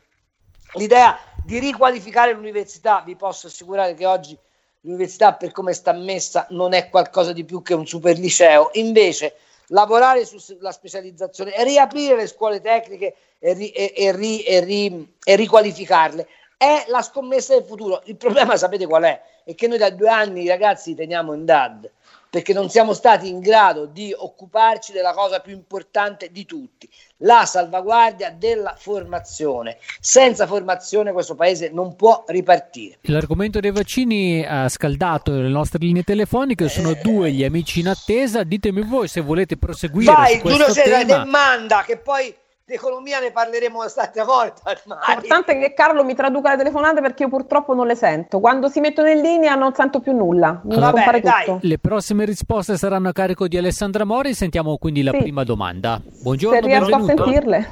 l'idea 0.74 1.18
di 1.42 1.58
riqualificare 1.58 2.32
l'università, 2.32 3.02
vi 3.04 3.16
posso 3.16 3.48
assicurare 3.48 3.94
che 3.94 4.06
oggi 4.06 4.38
l'università 4.82 5.32
per 5.32 5.50
come 5.50 5.72
sta 5.72 5.92
messa 5.92 6.46
non 6.50 6.74
è 6.74 6.88
qualcosa 6.88 7.32
di 7.32 7.44
più 7.44 7.60
che 7.60 7.74
un 7.74 7.86
super 7.86 8.16
liceo, 8.16 8.70
invece 8.74 9.34
lavorare 9.68 10.24
su- 10.24 10.38
sulla 10.38 10.72
specializzazione, 10.72 11.52
riaprire 11.64 12.16
le 12.16 12.26
scuole 12.26 12.60
tecniche 12.60 13.14
e, 13.38 13.52
ri- 13.54 13.70
e- 13.70 13.92
e 13.96 14.12
ri- 14.12 14.42
e 14.42 14.60
ri- 14.60 15.14
e 15.22 15.36
riqualificarle 15.36 16.26
è 16.56 16.84
la 16.88 17.02
scommessa 17.02 17.54
del 17.54 17.64
futuro. 17.64 18.00
Il 18.04 18.16
problema 18.16 18.56
sapete 18.56 18.86
qual 18.86 19.02
è? 19.02 19.20
È 19.44 19.54
che 19.54 19.66
noi 19.66 19.76
da 19.78 19.90
due 19.90 20.08
anni 20.08 20.42
i 20.42 20.48
ragazzi 20.48 20.94
teniamo 20.94 21.34
in 21.34 21.44
DAD 21.44 21.90
perché 22.34 22.52
non 22.52 22.68
siamo 22.68 22.94
stati 22.94 23.28
in 23.28 23.38
grado 23.38 23.86
di 23.86 24.12
occuparci 24.12 24.90
della 24.90 25.12
cosa 25.12 25.38
più 25.38 25.52
importante 25.52 26.32
di 26.32 26.44
tutti, 26.44 26.90
la 27.18 27.44
salvaguardia 27.44 28.34
della 28.36 28.74
formazione. 28.76 29.78
Senza 30.00 30.44
formazione 30.44 31.12
questo 31.12 31.36
paese 31.36 31.70
non 31.70 31.94
può 31.94 32.24
ripartire. 32.26 32.98
L'argomento 33.02 33.60
dei 33.60 33.70
vaccini 33.70 34.44
ha 34.44 34.68
scaldato 34.68 35.30
le 35.30 35.48
nostre 35.48 35.78
linee 35.78 36.02
telefoniche, 36.02 36.68
sono 36.68 36.94
due 37.00 37.30
gli 37.30 37.44
amici 37.44 37.78
in 37.78 37.86
attesa. 37.86 38.42
Ditemi 38.42 38.82
voi 38.82 39.06
se 39.06 39.20
volete 39.20 39.56
proseguire 39.56 40.12
Vai, 40.12 40.34
su 40.34 40.40
questo 40.40 40.58
Giulio 40.58 40.74
Cesare, 40.74 41.04
tema. 41.04 41.22
demanda 41.22 41.84
che 41.86 41.98
poi 41.98 42.34
d'economia 42.74 43.20
ne 43.20 43.30
parleremo 43.30 43.80
l'altra 43.82 44.24
volta 44.24 44.62
ormai. 44.64 44.98
L'importante 45.08 45.52
è 45.52 45.58
che 45.60 45.74
Carlo 45.74 46.02
mi 46.02 46.14
traduca 46.14 46.50
le 46.52 46.56
telefonate 46.56 47.02
perché 47.02 47.24
io 47.24 47.28
purtroppo 47.28 47.74
non 47.74 47.86
le 47.86 47.94
sento. 47.94 48.40
Quando 48.40 48.68
si 48.68 48.80
mettono 48.80 49.08
in 49.08 49.20
linea 49.20 49.54
non 49.54 49.74
sento 49.74 50.00
più 50.00 50.12
nulla. 50.12 50.62
Mi 50.64 50.72
Allora, 50.76 50.92
compare 50.92 51.20
tutto. 51.20 51.58
Le 51.60 51.78
prossime 51.78 52.24
risposte 52.24 52.76
saranno 52.78 53.08
a 53.08 53.12
carico 53.12 53.46
di 53.48 53.58
Alessandra 53.58 54.04
Mori. 54.04 54.32
Sentiamo 54.32 54.78
quindi 54.78 55.02
la 55.02 55.10
Sì. 55.12 55.18
prima 55.18 55.44
domanda. 55.44 56.00
Buongiorno, 56.22 56.58
Se 56.60 56.66
riesco 56.66 56.94
a 56.94 56.98
benvenuto. 56.98 57.24
sentirle. 57.24 57.68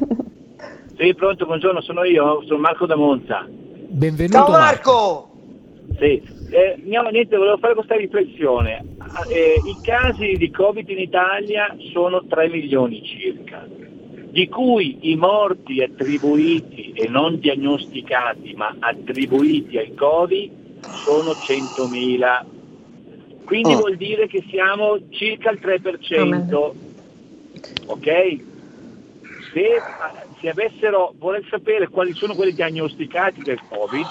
Sì, 0.99 1.14
pronto, 1.14 1.47
buongiorno, 1.47 1.80
sono 1.80 2.05
io, 2.05 2.43
sono 2.47 2.61
Marco 2.61 2.84
da 2.84 2.97
Monza. 2.97 3.47
Benvenuto. 3.49 4.36
Ciao 4.36 4.51
Marco! 4.51 5.30
Sì, 5.99 6.22
eh, 6.51 6.76
no, 6.84 7.03
niente, 7.09 7.36
volevo 7.36 7.57
fare 7.59 7.74
questa 7.74 7.97
riflessione. 7.97 8.84
Eh, 9.30 9.55
I 9.64 9.76
casi 9.82 10.34
di 10.36 10.51
Covid 10.51 10.88
in 10.88 10.99
Italia 10.99 11.74
sono 11.93 12.24
3 12.26 12.49
milioni 12.49 13.03
circa, 13.05 13.66
di 14.32 14.48
cui 14.48 15.10
i 15.10 15.16
morti 15.16 15.82
attribuiti 15.82 16.92
e 16.94 17.06
non 17.06 17.38
diagnosticati, 17.38 18.54
ma 18.54 18.74
attribuiti 18.78 19.76
al 19.76 19.92
Covid 19.94 20.50
sono 21.04 21.32
100.000. 21.32 22.46
Quindi 23.44 23.74
Oh. 23.74 23.76
vuol 23.76 23.96
dire 23.96 24.26
che 24.28 24.42
siamo 24.48 24.98
circa 25.10 25.50
il 25.50 25.58
3%. 25.60 26.74
Ok? 27.84 28.40
Se, 29.52 29.82
se 30.40 30.48
avessero, 30.48 31.12
vorrei 31.18 31.44
sapere 31.50 31.88
quali 31.88 32.14
sono 32.14 32.34
quelli 32.34 32.54
diagnosticati 32.54 33.42
del 33.42 33.60
Covid 33.68 34.08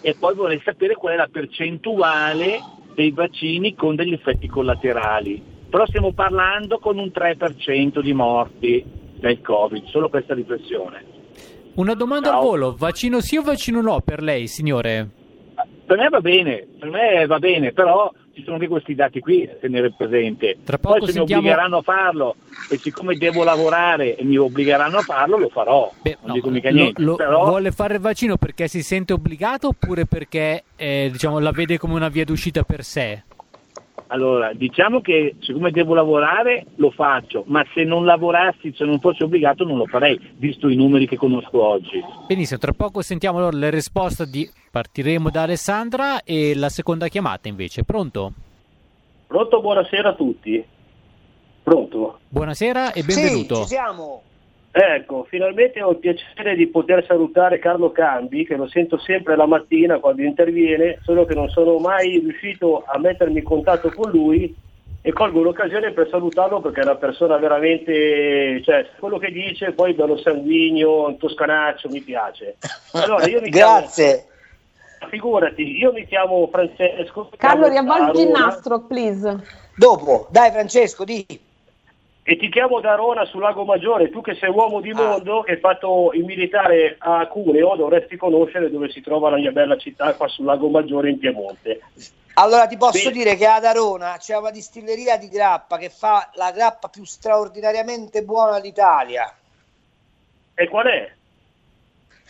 e 0.00 0.14
poi 0.14 0.34
vorrei 0.34 0.60
sapere 0.64 0.94
qual 0.94 1.12
è 1.12 1.16
la 1.16 1.28
percentuale 1.30 2.62
dei 2.94 3.10
vaccini 3.10 3.74
con 3.74 3.94
degli 3.94 4.14
effetti 4.14 4.48
collaterali. 4.48 5.53
Però 5.74 5.86
stiamo 5.88 6.12
parlando 6.12 6.78
con 6.78 6.98
un 6.98 7.10
3% 7.12 7.98
di 8.00 8.12
morti 8.12 8.84
del 9.18 9.40
Covid, 9.40 9.86
solo 9.86 10.08
questa 10.08 10.32
riflessione. 10.32 11.04
Una 11.74 11.94
domanda 11.94 12.28
al 12.28 12.34
Ciao. 12.36 12.44
volo: 12.44 12.74
vaccino 12.78 13.20
sì 13.20 13.36
o 13.38 13.42
vaccino 13.42 13.80
no 13.80 14.00
per 14.00 14.22
lei, 14.22 14.46
signore? 14.46 15.08
Per 15.84 15.98
me 15.98 16.08
va 16.10 16.20
bene, 16.20 16.64
per 16.78 16.90
me 16.90 17.26
va 17.26 17.40
bene, 17.40 17.72
però 17.72 18.08
ci 18.34 18.44
sono 18.44 18.54
anche 18.54 18.68
questi 18.68 18.94
dati 18.94 19.18
qui 19.18 19.46
da 19.46 19.54
tenere 19.60 19.92
presente. 19.98 20.58
Tra 20.64 20.78
poco 20.78 20.98
Poi 20.98 21.06
se 21.08 21.12
sentiamo- 21.14 21.42
mi 21.42 21.48
obbligheranno 21.48 21.76
a 21.78 21.82
farlo 21.82 22.36
e 22.70 22.76
siccome 22.76 23.16
devo 23.16 23.42
lavorare 23.42 24.14
e 24.14 24.22
mi 24.22 24.36
obbligheranno 24.36 24.98
a 24.98 25.02
farlo, 25.02 25.38
lo 25.38 25.48
farò. 25.48 25.90
non 26.22 26.34
dico 26.34 26.50
mica 26.50 26.70
Lo- 26.70 26.76
niente. 26.76 27.02
lo- 27.02 27.16
però 27.16 27.46
Vuole 27.46 27.72
fare 27.72 27.94
il 27.94 28.00
vaccino 28.00 28.36
perché 28.36 28.68
si 28.68 28.80
sente 28.84 29.12
obbligato 29.12 29.66
oppure 29.66 30.06
perché 30.06 30.62
eh, 30.76 31.08
diciamo, 31.10 31.40
la 31.40 31.50
vede 31.50 31.78
come 31.78 31.94
una 31.94 32.08
via 32.10 32.24
d'uscita 32.24 32.62
per 32.62 32.84
sé? 32.84 33.24
Allora, 34.08 34.52
diciamo 34.52 35.00
che 35.00 35.36
siccome 35.40 35.70
devo 35.70 35.94
lavorare 35.94 36.66
lo 36.76 36.90
faccio, 36.90 37.44
ma 37.46 37.64
se 37.74 37.84
non 37.84 38.04
lavorassi, 38.04 38.72
se 38.76 38.84
non 38.84 39.00
fossi 39.00 39.22
obbligato 39.22 39.64
non 39.64 39.78
lo 39.78 39.86
farei, 39.86 40.18
visto 40.36 40.68
i 40.68 40.76
numeri 40.76 41.06
che 41.08 41.16
conosco 41.16 41.62
oggi. 41.62 42.02
Benissimo, 42.26 42.58
tra 42.58 42.72
poco 42.72 43.02
sentiamo 43.02 43.38
allora 43.38 43.56
le 43.56 43.70
risposte 43.70 44.26
di... 44.26 44.48
Partiremo 44.74 45.30
da 45.30 45.42
Alessandra 45.42 46.24
e 46.24 46.52
la 46.56 46.68
seconda 46.68 47.06
chiamata 47.06 47.46
invece. 47.46 47.84
Pronto? 47.84 48.32
Pronto, 49.28 49.60
buonasera 49.60 50.08
a 50.08 50.14
tutti. 50.14 50.64
Pronto? 51.62 52.18
Buonasera 52.28 52.92
e 52.92 53.04
benvenuto. 53.04 53.54
Sì, 53.54 53.62
ci 53.62 53.68
siamo. 53.68 54.22
Ecco, 54.76 55.24
finalmente 55.28 55.80
ho 55.80 55.92
il 55.92 55.98
piacere 55.98 56.56
di 56.56 56.66
poter 56.66 57.04
salutare 57.06 57.60
Carlo 57.60 57.92
Cambi, 57.92 58.44
che 58.44 58.56
lo 58.56 58.66
sento 58.66 58.98
sempre 58.98 59.36
la 59.36 59.46
mattina 59.46 60.00
quando 60.00 60.22
interviene, 60.22 60.98
solo 61.04 61.24
che 61.26 61.34
non 61.34 61.48
sono 61.48 61.78
mai 61.78 62.18
riuscito 62.18 62.82
a 62.84 62.98
mettermi 62.98 63.38
in 63.38 63.44
contatto 63.44 63.92
con 63.92 64.10
lui 64.10 64.52
e 65.00 65.12
colgo 65.12 65.42
l'occasione 65.42 65.92
per 65.92 66.08
salutarlo 66.10 66.60
perché 66.60 66.80
è 66.80 66.84
una 66.84 66.96
persona 66.96 67.36
veramente, 67.36 68.60
cioè, 68.64 68.88
quello 68.98 69.18
che 69.18 69.30
dice, 69.30 69.70
poi 69.70 69.94
bello 69.94 70.16
sanguigno, 70.16 71.06
un 71.06 71.18
toscanaccio, 71.18 71.88
mi 71.88 72.00
piace. 72.00 72.56
Allora, 72.94 73.28
io 73.28 73.40
mi 73.42 73.50
chiamo- 73.54 73.78
Grazie. 73.78 74.26
figurati, 75.08 75.78
io 75.78 75.92
mi 75.92 76.04
chiamo 76.04 76.48
Francesco. 76.50 77.30
Carlo, 77.36 77.70
chiamo 77.70 77.94
riavvolgi 77.94 78.22
il 78.22 78.30
nastro, 78.30 78.80
please. 78.86 79.36
Dopo, 79.76 80.26
dai 80.32 80.50
Francesco, 80.50 81.04
di. 81.04 81.24
E 82.26 82.36
ti 82.38 82.48
chiamo 82.48 82.80
da 82.80 82.94
Rona 82.94 83.26
sul 83.26 83.42
Lago 83.42 83.64
Maggiore, 83.64 84.08
tu 84.08 84.22
che 84.22 84.34
sei 84.36 84.48
uomo 84.48 84.80
di 84.80 84.94
mondo, 84.94 85.42
che 85.42 85.52
hai 85.52 85.58
fatto 85.58 86.10
il 86.14 86.24
militare 86.24 86.96
a 86.98 87.26
Cuneo, 87.26 87.76
dovresti 87.76 88.16
conoscere 88.16 88.70
dove 88.70 88.88
si 88.88 89.02
trova 89.02 89.28
la 89.28 89.36
mia 89.36 89.50
bella 89.50 89.76
città 89.76 90.14
qua 90.14 90.26
sul 90.28 90.46
Lago 90.46 90.68
Maggiore 90.70 91.10
in 91.10 91.18
Piemonte. 91.18 91.82
Allora 92.36 92.66
ti 92.66 92.78
posso 92.78 92.96
Sì. 92.96 93.12
dire 93.12 93.36
che 93.36 93.46
ad 93.46 93.66
Arona 93.66 94.16
c'è 94.18 94.38
una 94.38 94.50
distilleria 94.50 95.18
di 95.18 95.28
grappa 95.28 95.76
che 95.76 95.90
fa 95.90 96.30
la 96.34 96.50
grappa 96.50 96.88
più 96.88 97.04
straordinariamente 97.04 98.22
buona 98.22 98.58
d'Italia. 98.58 99.30
E 100.54 100.68
qual 100.68 100.86
è? 100.86 101.12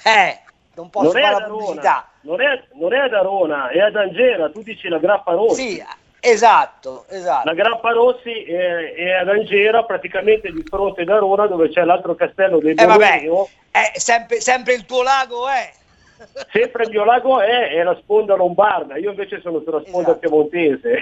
Eh, 0.02 0.40
non 0.74 0.90
posso 0.90 1.12
non 1.12 1.16
è 1.18 1.20
fare 1.22 1.40
la 1.40 1.46
pubblicità. 1.46 2.08
non 2.22 2.40
è, 2.40 2.66
non 2.72 2.92
è 2.92 2.98
ad 2.98 3.14
Arona, 3.14 3.68
è 3.68 3.78
ad 3.78 3.94
Angera, 3.94 4.50
tu 4.50 4.60
dici 4.60 4.88
la 4.88 4.98
Grappa 4.98 5.32
Rossi. 5.34 5.70
Sì, 5.76 5.84
esatto, 6.24 7.04
esatto. 7.08 7.48
La 7.48 7.54
Grappa 7.54 7.90
Rossi 7.90 8.44
è, 8.44 8.94
è 8.94 9.10
ad 9.12 9.28
Angera, 9.28 9.84
praticamente 9.84 10.50
di 10.50 10.62
fronte 10.66 11.02
ad 11.02 11.08
Arona, 11.10 11.46
dove 11.46 11.68
c'è 11.68 11.84
l'altro 11.84 12.14
castello 12.14 12.58
dei 12.58 12.72
Eh 12.72 12.86
Borromeo. 12.86 13.48
è 13.70 13.92
sempre, 13.94 14.40
sempre 14.40 14.74
il 14.74 14.84
tuo 14.86 15.02
lago, 15.02 15.48
eh. 15.48 15.72
sempre 16.52 16.84
il 16.84 16.90
mio 16.90 17.04
lago 17.04 17.40
è, 17.40 17.70
è 17.70 17.82
la 17.82 17.96
sponda 18.00 18.34
lombarda, 18.34 18.96
io 18.96 19.10
invece 19.10 19.40
sono 19.40 19.60
sulla 19.64 19.82
sponda 19.86 20.14
piemontese. 20.14 20.98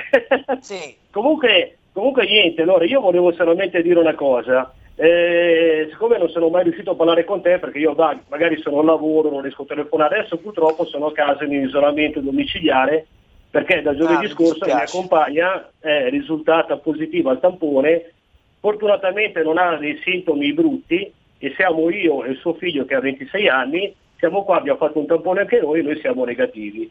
comunque, 1.10 1.78
comunque 1.92 2.26
niente, 2.26 2.62
allora 2.62 2.84
io 2.84 3.00
volevo 3.00 3.32
solamente 3.32 3.82
dire 3.82 3.98
una 3.98 4.14
cosa. 4.14 4.72
Eh, 4.94 5.88
siccome 5.90 6.18
non 6.18 6.28
sono 6.28 6.48
mai 6.48 6.64
riuscito 6.64 6.90
a 6.90 6.94
parlare 6.94 7.24
con 7.24 7.40
te 7.40 7.58
perché 7.58 7.78
io 7.78 7.94
magari 8.28 8.60
sono 8.60 8.80
al 8.80 8.84
lavoro, 8.84 9.30
non 9.30 9.40
riesco 9.40 9.62
a 9.62 9.66
telefonare, 9.66 10.18
adesso 10.18 10.36
purtroppo 10.36 10.84
sono 10.84 11.06
a 11.06 11.12
casa 11.12 11.44
in 11.44 11.52
isolamento 11.52 12.20
domiciliare 12.20 13.06
perché 13.53 13.82
da 13.82 13.94
giovedì 13.94 14.24
Ah, 14.24 14.28
scorso 14.30 14.64
la 14.64 14.76
mia 14.76 14.86
compagna 14.88 15.70
è 15.78 16.09
risultata 16.09 16.78
positiva 16.78 17.30
al 17.32 17.38
tampone, 17.38 18.12
fortunatamente 18.61 19.42
non 19.42 19.59
ha 19.59 19.76
dei 19.76 20.00
sintomi 20.03 20.55
brutti 20.55 21.12
e 21.38 21.53
siamo 21.55 21.90
io 21.90 22.24
e 22.24 22.30
il 22.30 22.38
suo 22.38 22.55
figlio 22.55 22.86
che 22.86 22.94
ha 22.94 23.00
26 23.00 23.48
anni, 23.48 23.94
siamo 24.16 24.42
qua, 24.42 24.57
abbiamo 24.57 24.78
fatto 24.78 24.98
un 25.00 25.07
tampone 25.07 25.40
anche 25.40 25.61
noi 25.61 25.80
e 25.80 25.82
noi 25.82 25.98
siamo 26.00 26.24
negativi. 26.24 26.90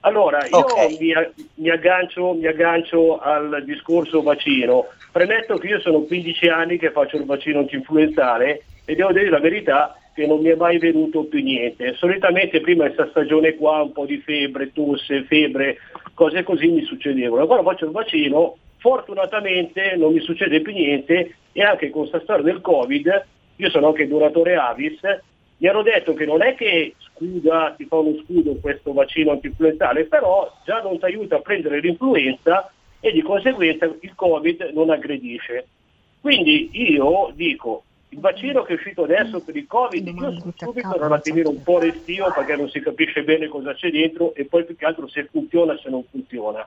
Allora, 0.00 0.44
io 0.46 0.56
Ok. 0.58 0.98
mi, 0.98 1.12
mi 1.56 1.70
aggancio, 1.70 2.32
mi 2.32 2.46
aggancio 2.46 3.18
al 3.20 3.62
discorso 3.64 4.22
vaccino. 4.22 4.86
Premetto 5.12 5.58
che 5.58 5.68
io 5.68 5.80
sono 5.80 6.00
15 6.00 6.48
anni 6.48 6.76
che 6.76 6.90
faccio 6.90 7.18
il 7.18 7.24
vaccino 7.24 7.60
antinfluenzale 7.60 8.62
e 8.84 8.94
devo 8.96 9.12
dire 9.12 9.28
la 9.30 9.38
verità 9.38 9.94
che 10.14 10.26
non 10.26 10.40
mi 10.40 10.48
è 10.48 10.54
mai 10.56 10.78
venuto 10.78 11.24
più 11.24 11.40
niente. 11.42 11.94
Solitamente 11.94 12.60
prima 12.60 12.86
di 12.88 12.94
questa 12.94 13.10
stagione 13.12 13.54
qua, 13.56 13.82
un 13.82 13.92
po' 13.92 14.06
di 14.06 14.16
febbre, 14.18 14.72
tosse, 14.72 15.22
febbre, 15.24 15.76
cose 16.14 16.42
così 16.42 16.68
mi 16.68 16.84
succedevano. 16.84 17.46
Quando 17.46 17.68
faccio 17.68 17.84
il 17.86 17.90
vaccino, 17.92 18.56
fortunatamente 18.78 19.94
non 19.96 20.12
mi 20.12 20.20
succede 20.20 20.60
più 20.60 20.72
niente 20.72 21.36
e 21.52 21.62
anche 21.62 21.90
con 21.90 22.02
questa 22.02 22.20
storia 22.20 22.44
del 22.44 22.60
Covid, 22.60 23.26
io 23.56 23.70
sono 23.70 23.88
anche 23.88 24.08
donatore 24.08 24.56
Avis, 24.56 25.00
mi 25.58 25.68
hanno 25.68 25.82
detto 25.82 26.14
che 26.14 26.24
non 26.24 26.42
è 26.42 26.54
che 26.54 26.94
scuda, 26.98 27.74
ti 27.76 27.84
fa 27.84 27.96
uno 27.96 28.16
scudo 28.24 28.56
questo 28.56 28.94
vaccino 28.94 29.32
antinfluenzale, 29.32 30.06
però 30.06 30.50
già 30.64 30.80
non 30.80 30.98
ti 30.98 31.04
aiuta 31.04 31.36
a 31.36 31.40
prendere 31.40 31.80
l'influenza 31.80 32.72
e 32.98 33.12
di 33.12 33.20
conseguenza 33.20 33.84
il 33.84 34.14
Covid 34.14 34.70
non 34.72 34.88
aggredisce. 34.88 35.66
Quindi 36.20 36.70
io 36.72 37.30
dico, 37.34 37.84
il 38.12 38.18
vaccino 38.18 38.62
che 38.62 38.72
è 38.72 38.76
uscito 38.76 39.04
adesso 39.04 39.40
per 39.40 39.56
il 39.56 39.66
Covid, 39.66 40.06
io 40.06 40.32
subito 40.56 40.94
ero 40.94 41.06
un 41.06 41.12
attimino 41.12 41.48
un 41.50 41.62
po' 41.62 41.78
restio 41.78 42.32
perché 42.34 42.56
non 42.56 42.68
si 42.68 42.80
capisce 42.80 43.22
bene 43.22 43.46
cosa 43.46 43.72
c'è 43.72 43.90
dentro 43.90 44.34
e 44.34 44.46
poi 44.46 44.64
più 44.64 44.76
che 44.76 44.84
altro 44.84 45.06
se 45.08 45.28
funziona 45.30 45.78
se 45.78 45.88
non 45.90 46.02
funziona. 46.10 46.66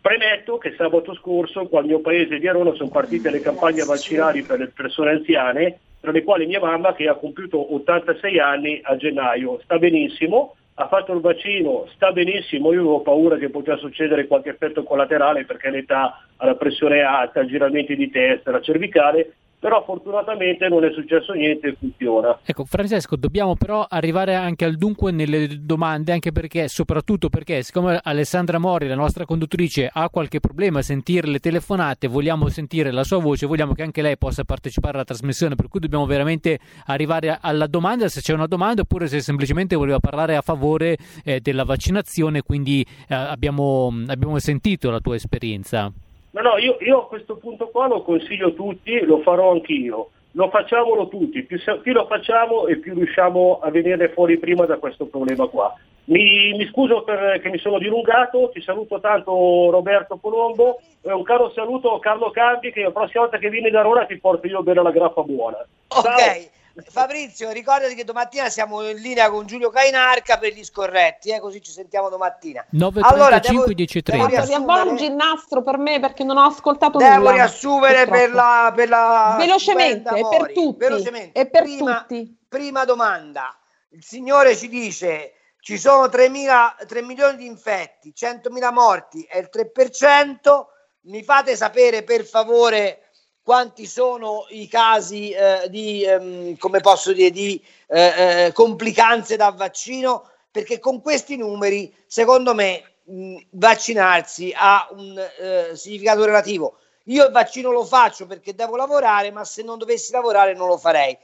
Premetto 0.00 0.58
che 0.58 0.74
sabato 0.76 1.14
scorso 1.14 1.66
qua 1.66 1.80
al 1.80 1.86
mio 1.86 2.00
paese 2.00 2.38
di 2.38 2.46
Arona 2.46 2.74
sono 2.74 2.90
partite 2.90 3.30
le 3.30 3.40
campagne 3.40 3.84
vaccinali 3.84 4.42
per 4.42 4.58
le 4.58 4.68
persone 4.68 5.10
anziane, 5.12 5.78
tra 6.00 6.12
le 6.12 6.22
quali 6.22 6.46
mia 6.46 6.60
mamma 6.60 6.94
che 6.94 7.08
ha 7.08 7.14
compiuto 7.14 7.74
86 7.74 8.38
anni 8.38 8.80
a 8.82 8.96
gennaio. 8.96 9.58
Sta 9.64 9.78
benissimo, 9.78 10.54
ha 10.74 10.88
fatto 10.88 11.14
il 11.14 11.20
vaccino, 11.20 11.86
sta 11.94 12.12
benissimo, 12.12 12.72
io 12.72 12.80
avevo 12.80 13.00
paura 13.00 13.38
che 13.38 13.48
poteva 13.48 13.78
succedere 13.78 14.26
qualche 14.26 14.50
effetto 14.50 14.82
collaterale 14.82 15.46
perché 15.46 15.70
l'età 15.70 16.22
ha 16.36 16.46
la 16.46 16.54
pressione 16.54 17.00
alta, 17.00 17.46
giramenti 17.46 17.96
di 17.96 18.10
testa, 18.10 18.50
la 18.50 18.60
cervicale, 18.60 19.32
però 19.66 19.82
fortunatamente 19.82 20.68
non 20.68 20.84
è 20.84 20.92
successo 20.92 21.32
niente 21.32 21.66
e 21.66 21.76
funziona. 21.76 22.38
Ecco, 22.44 22.64
Francesco, 22.64 23.16
dobbiamo 23.16 23.56
però 23.56 23.84
arrivare 23.88 24.36
anche 24.36 24.64
al 24.64 24.76
dunque 24.76 25.10
nelle 25.10 25.64
domande, 25.64 26.12
anche 26.12 26.30
perché, 26.30 26.68
soprattutto 26.68 27.28
perché, 27.28 27.64
siccome 27.64 27.98
Alessandra 28.00 28.60
Mori, 28.60 28.86
la 28.86 28.94
nostra 28.94 29.24
conduttrice, 29.24 29.90
ha 29.92 30.08
qualche 30.08 30.38
problema 30.38 30.78
a 30.78 30.82
sentire 30.82 31.26
le 31.26 31.40
telefonate, 31.40 32.06
vogliamo 32.06 32.48
sentire 32.48 32.92
la 32.92 33.02
sua 33.02 33.18
voce, 33.18 33.46
vogliamo 33.46 33.72
che 33.72 33.82
anche 33.82 34.02
lei 34.02 34.16
possa 34.16 34.44
partecipare 34.44 34.94
alla 34.98 35.04
trasmissione, 35.04 35.56
per 35.56 35.66
cui 35.66 35.80
dobbiamo 35.80 36.06
veramente 36.06 36.60
arrivare 36.84 37.36
alla 37.40 37.66
domanda, 37.66 38.06
se 38.06 38.20
c'è 38.20 38.34
una 38.34 38.46
domanda, 38.46 38.82
oppure 38.82 39.08
se 39.08 39.20
semplicemente 39.20 39.74
voleva 39.74 39.98
parlare 39.98 40.36
a 40.36 40.42
favore 40.42 40.96
eh, 41.24 41.40
della 41.40 41.64
vaccinazione, 41.64 42.42
quindi 42.42 42.86
eh, 43.08 43.14
abbiamo, 43.16 43.92
abbiamo 44.06 44.38
sentito 44.38 44.90
la 44.90 45.00
tua 45.00 45.16
esperienza. 45.16 45.92
No, 46.30 46.40
no, 46.42 46.58
io, 46.58 46.76
io 46.80 47.00
a 47.00 47.06
questo 47.06 47.36
punto 47.36 47.68
qua 47.68 47.86
lo 47.86 48.02
consiglio 48.02 48.48
a 48.48 48.52
tutti, 48.52 49.00
lo 49.00 49.20
farò 49.20 49.52
anch'io. 49.52 50.10
Lo 50.32 50.50
facciamolo 50.50 51.08
tutti, 51.08 51.42
più, 51.44 51.58
più 51.80 51.92
lo 51.94 52.06
facciamo 52.06 52.66
e 52.66 52.76
più 52.76 52.92
riusciamo 52.92 53.60
a 53.62 53.70
venire 53.70 54.10
fuori 54.10 54.38
prima 54.38 54.66
da 54.66 54.76
questo 54.76 55.06
problema 55.06 55.46
qua. 55.46 55.74
Mi, 56.04 56.52
mi 56.52 56.66
scuso 56.66 57.02
per, 57.04 57.40
che 57.40 57.48
mi 57.48 57.58
sono 57.58 57.78
dilungato, 57.78 58.50
ti 58.52 58.60
saluto 58.60 59.00
tanto 59.00 59.70
Roberto 59.70 60.18
Colombo 60.18 60.78
e 61.02 61.10
un 61.10 61.22
caro 61.22 61.50
saluto 61.52 61.94
a 61.94 62.00
Carlo 62.00 62.30
Campi 62.30 62.70
che 62.70 62.82
la 62.82 62.90
prossima 62.90 63.22
volta 63.22 63.38
che 63.38 63.48
vieni 63.48 63.70
da 63.70 63.80
Roma 63.80 64.04
ti 64.04 64.18
porto 64.18 64.46
io 64.46 64.62
bene 64.62 64.82
la 64.82 64.90
grappa 64.90 65.22
buona. 65.22 65.66
Ok, 65.88 66.50
Fabrizio, 66.88 67.50
ricordati 67.52 67.94
che 67.94 68.04
domattina 68.04 68.48
siamo 68.50 68.82
in 68.88 68.98
linea 68.98 69.30
con 69.30 69.46
Giulio 69.46 69.70
Cainarca 69.70 70.38
per 70.38 70.52
gli 70.52 70.62
scorretti, 70.64 71.30
eh, 71.30 71.40
così 71.40 71.62
ci 71.62 71.70
sentiamo 71.70 72.08
domattina. 72.08 72.64
9.35, 72.70 73.00
Allora, 73.14 73.38
devo- 73.38 73.64
10.30. 73.64 74.12
devo 74.12 74.26
Guarda, 74.28 74.44
riavvolgi 74.44 75.04
il 75.04 75.12
nastro 75.14 75.62
per 75.62 75.78
me 75.78 76.00
perché 76.00 76.22
non 76.24 76.36
ho 76.36 76.44
ascoltato 76.46 76.98
Devo 76.98 77.16
nulla. 77.16 77.32
riassumere 77.32 78.06
per 78.06 78.30
la, 78.30 78.72
per 78.74 78.88
la 78.88 79.36
Velocemente, 79.38 80.14
e 80.14 80.26
per 80.28 80.52
tutti, 80.52 80.78
Velocemente. 80.78 81.38
e 81.40 81.46
per 81.48 81.62
prima, 81.62 82.00
tutti. 82.00 82.36
prima 82.48 82.84
domanda. 82.84 83.56
Il 83.90 84.04
signore 84.04 84.54
ci 84.56 84.68
dice 84.68 85.32
ci 85.60 85.78
sono 85.78 86.06
3.000 86.06 86.76
3 86.86 87.02
milioni 87.02 87.36
di 87.38 87.46
infetti, 87.46 88.12
100.000 88.14 88.70
morti, 88.72 89.22
è 89.28 89.38
il 89.38 89.48
3%. 89.50 90.66
Mi 91.06 91.22
fate 91.22 91.54
sapere 91.56 92.02
per 92.02 92.24
favore 92.24 93.05
quanti 93.46 93.86
sono 93.86 94.46
i 94.48 94.66
casi 94.66 95.30
eh, 95.30 95.68
di, 95.68 96.02
ehm, 96.02 96.56
come 96.56 96.80
posso 96.80 97.12
dire, 97.12 97.30
di 97.30 97.64
eh, 97.86 98.46
eh, 98.46 98.52
complicanze 98.52 99.36
da 99.36 99.50
vaccino, 99.50 100.28
perché 100.50 100.80
con 100.80 101.00
questi 101.00 101.36
numeri, 101.36 101.94
secondo 102.08 102.56
me, 102.56 102.82
mh, 103.04 103.36
vaccinarsi 103.50 104.52
ha 104.52 104.88
un 104.90 105.16
eh, 105.38 105.76
significato 105.76 106.24
relativo. 106.24 106.78
Io 107.04 107.26
il 107.26 107.30
vaccino 107.30 107.70
lo 107.70 107.84
faccio 107.84 108.26
perché 108.26 108.52
devo 108.52 108.74
lavorare, 108.74 109.30
ma 109.30 109.44
se 109.44 109.62
non 109.62 109.78
dovessi 109.78 110.10
lavorare 110.10 110.52
non 110.52 110.66
lo 110.66 110.76
farei. 110.76 111.16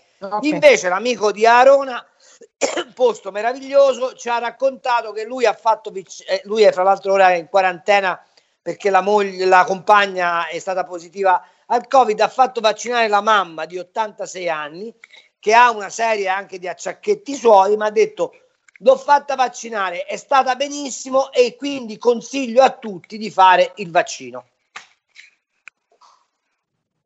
Invece 0.42 0.88
l'amico 0.88 1.32
di 1.32 1.44
Arona, 1.44 2.06
posto 2.94 3.32
meraviglioso, 3.32 4.12
ci 4.14 4.28
ha 4.28 4.38
raccontato 4.38 5.10
che 5.10 5.24
lui 5.24 5.44
ha 5.44 5.54
fatto, 5.54 5.92
eh, 5.92 6.40
lui 6.44 6.62
è 6.62 6.70
fra 6.70 6.84
l'altro 6.84 7.14
ora 7.14 7.34
in 7.34 7.48
quarantena 7.48 8.24
perché 8.62 8.90
la, 8.90 9.00
moglie, 9.00 9.44
la 9.44 9.64
compagna 9.64 10.46
è 10.46 10.60
stata 10.60 10.84
positiva 10.84 11.44
al 11.72 11.86
Covid, 11.88 12.20
ha 12.20 12.28
fatto 12.28 12.60
vaccinare 12.60 13.08
la 13.08 13.22
mamma 13.22 13.64
di 13.64 13.78
86 13.78 14.48
anni 14.48 14.94
che 15.38 15.54
ha 15.54 15.70
una 15.70 15.88
serie 15.88 16.28
anche 16.28 16.58
di 16.58 16.68
acciacchetti 16.68 17.34
suoi, 17.34 17.76
ma 17.76 17.86
ha 17.86 17.90
detto 17.90 18.34
l'ho 18.78 18.96
fatta 18.96 19.36
vaccinare, 19.36 20.04
è 20.04 20.16
stata 20.16 20.54
benissimo 20.54 21.32
e 21.32 21.56
quindi 21.56 21.96
consiglio 21.96 22.62
a 22.62 22.76
tutti 22.76 23.16
di 23.16 23.30
fare 23.30 23.72
il 23.76 23.90
vaccino. 23.90 24.48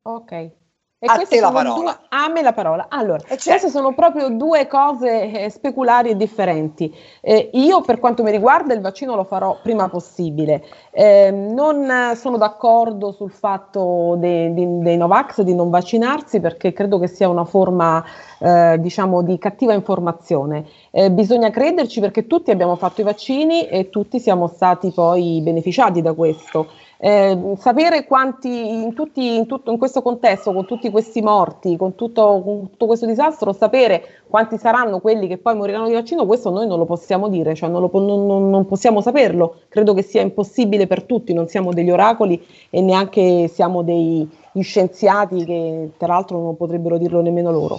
Ok. 0.03 0.51
E 0.99 1.07
A 1.11 1.19
te 1.19 1.41
la 1.41 1.51
parola. 1.53 1.75
due- 1.75 1.97
a 2.09 2.29
me 2.29 2.41
la 2.41 2.55
parola. 2.55 2.87
Allora, 2.89 3.19
certo. 3.19 3.51
queste 3.51 3.69
sono 3.69 3.93
proprio 3.93 4.31
due 4.31 4.67
cose 4.67 5.31
eh, 5.31 5.51
speculari 5.51 6.09
e 6.09 6.17
differenti. 6.17 6.91
Eh, 7.21 7.51
io, 7.53 7.83
per 7.83 7.99
quanto 7.99 8.23
mi 8.23 8.31
riguarda, 8.31 8.73
il 8.73 8.81
vaccino 8.81 9.15
lo 9.15 9.25
farò 9.25 9.59
prima 9.63 9.91
possibile. 9.91 10.65
Eh, 10.93 11.31
non 11.31 11.85
eh, 11.91 12.17
sono 12.17 12.39
d'accordo 12.39 13.13
sul 13.13 13.31
fatto 13.31 14.15
dei, 14.17 14.55
di- 14.55 14.79
dei 14.79 14.97
Novax 14.97 15.43
di 15.43 15.55
non 15.55 15.69
vaccinarsi 15.69 16.41
perché 16.41 16.73
credo 16.73 16.99
che 16.99 17.09
sia 17.09 17.29
una 17.29 17.45
forma, 17.45 18.03
eh, 18.39 18.79
diciamo, 18.81 19.21
di 19.21 19.37
cattiva 19.37 19.75
informazione. 19.75 20.65
Eh, 20.93 21.11
bisogna 21.11 21.51
crederci 21.51 22.01
perché 22.01 22.27
tutti 22.27 22.51
abbiamo 22.51 22.75
fatto 22.77 23.03
i 23.03 23.05
vaccini 23.05 23.69
e 23.69 23.91
tutti 23.91 24.19
siamo 24.19 24.47
stati 24.47 24.91
poi 24.93 25.43
beneficiati 25.43 26.01
da 26.01 26.15
questo. 26.15 26.69
Eh, 26.99 27.55
sapere 27.59 28.07
quanti 28.07 28.83
in, 28.83 28.95
tutti, 28.95 29.37
in, 29.37 29.47
tutto, 29.47 29.71
in 29.71 29.79
questo 29.79 30.01
contesto, 30.01 30.53
con 30.53 30.65
tutti 30.65 30.91
questi 30.91 31.21
morti, 31.21 31.77
con 31.77 31.95
tutto, 31.95 32.41
con 32.43 32.71
tutto 32.71 32.87
questo 32.87 33.05
disastro, 33.07 33.53
sapere 33.53 34.23
quanti 34.29 34.57
saranno 34.57 35.01
quelli 35.01 35.27
che 35.27 35.37
poi 35.37 35.55
moriranno 35.55 35.89
di 35.89 35.93
vaccino, 35.93 36.25
questo 36.27 36.51
noi 36.51 36.67
non 36.67 36.79
lo 36.79 36.87
possiamo 36.87 37.29
dire, 37.29 37.55
cioè 37.55 37.69
non, 37.69 37.83
lo 37.83 37.91
non- 38.01 38.51
non- 38.51 38.67
possiamo 38.67 39.01
saperlo. 39.03 39.57
Credo 39.69 39.93
che 39.93 40.03
sia 40.03 40.23
impossibile 40.23 40.87
per 40.87 41.03
tutti, 41.03 41.33
non 41.35 41.49
siamo 41.49 41.73
degli 41.73 41.91
oracoli 41.91 42.43
e 42.71 42.81
neanche 42.81 43.49
siamo 43.49 43.83
dei 43.83 44.29
scienziati 44.59 45.45
che 45.45 45.91
tra 45.99 46.09
l'altro 46.09 46.41
non 46.41 46.57
potrebbero 46.57 46.97
dirlo 46.97 47.21
nemmeno 47.21 47.51
loro. 47.51 47.79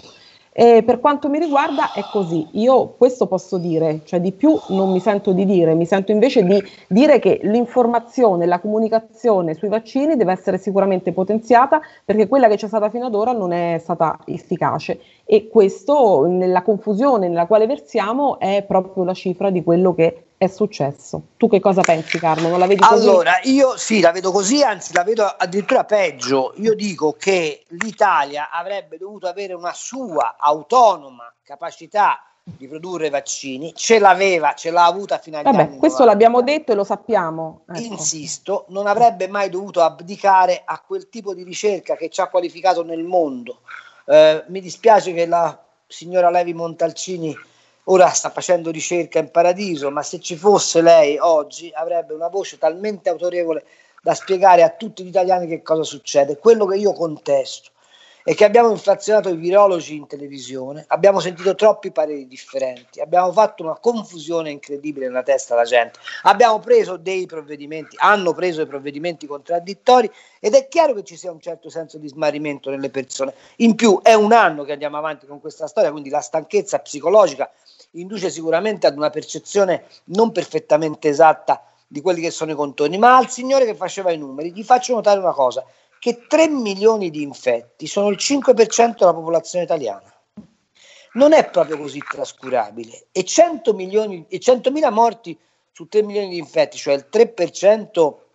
E 0.60 0.82
per 0.82 1.00
quanto 1.00 1.30
mi 1.30 1.38
riguarda 1.38 1.92
è 1.94 2.02
così, 2.12 2.48
io 2.54 2.96
questo 2.98 3.28
posso 3.28 3.60
dire, 3.60 4.02
cioè 4.06 4.20
di 4.20 4.32
più 4.32 4.58
non 4.70 4.92
mi 4.92 5.00
sento 5.00 5.32
di 5.32 5.46
dire, 5.46 5.76
mi 5.76 5.86
sento 5.86 6.12
invece 6.12 6.44
di 6.44 6.60
dire 6.88 7.20
che 7.20 7.40
l'informazione, 7.44 8.48
la 8.48 8.60
comunicazione 8.60 9.54
sui 9.54 9.68
vaccini 9.68 10.16
deve 10.16 10.32
essere 10.32 10.58
sicuramente 10.58 11.14
potenziata 11.14 11.80
perché 12.04 12.28
quella 12.28 12.48
che 12.48 12.56
c'è 12.56 12.66
stata 12.66 12.90
fino 12.90 13.06
ad 13.06 13.14
ora 13.14 13.34
non 13.34 13.52
è 13.52 13.78
stata 13.78 14.18
efficace. 14.26 15.00
E 15.26 15.48
questo 15.48 16.26
nella 16.26 16.64
confusione 16.64 17.28
nella 17.28 17.46
quale 17.46 17.68
versiamo 17.68 18.40
è 18.40 18.66
proprio 18.68 19.04
la 19.04 19.14
cifra 19.14 19.52
di 19.52 19.62
quello 19.62 19.94
che 19.94 20.27
è 20.38 20.48
successo. 20.48 21.30
Tu 21.38 21.50
che 21.50 21.60
cosa 21.60 21.82
pensi 21.82 22.20
Carlo? 22.20 22.48
Non 22.48 22.60
la 22.60 22.68
vedi 22.68 22.82
così? 22.82 23.08
Allora, 23.08 23.40
io 23.44 23.76
sì, 23.76 24.00
la 24.00 24.12
vedo 24.12 24.32
così, 24.32 24.62
anzi 24.62 24.94
la 24.94 25.04
vedo 25.04 25.26
addirittura 25.26 25.84
peggio. 25.84 26.54
Io 26.58 26.76
dico 26.76 27.14
che 27.14 27.64
l'Italia 27.70 28.52
avrebbe 28.52 28.98
dovuto 28.98 29.28
avere 29.28 29.54
una 29.54 29.74
sua 29.74 30.36
autonoma 30.38 31.34
capacità 31.44 32.22
di 32.44 32.68
produrre 32.68 33.10
vaccini, 33.10 33.74
ce 33.76 34.00
l'aveva, 34.00 34.54
ce 34.54 34.72
l'ha 34.72 34.86
avuta 34.86 35.18
fino 35.18 35.38
agli 35.38 35.48
anni 35.48 35.58
Vabbè, 35.58 35.78
questo 35.78 36.04
90. 36.04 36.06
l'abbiamo 36.06 36.42
detto 36.42 36.72
e 36.72 36.76
lo 36.76 36.84
sappiamo. 36.84 37.64
Ecco. 37.68 37.80
Insisto, 37.80 38.66
non 38.70 38.88
avrebbe 38.88 39.28
mai 39.28 39.50
dovuto 39.50 39.82
abdicare 39.82 40.62
a 40.64 40.80
quel 40.80 41.10
tipo 41.10 41.34
di 41.34 41.44
ricerca 41.44 41.96
che 41.96 42.10
ci 42.10 42.22
ha 42.22 42.28
qualificato 42.28 42.84
nel 42.84 43.04
mondo. 43.04 43.62
Eh, 44.06 44.44
mi 44.48 44.62
dispiace 44.62 45.14
che 45.14 45.26
la 45.26 45.62
signora 45.88 46.30
Levi 46.30 46.54
Montalcini 46.54 47.36
ora 47.90 48.10
sta 48.10 48.30
facendo 48.30 48.72
ricerca 48.72 49.20
in 49.20 49.32
paradiso, 49.32 49.92
ma 49.92 50.04
se 50.04 50.20
ci 50.20 50.36
fosse 50.36 50.82
lei 50.82 51.18
oggi 51.18 51.72
avrebbe 51.74 52.14
una 52.14 52.28
voce 52.28 52.58
talmente 52.58 53.10
autorevole 53.10 53.64
da 54.02 54.14
spiegare 54.14 54.64
a 54.64 54.70
tutti 54.70 55.04
gli 55.04 55.08
italiani 55.08 55.48
che 55.48 55.62
cosa 55.62 55.84
succede. 55.84 56.38
Quello 56.38 56.66
che 56.66 56.78
io 56.78 56.94
contesto 56.94 57.72
è 58.28 58.36
che 58.36 58.44
abbiamo 58.44 58.72
inflazionato 58.72 59.30
i 59.30 59.38
virologi 59.38 59.96
in 59.96 60.06
televisione, 60.06 60.84
abbiamo 60.90 61.22
sentito 61.22 61.56
troppi 61.56 61.92
pareri 61.92 62.28
differenti, 62.28 63.00
abbiamo 63.00 63.32
fatto 63.32 63.64
una 63.64 63.80
confusione 63.80 64.52
incredibile 64.52 65.08
nella 65.08 65.24
testa 65.24 65.56
della 65.56 65.66
gente, 65.66 65.98
abbiamo 66.24 66.60
preso 66.60 66.98
dei 66.98 67.26
provvedimenti, 67.26 67.96
hanno 68.00 68.34
preso 68.34 68.58
dei 68.58 68.68
provvedimenti 68.68 69.28
contraddittori 69.28 70.12
ed 70.42 70.56
è 70.56 70.68
chiaro 70.68 70.94
che 70.94 71.06
ci 71.06 71.16
sia 71.16 71.32
un 71.32 71.40
certo 71.40 71.70
senso 71.70 71.98
di 71.98 72.10
smarrimento 72.10 72.70
nelle 72.70 72.90
persone. 72.90 73.34
In 73.58 73.76
più 73.76 74.02
è 74.02 74.14
un 74.14 74.34
anno 74.34 74.66
che 74.66 74.74
andiamo 74.74 74.98
avanti 74.98 75.26
con 75.26 75.40
questa 75.40 75.68
storia, 75.68 75.92
quindi 75.92 76.10
la 76.10 76.20
stanchezza 76.20 76.80
psicologica 76.80 77.50
induce 77.92 78.30
sicuramente 78.30 78.88
ad 78.88 78.98
una 78.98 79.10
percezione 79.10 79.86
non 80.06 80.32
perfettamente 80.32 81.10
esatta 81.10 81.64
di 81.88 82.02
quelli 82.02 82.22
che 82.22 82.32
sono 82.32 82.52
i 82.52 82.56
contorni, 82.56 82.98
ma 82.98 83.16
al 83.16 83.30
signore 83.30 83.66
che 83.66 83.76
faceva 83.76 84.12
i 84.12 84.18
numeri 84.18 84.52
gli 84.52 84.64
faccio 84.64 84.94
notare 84.94 85.20
una 85.20 85.34
cosa, 85.34 85.66
che 86.00 86.26
3 86.28 86.48
milioni 86.50 87.10
di 87.10 87.22
infetti 87.22 87.88
sono 87.88 88.10
il 88.10 88.18
5% 88.20 88.98
della 89.00 89.14
popolazione 89.14 89.66
italiana. 89.66 90.12
Non 91.14 91.34
è 91.34 91.50
proprio 91.50 91.78
così 91.78 92.00
trascurabile 92.08 93.08
e 93.12 93.24
100 93.24 93.74
milioni 93.74 94.26
e 94.28 94.38
100.000 94.40 94.92
morti 94.92 95.38
su 95.72 95.88
3 95.88 96.04
milioni 96.04 96.30
di 96.30 96.38
infetti, 96.38 96.78
cioè 96.78 96.94
il 96.94 97.08
3% 97.10 98.26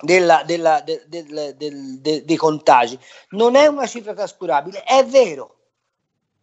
della- 0.00 0.42
della- 0.44 0.80
de- 0.80 1.04
del- 1.08 1.54
de- 1.56 2.24
dei 2.24 2.36
contagi, 2.36 2.98
non 3.30 3.54
è 3.56 3.66
una 3.66 3.86
cifra 3.86 4.14
trascurabile, 4.14 4.82
è 4.82 5.04
vero, 5.04 5.56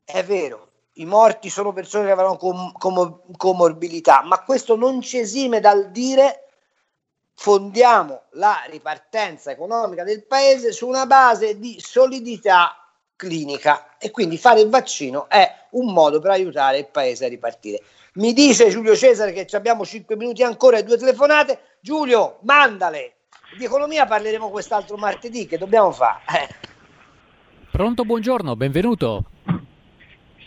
è 0.03 0.23
vero. 0.23 0.68
I 0.99 1.05
morti 1.05 1.49
sono 1.49 1.71
persone 1.71 2.05
che 2.05 2.11
avranno 2.11 2.35
com- 2.35 2.73
com- 2.73 3.21
comorbilità, 3.37 4.21
ma 4.23 4.43
questo 4.43 4.75
non 4.75 5.01
ci 5.01 5.17
esime 5.17 5.61
dal 5.61 5.91
dire 5.91 6.43
fondiamo 7.35 8.23
la 8.31 8.63
ripartenza 8.67 9.49
economica 9.49 10.03
del 10.03 10.25
paese 10.25 10.73
su 10.73 10.85
una 10.85 11.05
base 11.05 11.57
di 11.57 11.77
solidità 11.79 12.75
clinica 13.15 13.97
e 13.97 14.11
quindi 14.11 14.37
fare 14.37 14.59
il 14.59 14.67
vaccino 14.67 15.29
è 15.29 15.49
un 15.71 15.93
modo 15.93 16.19
per 16.19 16.31
aiutare 16.31 16.79
il 16.79 16.87
paese 16.87 17.25
a 17.25 17.29
ripartire. 17.29 17.81
Mi 18.15 18.33
dice 18.33 18.67
Giulio 18.67 18.93
Cesare 18.93 19.31
che 19.31 19.47
abbiamo 19.55 19.85
5 19.85 20.17
minuti 20.17 20.43
ancora 20.43 20.79
e 20.79 20.83
due 20.83 20.97
telefonate. 20.97 21.77
Giulio, 21.79 22.39
mandale. 22.41 23.19
Di 23.57 23.63
economia 23.63 24.05
parleremo 24.05 24.49
quest'altro 24.49 24.97
martedì. 24.97 25.47
Che 25.47 25.57
dobbiamo 25.57 25.91
fare? 25.93 26.49
Pronto, 27.71 28.03
buongiorno, 28.03 28.57
benvenuto. 28.57 29.23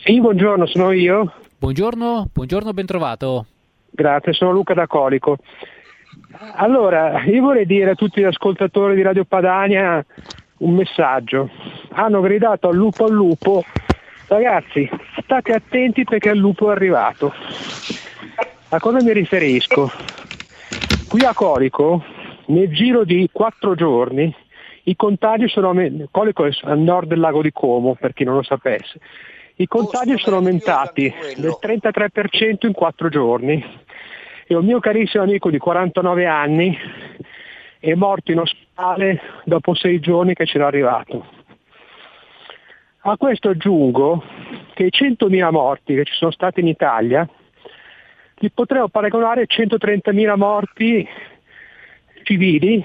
Sì, 0.05 0.21
buongiorno, 0.21 0.67
sono 0.67 0.91
io. 0.91 1.33
Buongiorno, 1.59 2.27
buongiorno, 2.33 2.73
bentrovato. 2.73 3.47
Grazie, 3.89 4.33
sono 4.33 4.51
Luca 4.51 4.75
da 4.75 4.89
Colico. 4.89 5.37
Allora, 6.57 7.23
io 7.23 7.41
vorrei 7.41 7.67
dire 7.67 7.91
a 7.91 7.95
tutti 7.95 8.21
gli 8.21 8.25
ascoltatori 8.25 8.97
di 8.97 9.03
Radio 9.03 9.25
Padania 9.25 10.05
un 10.59 10.75
messaggio. 10.75 11.49
Hanno 11.91 12.21
gridato 12.21 12.69
al 12.69 12.75
lupo 12.75 13.05
al 13.05 13.13
lupo. 13.13 13.63
Ragazzi, 14.27 14.91
state 15.23 15.53
attenti 15.53 16.03
perché 16.03 16.31
il 16.31 16.39
lupo 16.39 16.71
è 16.71 16.73
arrivato. 16.73 17.33
A 18.71 18.81
cosa 18.81 19.01
mi 19.05 19.13
riferisco? 19.13 19.89
Qui 21.09 21.25
a 21.25 21.33
Colico, 21.33 22.03
nel 22.47 22.73
giro 22.73 23.05
di 23.05 23.29
quattro 23.31 23.77
giorni, 23.77 24.35
i 24.85 24.97
contagi 24.97 25.47
sono. 25.47 25.73
Colico 26.11 26.45
è 26.45 26.51
a 26.63 26.75
nord 26.75 27.07
del 27.07 27.21
lago 27.21 27.41
di 27.41 27.53
Como, 27.53 27.95
per 27.95 28.15
chi 28.15 28.25
non 28.25 28.35
lo 28.35 28.43
sapesse. 28.43 28.99
I 29.63 29.69
contagi 29.69 30.19
sono 30.19 30.39
aumentati 30.39 31.15
del 31.37 31.57
33% 31.63 32.67
in 32.67 32.73
quattro 32.73 33.09
giorni 33.09 33.65
e 34.45 34.57
un 34.57 34.65
mio 34.65 34.81
carissimo 34.81 35.23
amico 35.23 35.51
di 35.51 35.59
49 35.59 36.27
anni 36.27 36.77
è 37.79 37.95
morto 37.95 38.33
in 38.33 38.41
ospedale 38.41 39.21
dopo 39.45 39.75
sei 39.75 40.01
giorni 40.01 40.35
che 40.35 40.47
c'era 40.47 40.67
arrivato. 40.67 41.27
A 43.03 43.17
questo 43.17 43.51
aggiungo 43.51 44.25
che 44.75 44.87
i 44.87 44.91
100.000 44.91 45.51
morti 45.53 45.95
che 45.95 46.07
ci 46.07 46.15
sono 46.15 46.33
stati 46.33 46.59
in 46.59 46.67
Italia 46.67 47.25
li 48.39 48.51
potremmo 48.51 48.89
paragonare 48.89 49.43
a 49.43 49.47
130.000 49.49 50.37
morti 50.37 51.09
civili 52.25 52.85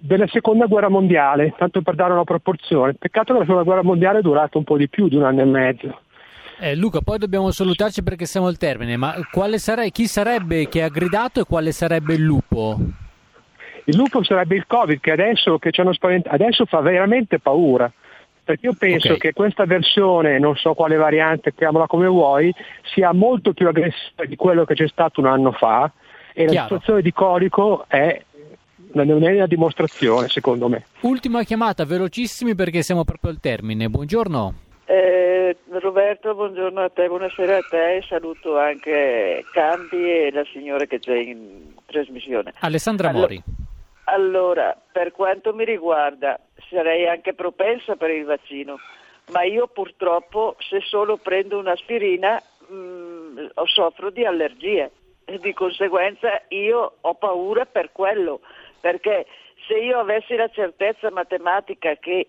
della 0.00 0.26
seconda 0.28 0.66
guerra 0.66 0.88
mondiale, 0.88 1.54
tanto 1.56 1.82
per 1.82 1.94
dare 1.94 2.12
una 2.12 2.24
proporzione. 2.24 2.94
Peccato 2.94 3.32
che 3.32 3.38
la 3.40 3.44
seconda 3.44 3.64
guerra 3.64 3.82
mondiale 3.82 4.18
è 4.18 4.22
durata 4.22 4.58
un 4.58 4.64
po' 4.64 4.76
di 4.76 4.88
più 4.88 5.08
di 5.08 5.16
un 5.16 5.24
anno 5.24 5.40
e 5.40 5.44
mezzo. 5.44 6.00
Eh, 6.60 6.74
Luca, 6.74 7.00
poi 7.00 7.18
dobbiamo 7.18 7.50
salutarci 7.52 8.02
perché 8.02 8.26
siamo 8.26 8.46
al 8.48 8.56
termine, 8.58 8.96
ma 8.96 9.14
quale 9.30 9.58
sare- 9.58 9.90
chi 9.90 10.06
sarebbe 10.06 10.68
che 10.68 10.82
ha 10.82 10.88
gridato 10.88 11.40
e 11.40 11.44
quale 11.44 11.70
sarebbe 11.72 12.14
il 12.14 12.22
lupo? 12.22 12.76
Il 13.84 13.96
lupo 13.96 14.22
sarebbe 14.24 14.56
il 14.56 14.66
Covid 14.66 15.00
che 15.00 15.12
adesso, 15.12 15.58
che 15.58 15.70
ci 15.70 15.80
hanno 15.80 15.92
spaventato, 15.92 16.34
adesso 16.34 16.64
fa 16.66 16.80
veramente 16.80 17.38
paura. 17.38 17.90
Perché 18.44 18.66
io 18.66 18.74
penso 18.78 19.12
Ok. 19.12 19.18
che 19.18 19.32
questa 19.32 19.66
versione, 19.66 20.38
non 20.38 20.56
so 20.56 20.72
quale 20.74 20.96
variante, 20.96 21.52
chiamala 21.54 21.86
come 21.86 22.06
vuoi, 22.06 22.52
sia 22.94 23.12
molto 23.12 23.52
più 23.52 23.68
aggressiva 23.68 24.24
di 24.24 24.36
quello 24.36 24.64
che 24.64 24.74
c'è 24.74 24.88
stato 24.88 25.20
un 25.20 25.26
anno 25.26 25.52
fa 25.52 25.90
e 26.32 26.44
la 26.44 26.50
Chiaro. 26.50 26.66
situazione 26.68 27.02
di 27.02 27.12
Colico 27.12 27.84
è 27.88 28.22
non 29.04 29.24
è 29.24 29.34
una 29.34 29.46
dimostrazione, 29.46 30.28
secondo 30.28 30.68
me. 30.68 30.84
Ultima 31.00 31.42
chiamata, 31.42 31.84
velocissimi 31.84 32.54
perché 32.54 32.82
siamo 32.82 33.04
proprio 33.04 33.30
al 33.30 33.40
termine. 33.40 33.88
Buongiorno. 33.88 34.54
Eh, 34.86 35.56
Roberto, 35.68 36.34
buongiorno 36.34 36.80
a 36.80 36.88
te, 36.88 37.06
buonasera 37.08 37.56
a 37.56 37.66
te 37.68 37.96
e 37.96 38.02
saluto 38.08 38.58
anche 38.58 39.44
Campi 39.52 39.96
e 39.96 40.30
la 40.32 40.44
signora 40.50 40.86
che 40.86 40.98
c'è 40.98 41.16
in 41.16 41.74
trasmissione. 41.84 42.54
Alessandra 42.60 43.12
Mori. 43.12 43.42
Allora, 44.04 44.74
per 44.90 45.12
quanto 45.12 45.52
mi 45.52 45.66
riguarda, 45.66 46.40
sarei 46.70 47.06
anche 47.06 47.34
propensa 47.34 47.96
per 47.96 48.10
il 48.10 48.24
vaccino, 48.24 48.76
ma 49.32 49.42
io 49.42 49.66
purtroppo 49.66 50.56
se 50.58 50.80
solo 50.80 51.18
prendo 51.18 51.58
un'aspirina 51.58 52.42
mh, 52.68 53.46
ho- 53.54 53.66
soffro 53.66 54.08
di 54.08 54.24
allergie 54.24 54.90
e 55.26 55.38
di 55.38 55.52
conseguenza 55.52 56.40
io 56.48 56.94
ho 56.98 57.14
paura 57.14 57.66
per 57.66 57.90
quello, 57.92 58.40
perché 58.80 59.26
se 59.66 59.74
io 59.74 59.98
avessi 59.98 60.34
la 60.34 60.48
certezza 60.48 61.10
matematica 61.10 61.94
che 61.96 62.26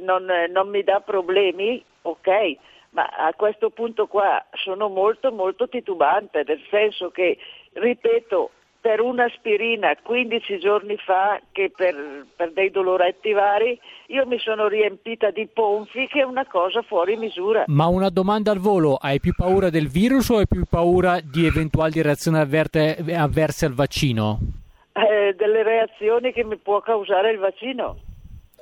non, 0.00 0.28
eh, 0.30 0.46
non 0.48 0.68
mi 0.68 0.82
dà 0.82 1.00
problemi, 1.00 1.82
ok, 2.02 2.56
ma 2.90 3.04
a 3.04 3.32
questo 3.34 3.70
punto 3.70 4.06
qua 4.06 4.44
sono 4.52 4.88
molto 4.88 5.32
molto 5.32 5.68
titubante, 5.68 6.44
nel 6.46 6.60
senso 6.70 7.10
che, 7.10 7.38
ripeto, 7.72 8.50
per 8.82 9.00
un'aspirina 9.00 9.96
15 10.02 10.58
giorni 10.58 10.96
fa 10.96 11.40
che 11.52 11.70
per, 11.74 12.26
per 12.34 12.52
dei 12.52 12.70
doloretti 12.72 13.32
vari 13.32 13.78
io 14.08 14.26
mi 14.26 14.40
sono 14.40 14.66
riempita 14.66 15.30
di 15.30 15.46
ponfi 15.46 16.08
che 16.08 16.20
è 16.20 16.24
una 16.24 16.44
cosa 16.46 16.82
fuori 16.82 17.16
misura. 17.16 17.64
Ma 17.68 17.86
una 17.86 18.10
domanda 18.10 18.50
al 18.50 18.58
volo, 18.58 18.96
hai 19.00 19.20
più 19.20 19.32
paura 19.36 19.70
del 19.70 19.88
virus 19.88 20.30
o 20.30 20.38
hai 20.38 20.48
più 20.48 20.64
paura 20.68 21.20
di 21.20 21.46
eventuali 21.46 22.02
reazioni 22.02 22.38
avverse 22.40 23.66
al 23.66 23.72
vaccino? 23.72 24.61
Eh, 24.94 25.34
delle 25.36 25.62
reazioni 25.62 26.32
che 26.32 26.44
mi 26.44 26.56
può 26.58 26.80
causare 26.80 27.30
il 27.30 27.38
vaccino. 27.38 27.96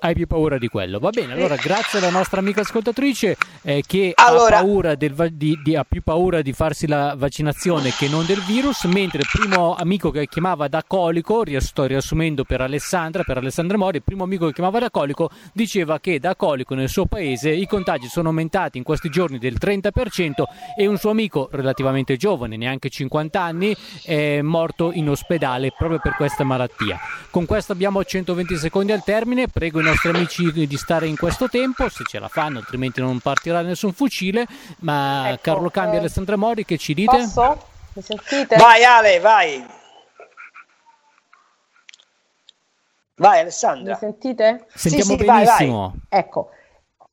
Hai 0.02 0.14
più 0.14 0.26
paura 0.26 0.56
di 0.56 0.68
quello. 0.68 0.98
Va 0.98 1.10
bene, 1.10 1.34
allora 1.34 1.56
grazie 1.56 1.98
alla 1.98 2.08
nostra 2.08 2.40
amica 2.40 2.62
ascoltatrice 2.62 3.36
eh, 3.60 3.82
che 3.86 4.12
Allora- 4.14 4.56
ha, 4.56 4.60
paura 4.62 4.94
del 4.94 5.12
va- 5.12 5.28
di, 5.30 5.60
di- 5.62 5.76
ha 5.76 5.84
più 5.86 6.00
paura 6.02 6.40
di 6.40 6.54
farsi 6.54 6.86
la 6.86 7.14
vaccinazione 7.18 7.90
che 7.90 8.08
non 8.08 8.24
del 8.24 8.40
virus, 8.40 8.84
mentre 8.84 9.18
il 9.18 9.28
primo 9.30 9.74
amico 9.74 10.10
che 10.10 10.26
chiamava 10.26 10.68
da 10.68 10.82
colico, 10.86 11.44
sto 11.60 11.84
riassumendo 11.84 12.44
per 12.44 12.62
Alessandra, 12.62 13.24
per 13.24 13.36
Alessandra 13.36 13.76
Mori, 13.76 13.98
il 13.98 14.02
primo 14.02 14.24
amico 14.24 14.46
che 14.46 14.54
chiamava 14.54 14.78
da 14.78 14.90
colico 14.90 15.30
diceva 15.52 16.00
che 16.00 16.18
da 16.18 16.34
colico 16.34 16.74
nel 16.74 16.88
suo 16.88 17.04
paese 17.04 17.50
i 17.50 17.66
contagi 17.66 18.08
sono 18.08 18.28
aumentati 18.28 18.78
in 18.78 18.84
questi 18.84 19.10
giorni 19.10 19.36
del 19.36 19.56
30% 19.60 20.44
e 20.78 20.86
un 20.86 20.96
suo 20.96 21.10
amico 21.10 21.50
relativamente 21.52 22.16
giovane, 22.16 22.56
neanche 22.56 22.88
50 22.88 23.38
anni, 23.38 23.76
è 24.02 24.40
morto 24.40 24.92
in 24.94 25.10
ospedale 25.10 25.74
proprio 25.76 25.98
per 25.98 26.14
questa 26.16 26.42
malattia. 26.42 26.98
Con 27.28 27.44
questo 27.44 27.72
abbiamo 27.72 28.02
120 28.02 28.56
secondi 28.56 28.92
al 28.92 29.04
termine, 29.04 29.46
prego 29.46 29.80
i 29.80 29.88
nostri 29.90 30.10
amici 30.10 30.66
di 30.66 30.76
stare 30.76 31.06
in 31.06 31.16
questo 31.16 31.48
tempo, 31.48 31.88
se 31.88 32.04
ce 32.06 32.18
la 32.18 32.28
fanno, 32.28 32.58
altrimenti 32.58 33.00
non 33.00 33.18
partirà 33.18 33.60
nessun 33.62 33.92
fucile, 33.92 34.46
ma 34.80 35.36
Carlo 35.40 35.70
Cambi 35.70 35.92
e 35.92 35.96
eh, 35.96 35.98
Alessandra 36.00 36.36
Mori 36.36 36.64
che 36.64 36.78
ci 36.78 36.94
dite? 36.94 37.16
Posso? 37.16 37.66
Mi 37.94 38.02
sentite? 38.02 38.56
Vai 38.56 38.84
Ale, 38.84 39.18
vai. 39.18 39.66
Vai 43.16 43.40
Alessandra. 43.40 43.92
Mi 43.92 43.98
sentite? 43.98 44.66
Sentiamo 44.72 45.12
Sì, 45.12 45.18
sì, 45.18 45.24
vai, 45.24 45.44
benissimo. 45.44 45.94
Ecco, 46.08 46.50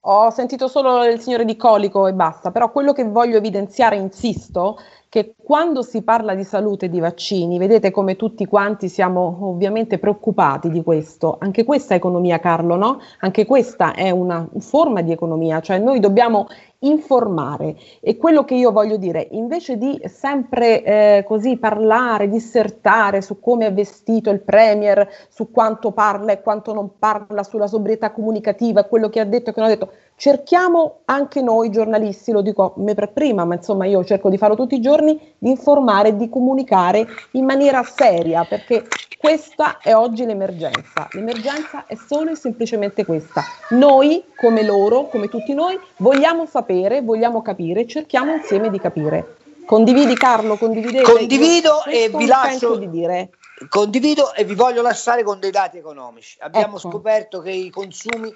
Ho 0.01 0.29
sentito 0.29 0.67
solo 0.67 1.03
il 1.03 1.19
signore 1.19 1.45
di 1.45 1.57
Colico 1.57 2.07
e 2.07 2.13
basta, 2.13 2.51
però 2.51 2.71
quello 2.71 2.93
che 2.93 3.03
voglio 3.03 3.37
evidenziare, 3.37 3.95
insisto, 3.95 4.79
che 5.09 5.35
quando 5.41 5.81
si 5.81 6.01
parla 6.01 6.35
di 6.35 6.43
salute 6.43 6.85
e 6.85 6.89
di 6.89 6.99
vaccini, 6.99 7.57
vedete 7.57 7.91
come 7.91 8.15
tutti 8.15 8.45
quanti 8.45 8.89
siamo 8.89 9.37
ovviamente 9.41 9.99
preoccupati 9.99 10.69
di 10.69 10.83
questo. 10.83 11.37
Anche 11.39 11.63
questa 11.63 11.93
è 11.93 11.97
economia, 11.97 12.39
Carlo, 12.39 12.75
no? 12.75 12.99
Anche 13.19 13.45
questa 13.45 13.93
è 13.93 14.09
una 14.09 14.47
forma 14.59 15.01
di 15.01 15.11
economia, 15.11 15.61
cioè 15.61 15.79
noi 15.79 15.99
dobbiamo 15.99 16.47
informare 16.79 17.75
e 18.01 18.17
quello 18.17 18.43
che 18.43 18.53
io 18.53 18.71
voglio 18.71 18.97
dire, 18.97 19.27
invece 19.31 19.77
di 19.77 19.99
sempre 20.05 20.83
eh, 20.83 21.23
così 21.25 21.57
parlare, 21.57 22.29
dissertare 22.29 23.21
su 23.21 23.39
come 23.39 23.67
è 23.67 23.73
vestito 23.73 24.29
il 24.29 24.41
Premier, 24.41 25.07
su 25.29 25.49
quanto 25.49 25.91
parla 25.91 26.33
e 26.33 26.41
quanto 26.41 26.73
non 26.73 26.99
parla, 26.99 27.43
sulla 27.43 27.67
sobrietà 27.67 28.11
comunicativa, 28.11 28.83
quello 28.83 29.09
che 29.09 29.19
ha 29.19 29.25
detto 29.25 29.49
e 29.49 29.53
che 29.53 29.59
non 29.59 29.69
ha 29.69 29.73
detto, 29.73 29.91
cerchiamo 30.17 31.01
anche 31.05 31.41
noi 31.41 31.69
giornalisti, 31.69 32.31
lo 32.31 32.41
dico 32.41 32.73
me 32.77 32.95
per 32.95 33.13
prima, 33.13 33.45
ma 33.45 33.53
insomma 33.55 33.85
io 33.85 34.03
cerco 34.03 34.29
di 34.29 34.37
farlo 34.37 34.55
tutti 34.55 34.75
i 34.75 34.81
giorni, 34.81 35.35
di 35.37 35.51
informare 35.51 36.17
di 36.17 36.27
comunicare 36.27 37.07
in 37.31 37.45
maniera 37.45 37.83
seria, 37.83 38.43
perché 38.43 38.87
questa 39.17 39.77
è 39.77 39.95
oggi 39.95 40.25
l'emergenza. 40.25 41.07
L'emergenza 41.11 41.85
è 41.85 41.95
solo 41.95 42.31
e 42.31 42.35
semplicemente 42.35 43.05
questa. 43.05 43.43
Noi, 43.69 44.23
come 44.35 44.63
loro, 44.63 45.07
come 45.07 45.27
tutti 45.27 45.53
noi, 45.53 45.79
vogliamo 45.97 46.47
sapere, 46.47 47.01
vogliamo 47.01 47.41
capire, 47.43 47.87
cerchiamo 47.87 48.33
insieme 48.33 48.69
di 48.71 48.79
capire. 48.79 49.37
Condividi 49.65 50.15
Carlo, 50.15 50.55
condividete. 50.55 51.11
Condivido 51.11 51.83
e 51.85 52.09
vi 52.09 52.25
lascio 52.25 52.77
di 52.77 52.89
dire. 52.89 53.29
Condivido 53.69 54.33
e 54.33 54.45
vi 54.45 54.55
voglio 54.55 54.81
lasciare 54.81 55.23
con 55.23 55.39
dei 55.39 55.51
dati 55.51 55.77
economici. 55.77 56.37
Abbiamo 56.39 56.77
Ecco. 56.77 56.89
scoperto 56.89 57.41
che 57.41 57.51
i 57.51 57.69
consumi 57.69 58.33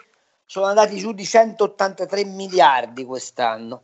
sono 0.51 0.65
andati 0.65 0.97
giù 0.97 1.13
di 1.13 1.23
183 1.23 2.25
miliardi 2.25 3.05
quest'anno 3.05 3.83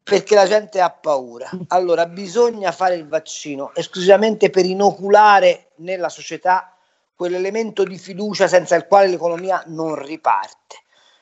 perché 0.00 0.36
la 0.36 0.46
gente 0.46 0.80
ha 0.80 0.88
paura. 0.88 1.50
Allora 1.70 2.06
bisogna 2.06 2.70
fare 2.70 2.94
il 2.94 3.08
vaccino 3.08 3.74
esclusivamente 3.74 4.48
per 4.48 4.64
inoculare 4.64 5.72
nella 5.78 6.08
società 6.08 6.72
quell'elemento 7.16 7.82
di 7.82 7.98
fiducia 7.98 8.46
senza 8.46 8.76
il 8.76 8.86
quale 8.86 9.08
l'economia 9.08 9.64
non 9.66 9.96
riparte. 9.96 10.76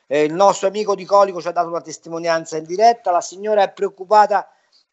Eh, 0.07 0.24
il 0.24 0.34
nostro 0.34 0.68
amico 0.68 0.95
di 0.95 1.07
Colico 1.07 1.40
ci 1.40 1.49
ha 1.49 1.53
dato 1.53 1.68
una 1.68 1.80
testimonianza 1.80 2.59
in 2.59 2.64
diretta, 2.64 3.11
la 3.11 3.22
signora 3.22 3.62
è 3.62 3.72
preoccupata 3.72 4.47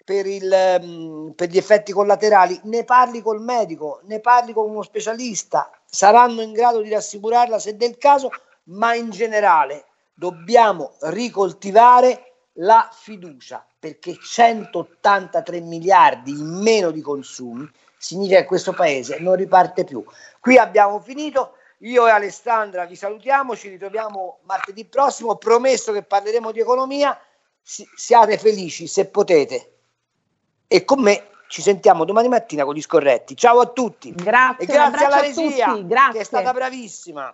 per, 0.06 0.26
il, 0.26 0.50
ehm, 0.50 1.34
per 1.36 1.50
gli 1.50 1.58
effetti 1.58 1.92
collaterali, 1.92 2.58
ne 2.64 2.86
parli 2.86 3.22
col 3.22 3.42
medico, 3.42 4.00
ne 4.04 4.22
parli 4.22 4.54
con 4.54 4.70
uno 4.70 4.82
specialista, 4.82 5.70
saranno 5.84 6.42
in 6.42 6.54
grado 6.54 6.80
di 6.80 6.90
rassicurarla 6.90 7.60
se 7.60 7.76
del 7.76 7.98
caso, 7.98 8.30
ma 8.70 8.94
in 8.94 9.10
generale 9.10 9.88
dobbiamo 10.20 10.96
ricoltivare 11.04 12.34
la 12.60 12.90
fiducia 12.92 13.66
perché 13.80 14.18
183 14.22 15.62
miliardi 15.62 16.32
in 16.32 16.62
meno 16.62 16.92
di 16.92 17.00
consumi 17.00 17.68
significa 17.98 18.42
che 18.42 18.46
questo 18.46 18.74
paese 18.74 19.20
non 19.20 19.36
riparte 19.36 19.86
più. 19.86 20.04
Qui 20.42 20.58
abbiamo 20.58 21.00
finito. 21.00 21.54
Io 21.84 22.06
e 22.06 22.12
Alessandra 22.12 22.84
vi 22.84 22.98
salutiamo, 22.98 23.56
ci 23.56 23.70
ritroviamo 23.70 24.40
martedì 24.44 24.84
prossimo. 24.84 25.32
Ho 25.32 25.38
promesso 25.38 25.94
che 25.94 26.04
parleremo 26.04 26.52
di 26.52 26.60
economia. 26.60 27.18
Si- 27.62 27.88
siate 27.96 28.38
felici 28.38 28.88
se 28.88 29.06
potete. 29.08 29.76
E 30.68 30.84
con 30.84 31.02
me 31.02 31.30
ci 31.48 31.62
sentiamo 31.62 32.04
domani 32.04 32.28
mattina 32.28 32.66
con 32.66 32.76
gli 32.76 32.82
scorretti. 32.82 33.38
Ciao 33.38 33.62
a 33.62 33.68
tutti. 33.68 34.12
Grazie, 34.12 34.66
e 34.66 34.68
grazie 34.68 35.06
alla 35.06 35.22
regia 35.22 35.72
tutti, 35.72 35.88
grazie. 35.88 36.12
che 36.12 36.20
è 36.20 36.24
stata 36.26 36.52
bravissima. 36.52 37.34